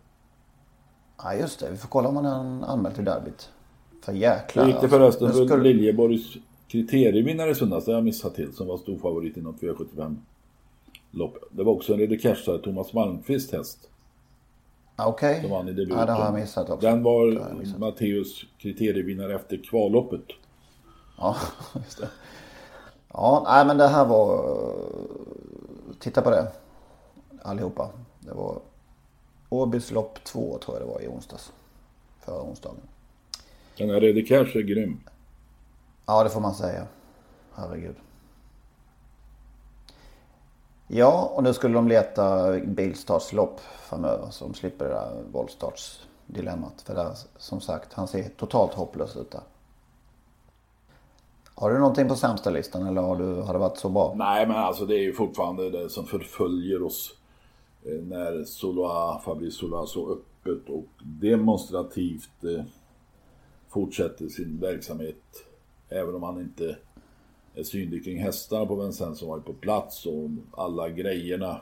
Ja 1.23 1.33
just 1.33 1.59
det, 1.59 1.71
vi 1.71 1.77
får 1.77 1.87
kolla 1.87 2.09
om 2.09 2.15
han 2.15 2.25
är 2.25 2.67
anmäld 2.67 2.95
till 2.95 3.05
derbyt. 3.05 3.49
För 4.05 4.13
jäklar. 4.13 4.63
Hur 4.63 4.71
gick 4.71 4.75
det 4.75 4.81
alltså. 4.81 4.97
förresten 4.97 5.27
Nu 5.27 5.33
för 5.33 5.45
skulle- 5.45 5.63
Liljeborgs 5.63 6.33
kriterievinnare 6.67 7.49
i 7.51 7.55
söndags? 7.55 7.85
Det 7.85 7.91
har 7.91 7.97
jag 7.97 8.03
missat 8.05 8.35
till 8.35 8.53
som 8.53 8.67
var 8.67 8.77
stor 8.77 8.97
favorit 8.97 9.37
i 9.37 9.41
något 9.41 9.61
V75 9.61 10.15
lopp. 11.11 11.37
Det 11.51 11.63
var 11.63 11.73
också 11.73 11.93
en 11.93 11.99
redekashare, 11.99 12.57
Thomas 12.59 12.93
Malmqvist 12.93 13.51
häst. 13.51 13.89
Okej. 14.97 15.41
Som 15.41 15.51
vann 15.51 15.67
i 15.67 15.71
debuten. 15.71 15.97
Ja, 15.99 16.05
det 16.05 16.11
har 16.11 16.25
jag 16.25 16.33
missat 16.33 16.69
också. 16.69 16.87
Den 16.87 17.03
var 17.03 17.53
missat. 17.59 17.79
Matteus 17.79 18.45
kriterievinnare 18.57 19.35
efter 19.35 19.57
kvalloppet. 19.57 20.21
Ja, 21.17 21.35
just 21.75 21.97
det. 21.97 22.09
Ja, 23.13 23.43
nej 23.47 23.65
men 23.65 23.77
det 23.77 23.87
här 23.87 24.05
var... 24.05 24.45
Titta 25.99 26.21
på 26.21 26.29
det. 26.29 26.51
allihopa. 27.43 27.89
Det 28.19 28.33
var 28.33 28.59
Åbys 29.49 29.91
lopp 29.91 30.23
2 30.23 30.57
tror 30.57 30.77
jag 30.77 30.87
det 30.87 30.93
var 30.93 31.01
i 31.01 31.07
onsdags. 31.07 31.51
Förra 32.25 32.41
onsdagen. 32.43 32.75
Den 33.77 33.89
här 33.89 33.99
Rede 33.99 34.21
Cash 34.21 34.57
är 34.57 34.61
grym. 34.61 34.99
Ja, 36.05 36.23
det 36.23 36.29
får 36.29 36.41
man 36.41 36.53
säga. 36.55 36.87
Herregud. 37.55 37.95
Ja, 40.87 41.31
och 41.35 41.43
nu 41.43 41.53
skulle 41.53 41.73
de 41.75 41.87
leta 41.87 42.51
bilstartslopp 42.59 43.59
framöver 43.89 44.29
så 44.31 44.45
de 44.45 44.53
slipper 44.53 44.85
det 44.85 44.91
där 44.91 45.23
voltstartsdilemmat. 45.31 46.81
För 46.81 46.95
där, 46.95 47.13
som 47.37 47.61
sagt, 47.61 47.93
han 47.93 48.07
ser 48.07 48.29
totalt 48.29 48.73
hopplös 48.73 49.15
ut 49.17 49.31
där. 49.31 49.41
Har 51.55 51.71
du 51.73 51.79
någonting 51.79 52.07
på 52.07 52.15
sämsta 52.15 52.49
listan 52.49 52.87
eller 52.87 53.01
har, 53.01 53.15
du, 53.15 53.41
har 53.41 53.53
det 53.53 53.59
varit 53.59 53.77
så 53.77 53.89
bra? 53.89 54.13
Nej, 54.17 54.47
men 54.47 54.57
alltså 54.57 54.85
det 54.85 54.95
är 54.95 55.03
ju 55.03 55.13
fortfarande 55.13 55.69
det 55.69 55.89
som 55.89 56.05
förföljer 56.05 56.83
oss. 56.83 57.11
eh, 57.85 57.91
När 58.03 58.43
Soloa, 58.43 59.19
Fabrice 59.19 59.57
Soloa 59.57 59.85
så 59.85 60.11
öppet 60.11 60.69
och 60.69 60.85
demonstrativt 61.03 62.43
eh, 62.43 62.63
fortsätter 63.75 64.27
sin 64.27 64.59
verksamhet. 64.59 65.45
Även 65.89 66.15
om 66.15 66.23
han 66.23 66.41
inte 66.41 66.77
är 67.55 67.63
synlig 67.63 68.03
kring 68.03 68.19
hästarna 68.19 68.65
på 68.65 68.75
Vincennes 68.75 69.19
som 69.19 69.27
varit 69.27 69.45
på 69.45 69.53
plats 69.53 70.05
och 70.05 70.29
alla 70.51 70.89
grejerna. 70.89 71.61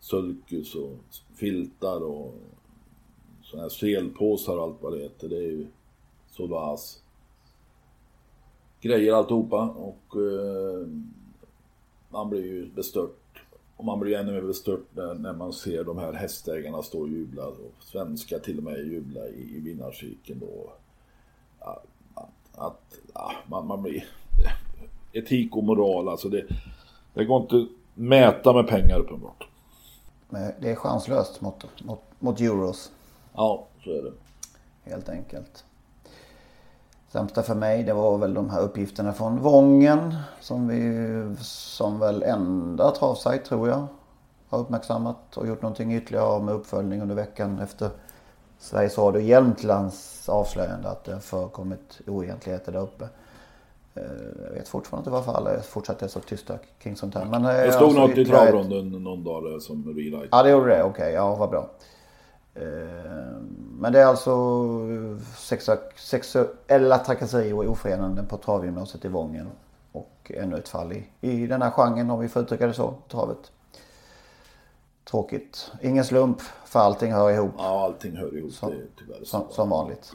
Sulkus 0.00 0.74
och 0.74 0.96
filtar 1.34 2.00
och 2.00 2.34
sådana 3.42 3.62
här 3.62 3.68
selpåsar 3.68 4.56
och 4.56 4.62
allt 4.62 4.82
vad 4.82 4.92
det 4.92 5.02
heter. 5.02 5.28
Det 5.28 5.36
är 5.36 5.50
ju 5.50 5.66
Solvas 6.30 7.02
grejer 8.80 9.12
alltihopa 9.12 9.68
och 9.68 10.16
eh, 10.16 10.86
man 12.08 12.30
blir 12.30 12.44
ju 12.44 12.66
bestört. 12.66 13.42
Och 13.76 13.84
man 13.84 14.00
blir 14.00 14.18
ännu 14.18 14.32
mer 14.32 14.42
bestört 14.42 14.86
när, 14.94 15.14
när 15.14 15.32
man 15.32 15.52
ser 15.52 15.84
de 15.84 15.98
här 15.98 16.12
hästägarna 16.12 16.82
stå 16.82 17.00
och 17.00 17.08
jubla. 17.08 17.46
Och 17.46 17.74
svenskar 17.80 18.38
till 18.38 18.58
och 18.58 18.64
med 18.64 18.86
jubla 18.86 19.28
i, 19.28 19.56
i 19.56 19.60
vinnarcirkeln 19.60 20.38
då. 20.40 20.72
Att, 21.60 21.86
att, 22.54 22.96
man, 23.46 23.66
man 23.66 23.82
blir... 23.82 24.04
Etik 25.12 25.56
och 25.56 25.64
moral 25.64 26.08
alltså 26.08 26.28
det, 26.28 26.46
det 27.14 27.24
går 27.24 27.42
inte 27.42 27.56
att 27.56 27.68
mäta 27.94 28.52
med 28.52 28.68
pengar 28.68 28.98
uppenbart. 28.98 29.48
Det 30.30 30.70
är 30.70 30.74
chanslöst 30.74 31.40
mot, 31.40 31.84
mot, 31.84 32.00
mot 32.18 32.40
euros. 32.40 32.92
Ja, 33.34 33.66
så 33.84 33.90
är 33.90 34.02
det. 34.02 34.12
Helt 34.90 35.08
enkelt. 35.08 35.64
Sämsta 37.08 37.42
för 37.42 37.54
mig 37.54 37.82
det 37.82 37.92
var 37.92 38.18
väl 38.18 38.34
de 38.34 38.50
här 38.50 38.60
uppgifterna 38.60 39.12
från 39.12 39.38
Vången. 39.38 40.16
Som 40.40 40.68
vi 40.68 41.36
som 41.44 41.98
väl 41.98 42.22
enda 42.22 42.90
travsajt 42.90 43.44
tror 43.44 43.68
jag. 43.68 43.86
Har 44.48 44.58
uppmärksammat 44.58 45.36
och 45.36 45.46
gjort 45.46 45.62
någonting 45.62 45.94
ytterligare 45.94 46.42
med 46.42 46.54
uppföljning 46.54 47.02
under 47.02 47.14
veckan 47.14 47.58
efter 47.58 47.90
Sveriges 48.60 48.98
Radio 48.98 49.22
Jämtlands 49.22 50.28
avslöjande 50.28 50.88
att 50.88 51.04
det 51.04 51.12
har 51.12 51.20
förekommit 51.20 52.00
oegentligheter 52.06 52.72
där 52.72 52.80
uppe. 52.80 53.08
Eh, 53.94 54.02
Jag 54.46 54.52
vet 54.54 54.68
fortfarande 54.68 55.00
inte 55.00 55.10
varför 55.10 55.32
alla 55.32 55.60
fortsatte 55.62 56.08
så 56.08 56.20
tysta 56.20 56.58
kring 56.78 56.96
sånt 56.96 57.14
här. 57.14 57.24
Men, 57.24 57.44
eh, 57.44 57.50
Det 57.50 57.72
stod 57.72 57.82
alltså 57.88 58.00
något 58.00 58.18
i 58.18 58.24
travronden 58.24 58.88
någon 58.90 59.24
dag 59.24 59.62
som 59.62 59.94
relight. 59.96 60.28
Ja, 60.32 60.42
det 60.42 60.50
gjorde 60.50 60.66
det. 60.76 60.82
Okej, 60.82 61.12
ja 61.12 61.34
vad 61.34 61.50
bra. 61.50 61.70
Eh, 62.54 62.62
Men 63.80 63.92
det 63.92 64.00
är 64.00 64.06
alltså 64.06 64.32
sexuella 65.96 66.98
trakasserier 66.98 67.54
och 67.54 67.64
ofredanden 67.64 68.26
på 68.26 68.36
travgymnasiet 68.36 69.04
i 69.04 69.08
Vången. 69.08 69.48
Och 69.92 70.32
ännu 70.34 70.56
ett 70.56 70.68
fall 70.68 70.92
i, 70.92 71.06
i 71.20 71.46
den 71.46 71.62
här 71.62 71.70
genren 71.70 72.10
om 72.10 72.20
vi 72.20 72.28
får 72.28 72.42
uttrycka 72.42 72.66
det 72.66 72.74
så, 72.74 72.94
travet. 73.08 73.52
Tråkigt. 75.04 75.72
Ingen 75.82 76.04
slump, 76.04 76.40
för 76.66 76.80
allting 76.80 77.12
hör 77.12 77.30
ihop 77.30 77.52
Ja, 77.58 77.80
allting 77.84 78.16
hör 78.16 78.36
ihop. 78.38 78.52
Som- 78.52 78.70
det 78.70 78.76
är 78.76 78.86
tyvärr 78.98 79.24
som, 79.24 79.44
som 79.50 79.70
vanligt. 79.70 80.12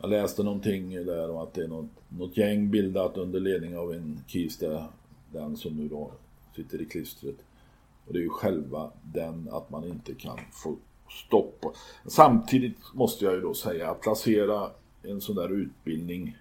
Jag 0.00 0.10
läste 0.10 0.42
någonting 0.42 0.90
där 1.06 1.30
om 1.30 1.36
att 1.36 1.54
det 1.54 1.64
är 1.64 1.68
något, 1.68 1.90
något 2.08 2.36
gäng 2.36 2.70
bildat 2.70 3.16
under 3.16 3.40
ledning 3.40 3.78
av 3.78 3.92
en 3.92 4.20
Kista, 4.26 4.84
den 5.32 5.56
som 5.56 5.76
nu 5.76 5.88
då 5.88 6.10
sitter 6.56 6.82
i 6.82 6.84
klistret. 6.84 7.34
Och 8.06 8.12
det 8.12 8.18
är 8.18 8.22
ju 8.22 8.28
själva 8.30 8.90
den 9.02 9.48
att 9.52 9.70
man 9.70 9.84
inte 9.84 10.14
kan 10.14 10.38
få 10.52 10.76
stopp 11.26 11.60
på. 11.60 11.72
Samtidigt 12.06 12.76
måste 12.94 13.24
jag 13.24 13.34
ju 13.34 13.40
då 13.40 13.54
säga 13.54 13.90
att 13.90 14.00
placera 14.00 14.70
en 15.02 15.20
sån 15.20 15.36
där 15.36 15.48
utbildning 15.48 16.36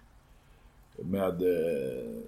med 0.98 1.42
eh, 1.42 2.22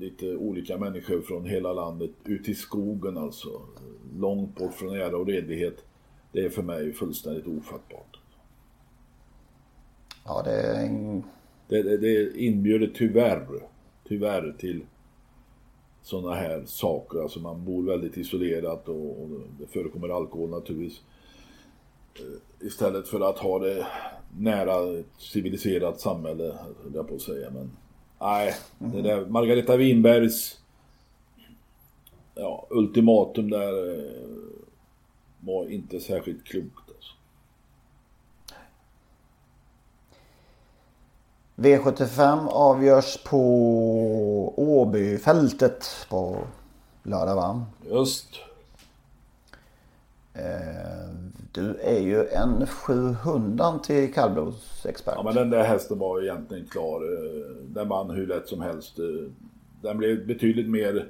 lite 0.00 0.36
olika 0.36 0.78
människor 0.78 1.20
från 1.20 1.44
hela 1.46 1.72
landet 1.72 2.10
ut 2.24 2.48
i 2.48 2.54
skogen 2.54 3.18
alltså. 3.18 3.62
Långt 4.18 4.54
bort 4.54 4.74
från 4.74 4.94
ära 4.94 5.16
och 5.16 5.26
redlighet. 5.26 5.84
Det 6.32 6.44
är 6.44 6.50
för 6.50 6.62
mig 6.62 6.92
fullständigt 6.92 7.46
ofattbart. 7.46 8.18
Ja, 10.24 10.42
det 10.44 10.52
är 10.52 10.86
en... 10.86 11.24
Det, 11.68 11.82
det, 11.82 11.96
det 11.96 12.38
inbjuder 12.40 12.90
tyvärr, 12.94 13.46
tyvärr 14.08 14.56
till 14.58 14.84
sådana 16.02 16.34
här 16.34 16.64
saker. 16.66 17.18
Alltså 17.22 17.40
man 17.40 17.64
bor 17.64 17.82
väldigt 17.82 18.16
isolerat 18.16 18.88
och, 18.88 19.22
och 19.22 19.28
det 19.58 19.66
förekommer 19.66 20.08
alkohol 20.08 20.50
naturligtvis. 20.50 21.02
Eh, 22.14 22.66
Istället 22.66 23.08
för 23.08 23.20
att 23.20 23.38
ha 23.38 23.58
det 23.58 23.86
nära 24.38 24.98
ett 24.98 25.06
civiliserat 25.18 26.00
samhälle, 26.00 26.44
höll 26.82 26.94
jag 26.94 27.08
på 27.08 27.14
att 27.14 27.20
säga. 27.20 27.50
Men 27.50 27.70
nej, 28.20 28.54
det 28.78 29.02
där 29.02 29.26
Margareta 29.26 29.76
Winbergs 29.76 30.58
ja, 32.34 32.66
ultimatum 32.70 33.50
där 33.50 33.98
eh, 33.98 34.10
var 35.40 35.70
inte 35.70 36.00
särskilt 36.00 36.44
klokt. 36.44 36.88
Alltså. 36.88 37.14
V75 41.56 42.48
avgörs 42.48 43.24
på 43.24 44.54
Åbyfältet 44.56 46.06
på 46.08 46.38
lördag 47.02 47.36
va? 47.36 47.66
Just 47.90 48.40
Eh, 50.34 51.10
Du 51.52 51.74
är 51.74 52.00
ju 52.00 52.26
en 52.26 52.66
700 52.66 53.78
till 53.78 54.12
kallblodsexpert. 54.14 55.14
Ja 55.16 55.22
men 55.22 55.34
den 55.34 55.50
där 55.50 55.64
hästen 55.64 55.98
var 55.98 56.22
egentligen 56.22 56.66
klar. 56.66 56.96
Eh, 57.02 57.46
Den 57.66 57.88
vann 57.88 58.10
hur 58.10 58.26
lätt 58.26 58.48
som 58.48 58.60
helst. 58.60 58.98
Eh, 58.98 59.04
Den 59.82 59.98
blev 59.98 60.26
betydligt 60.26 60.68
mer 60.68 61.08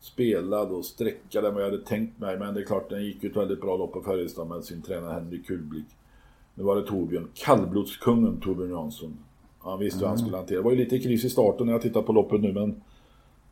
spelad 0.00 0.68
och 0.72 0.84
sträckad 0.84 1.44
än 1.44 1.54
vad 1.54 1.62
jag 1.62 1.70
hade 1.70 1.82
tänkt 1.84 2.18
mig. 2.20 2.38
Men 2.38 2.54
det 2.54 2.60
är 2.60 2.64
klart, 2.64 2.90
den 2.90 3.04
gick 3.04 3.22
ju 3.22 3.30
ett 3.30 3.36
väldigt 3.36 3.60
bra 3.60 3.76
lopp 3.76 3.92
på 3.92 4.02
Färjestad 4.02 4.46
med 4.48 4.64
sin 4.64 4.82
tränare 4.82 5.12
Henrik 5.12 5.46
Kulblick. 5.46 5.86
Nu 6.54 6.64
var 6.64 6.76
det 6.76 6.86
Torbjörn, 6.86 7.28
kallblodskungen 7.34 8.40
Torbjörn 8.40 8.70
Jansson. 8.70 9.18
Han 9.58 9.78
visste 9.78 10.00
hur 10.00 10.06
han 10.06 10.18
skulle 10.18 10.36
hantera. 10.36 10.58
Det 10.58 10.64
var 10.64 10.70
ju 10.70 10.76
lite 10.76 10.98
kris 10.98 11.24
i 11.24 11.30
starten 11.30 11.66
när 11.66 11.72
jag 11.72 11.82
tittar 11.82 12.02
på 12.02 12.12
loppet 12.12 12.40
nu 12.40 12.52
men 12.52 12.82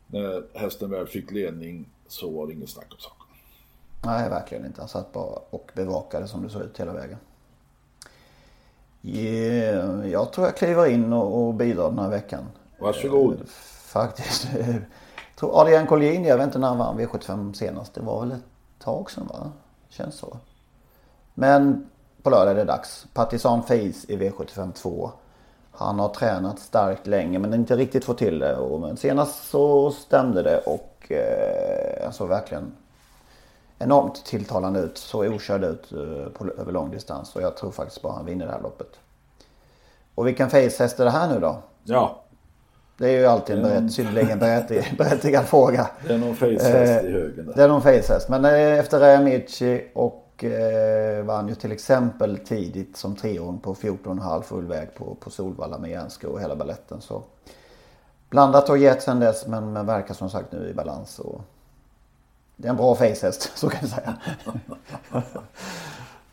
när 0.07 0.43
hästen 0.53 0.89
väl 0.89 1.07
fick 1.07 1.31
ledning 1.31 1.89
så 2.07 2.29
var 2.29 2.47
det 2.47 2.53
inget 2.53 2.69
snack 2.69 2.87
om 2.89 2.97
saken. 2.99 3.20
Nej, 4.05 4.29
verkligen 4.29 4.65
inte. 4.65 4.81
Han 4.81 4.89
satt 4.89 5.13
bara 5.13 5.39
och 5.49 5.71
bevakade 5.75 6.27
som 6.27 6.43
det 6.43 6.49
såg 6.49 6.61
ut 6.61 6.79
hela 6.79 6.93
vägen. 6.93 7.17
Yeah, 9.03 10.09
jag 10.09 10.33
tror 10.33 10.47
jag 10.47 10.57
kliver 10.57 10.85
in 10.85 11.13
och, 11.13 11.47
och 11.47 11.53
bidrar 11.53 11.89
den 11.89 11.99
här 11.99 12.09
veckan. 12.09 12.43
Varsågod. 12.79 13.33
Eh, 13.33 13.45
Faktiskt. 13.85 14.47
Jag 14.53 14.75
tror 15.39 15.61
Adrian 15.61 15.87
Collin, 15.87 16.25
jag 16.25 16.37
vet 16.37 16.45
inte 16.45 16.59
när 16.59 16.67
han 16.67 16.77
vann 16.77 16.99
V75 16.99 17.53
senast. 17.53 17.93
Det 17.93 18.01
var 18.01 18.19
väl 18.19 18.31
ett 18.31 18.43
tag 18.79 19.11
sedan 19.11 19.27
va? 19.27 19.51
Känns 19.89 20.15
så. 20.15 20.37
Men 21.33 21.89
på 22.23 22.29
lördag 22.29 22.51
är 22.51 22.55
det 22.55 22.63
dags. 22.63 23.07
Partisan 23.13 23.63
Face 23.63 23.73
i 24.07 24.17
V75 24.17 24.71
2. 24.71 25.11
Han 25.71 25.99
har 25.99 26.09
tränat 26.09 26.59
starkt 26.59 27.07
länge 27.07 27.39
men 27.39 27.53
inte 27.53 27.75
riktigt 27.75 28.05
fått 28.05 28.17
till 28.17 28.39
det. 28.39 28.57
Men 28.79 28.97
senast 28.97 29.49
så 29.49 29.91
stämde 29.91 30.43
det 30.43 30.57
och 30.57 31.11
eh, 31.11 32.03
han 32.03 32.13
såg 32.13 32.29
verkligen 32.29 32.71
enormt 33.81 34.25
tilltalande 34.25 34.79
ut. 34.79 34.97
Så 34.97 35.25
okörd 35.25 35.63
ut 35.63 35.91
eh, 35.91 36.31
på, 36.33 36.47
över 36.57 36.71
lång 36.71 36.91
distans. 36.91 37.35
Och 37.35 37.41
jag 37.41 37.57
tror 37.57 37.71
faktiskt 37.71 38.01
bara 38.01 38.13
han 38.13 38.25
vinner 38.25 38.45
det 38.45 38.51
här 38.51 38.61
loppet. 38.61 38.99
Och 40.15 40.27
vilken 40.27 40.49
facehäst 40.49 40.99
är 40.99 41.05
det 41.05 41.11
här 41.11 41.33
nu 41.33 41.39
då? 41.39 41.57
Ja, 41.83 42.23
Det 42.97 43.09
är 43.09 43.19
ju 43.19 43.25
alltid 43.25 43.55
en 43.55 43.63
berätt, 43.63 43.93
synnerligen 43.93 44.39
berättigad, 44.39 44.85
berättigad 44.97 45.45
fråga. 45.45 45.89
det 46.07 46.13
är 46.13 46.17
någon 46.17 46.35
facehäst 46.35 47.05
i 47.05 47.11
högen 47.11 47.45
där. 47.45 47.53
Det 47.55 47.63
är 47.63 47.67
någon 47.67 47.81
facehäst. 47.81 48.29
Men 48.29 48.45
eh, 48.45 48.79
efter 48.79 48.99
Rajamici 48.99 49.91
och 49.93 50.43
eh, 50.43 51.23
vann 51.23 51.47
ju 51.47 51.55
till 51.55 51.71
exempel 51.71 52.37
tidigt 52.37 52.97
som 52.97 53.15
treåring 53.15 53.59
på 53.59 53.73
14,5 53.73 54.41
full 54.41 54.67
väg 54.67 54.95
på, 54.95 55.15
på 55.19 55.29
Solvalla 55.29 55.77
med 55.77 55.89
järnsko 55.89 56.27
och 56.27 56.41
hela 56.41 56.55
balletten. 56.55 57.01
Så 57.01 57.23
blandat 58.29 58.69
och 58.69 58.77
gett 58.77 59.03
sen 59.03 59.19
dess 59.19 59.47
men, 59.47 59.73
men 59.73 59.85
verkar 59.85 60.13
som 60.13 60.29
sagt 60.29 60.51
nu 60.51 60.69
i 60.69 60.73
balans. 60.73 61.19
Och 61.19 61.41
det 62.57 62.67
är 62.67 62.71
en 62.71 62.77
bra 62.77 62.95
facehäst 62.95 63.51
så 63.57 63.69
kan 63.69 63.79
jag 63.81 63.89
säga. 63.89 64.17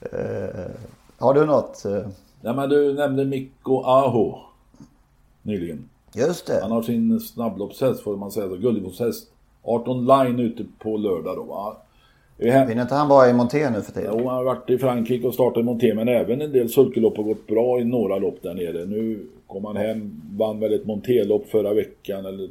eh, 0.01 0.71
har 1.19 1.35
du 1.35 1.47
något? 1.47 1.85
Eh, 1.85 2.07
Nej 2.41 2.55
men 2.55 2.69
du 2.69 2.95
nämnde 2.95 3.25
Mikko 3.25 3.83
Aho 3.83 4.39
nyligen. 5.43 5.89
just 6.15 6.47
det. 6.47 6.59
Han 6.63 6.71
har 6.73 6.83
sin 6.83 7.21
snabbloppshäst 7.21 8.01
får 8.03 8.17
man 8.17 8.31
säga, 8.31 8.49
så 8.49 8.57
guldivåshäst. 8.57 9.31
18 9.63 10.07
line 10.07 10.41
ute 10.41 10.65
på 10.79 10.97
lördag 10.97 11.37
då 11.37 11.43
va. 11.43 11.77
Vinner 12.37 12.83
inte 12.83 12.95
han 12.95 13.09
bara 13.09 13.31
i 13.31 13.33
monté 13.33 13.71
nu 13.71 13.83
för 13.83 13.93
tiden? 13.93 14.15
Jo, 14.19 14.29
han 14.29 14.37
har 14.37 14.45
varit 14.45 14.71
i 14.71 14.79
Frankrike 14.79 15.27
och 15.27 15.35
startat 15.35 15.61
i 15.61 15.63
monté 15.65 15.95
men 15.95 16.09
även 16.09 16.43
en 16.43 16.53
del 16.53 16.69
sulkelopp 16.69 17.17
har 17.17 17.25
gått 17.25 17.47
bra 17.47 17.81
i 17.81 17.85
några 17.85 18.19
lopp 18.19 18.43
där 18.43 18.55
nere. 18.55 18.85
Nu 18.85 19.27
kom 19.47 19.65
han 19.65 19.77
hem, 19.77 20.23
vann 20.39 20.61
väl 20.61 20.73
ett 20.73 20.87
montélopp 20.87 21.47
förra 21.49 21.75
veckan 21.75 22.27
eller 22.27 22.45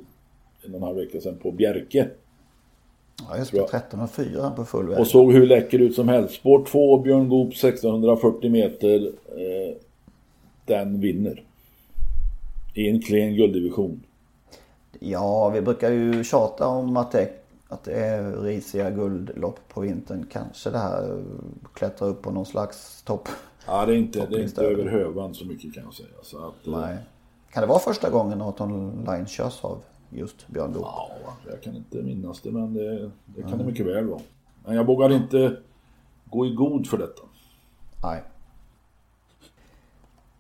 en 0.65 0.71
och 0.71 0.77
en 0.77 0.83
halv 0.83 0.97
vecka 0.97 1.21
sedan 1.21 1.37
på 1.41 1.51
Bjerke. 1.51 2.07
Ja 3.29 3.37
just 3.37 3.51
det, 3.51 3.67
13 3.67 3.99
och 3.99 4.11
4 4.11 4.51
på 4.51 4.65
full 4.65 4.87
väg. 4.87 4.99
Och 4.99 5.07
såg 5.07 5.33
hur 5.33 5.47
läcker 5.47 5.79
ut 5.79 5.95
som 5.95 6.07
helst. 6.07 6.35
Spår 6.35 6.65
2, 6.65 6.97
Björn 6.99 7.29
Goop 7.29 7.47
1640 7.47 8.51
meter. 8.51 9.05
Eh, 9.27 9.75
den 10.65 10.99
vinner. 10.99 11.43
I 12.73 12.89
en 12.89 13.01
klen 13.01 13.35
gulddivision. 13.35 14.03
Ja, 14.99 15.49
vi 15.49 15.61
brukar 15.61 15.91
ju 15.91 16.23
tjata 16.23 16.67
om 16.67 16.97
att 16.97 17.11
det, 17.11 17.29
att 17.67 17.83
det 17.83 17.93
är 17.93 18.41
risiga 18.41 18.89
guldlopp 18.91 19.59
på 19.67 19.81
vintern. 19.81 20.25
Kanske 20.31 20.69
det 20.69 20.77
här 20.77 21.23
klättrar 21.73 22.07
upp 22.07 22.21
på 22.21 22.31
någon 22.31 22.45
slags 22.45 23.03
topp. 23.03 23.29
Ja, 23.67 23.85
det 23.85 23.93
är 23.93 23.97
inte, 23.97 24.27
det 24.29 24.35
är 24.35 24.43
inte 24.43 24.61
över 24.61 24.85
hövan 24.85 25.33
så 25.33 25.45
mycket 25.45 25.73
kan 25.73 25.83
jag 25.83 25.93
säga. 25.93 26.09
Så 26.23 26.37
att, 26.37 26.67
eh, 26.67 26.79
Nej. 26.79 26.97
Kan 27.53 27.61
det 27.61 27.67
vara 27.67 27.79
första 27.79 28.09
gången 28.09 28.37
Norton 28.37 29.05
Line 29.07 29.27
körs 29.27 29.59
av 29.63 29.81
just 30.09 30.47
Björn 30.47 30.73
Goop? 30.73 30.83
Ja, 30.85 31.11
jag 31.49 31.61
kan 31.61 31.75
inte 31.75 31.97
minnas 31.97 32.41
det 32.41 32.51
men 32.51 32.73
det, 32.73 33.11
det 33.25 33.41
kan 33.41 33.53
mm. 33.53 33.57
det 33.57 33.65
mycket 33.65 33.85
väl 33.85 34.07
vara. 34.07 34.21
Men 34.65 34.75
jag 34.75 34.85
vågar 34.85 35.09
inte 35.09 35.57
gå 36.25 36.45
i 36.45 36.53
god 36.53 36.87
för 36.87 36.97
detta. 36.97 37.21
Nej. 38.03 38.23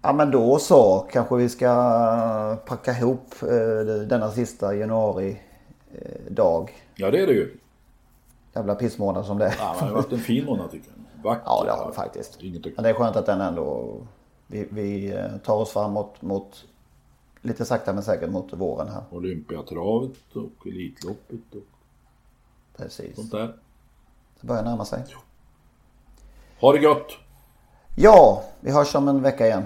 Ja 0.01 0.13
men 0.13 0.31
då 0.31 0.59
så 0.59 1.07
kanske 1.11 1.35
vi 1.35 1.49
ska 1.49 2.57
packa 2.65 2.91
ihop 2.91 3.33
eh, 3.41 4.07
denna 4.07 4.31
sista 4.31 4.75
januari 4.75 5.41
eh, 5.91 6.31
dag. 6.31 6.71
Ja 6.95 7.11
det 7.11 7.21
är 7.21 7.27
det 7.27 7.33
ju. 7.33 7.57
Jävla 8.55 8.75
pissmånad 8.75 9.25
som 9.25 9.37
det 9.37 9.45
är. 9.45 9.55
Ja, 9.59 9.75
det 9.79 9.85
har 9.85 9.93
varit 9.93 10.11
en 10.11 10.19
fin 10.19 10.45
månad 10.45 10.71
tycker 10.71 10.87
jag. 10.87 11.23
Vacker. 11.23 11.43
Ja 11.45 11.63
det 11.65 11.71
har 11.71 11.87
det 11.87 11.93
faktiskt. 11.93 12.39
Men 12.41 12.83
det 12.83 12.89
är 12.89 12.93
skönt 12.93 13.15
att 13.15 13.25
den 13.25 13.41
ändå, 13.41 13.97
vi, 14.47 14.67
vi 14.71 15.13
eh, 15.13 15.37
tar 15.45 15.55
oss 15.55 15.69
framåt 15.69 16.21
mot, 16.21 16.65
lite 17.41 17.65
sakta 17.65 17.93
men 17.93 18.03
säkert 18.03 18.29
mot 18.29 18.53
våren 18.53 18.87
här. 18.89 19.03
Olympiatravet 19.11 20.35
och 20.35 20.67
Elitloppet 20.67 21.53
och 21.55 21.63
Precis. 22.77 23.15
sånt 23.15 23.31
där. 23.31 23.55
Det 24.41 24.47
börjar 24.47 24.63
närma 24.63 24.85
sig. 24.85 25.03
Ha 26.59 26.71
det 26.73 26.79
gott! 26.79 27.17
Ja, 27.95 28.43
vi 28.59 28.71
hörs 28.71 28.95
om 28.95 29.07
en 29.07 29.21
vecka 29.21 29.47
igen. 29.47 29.65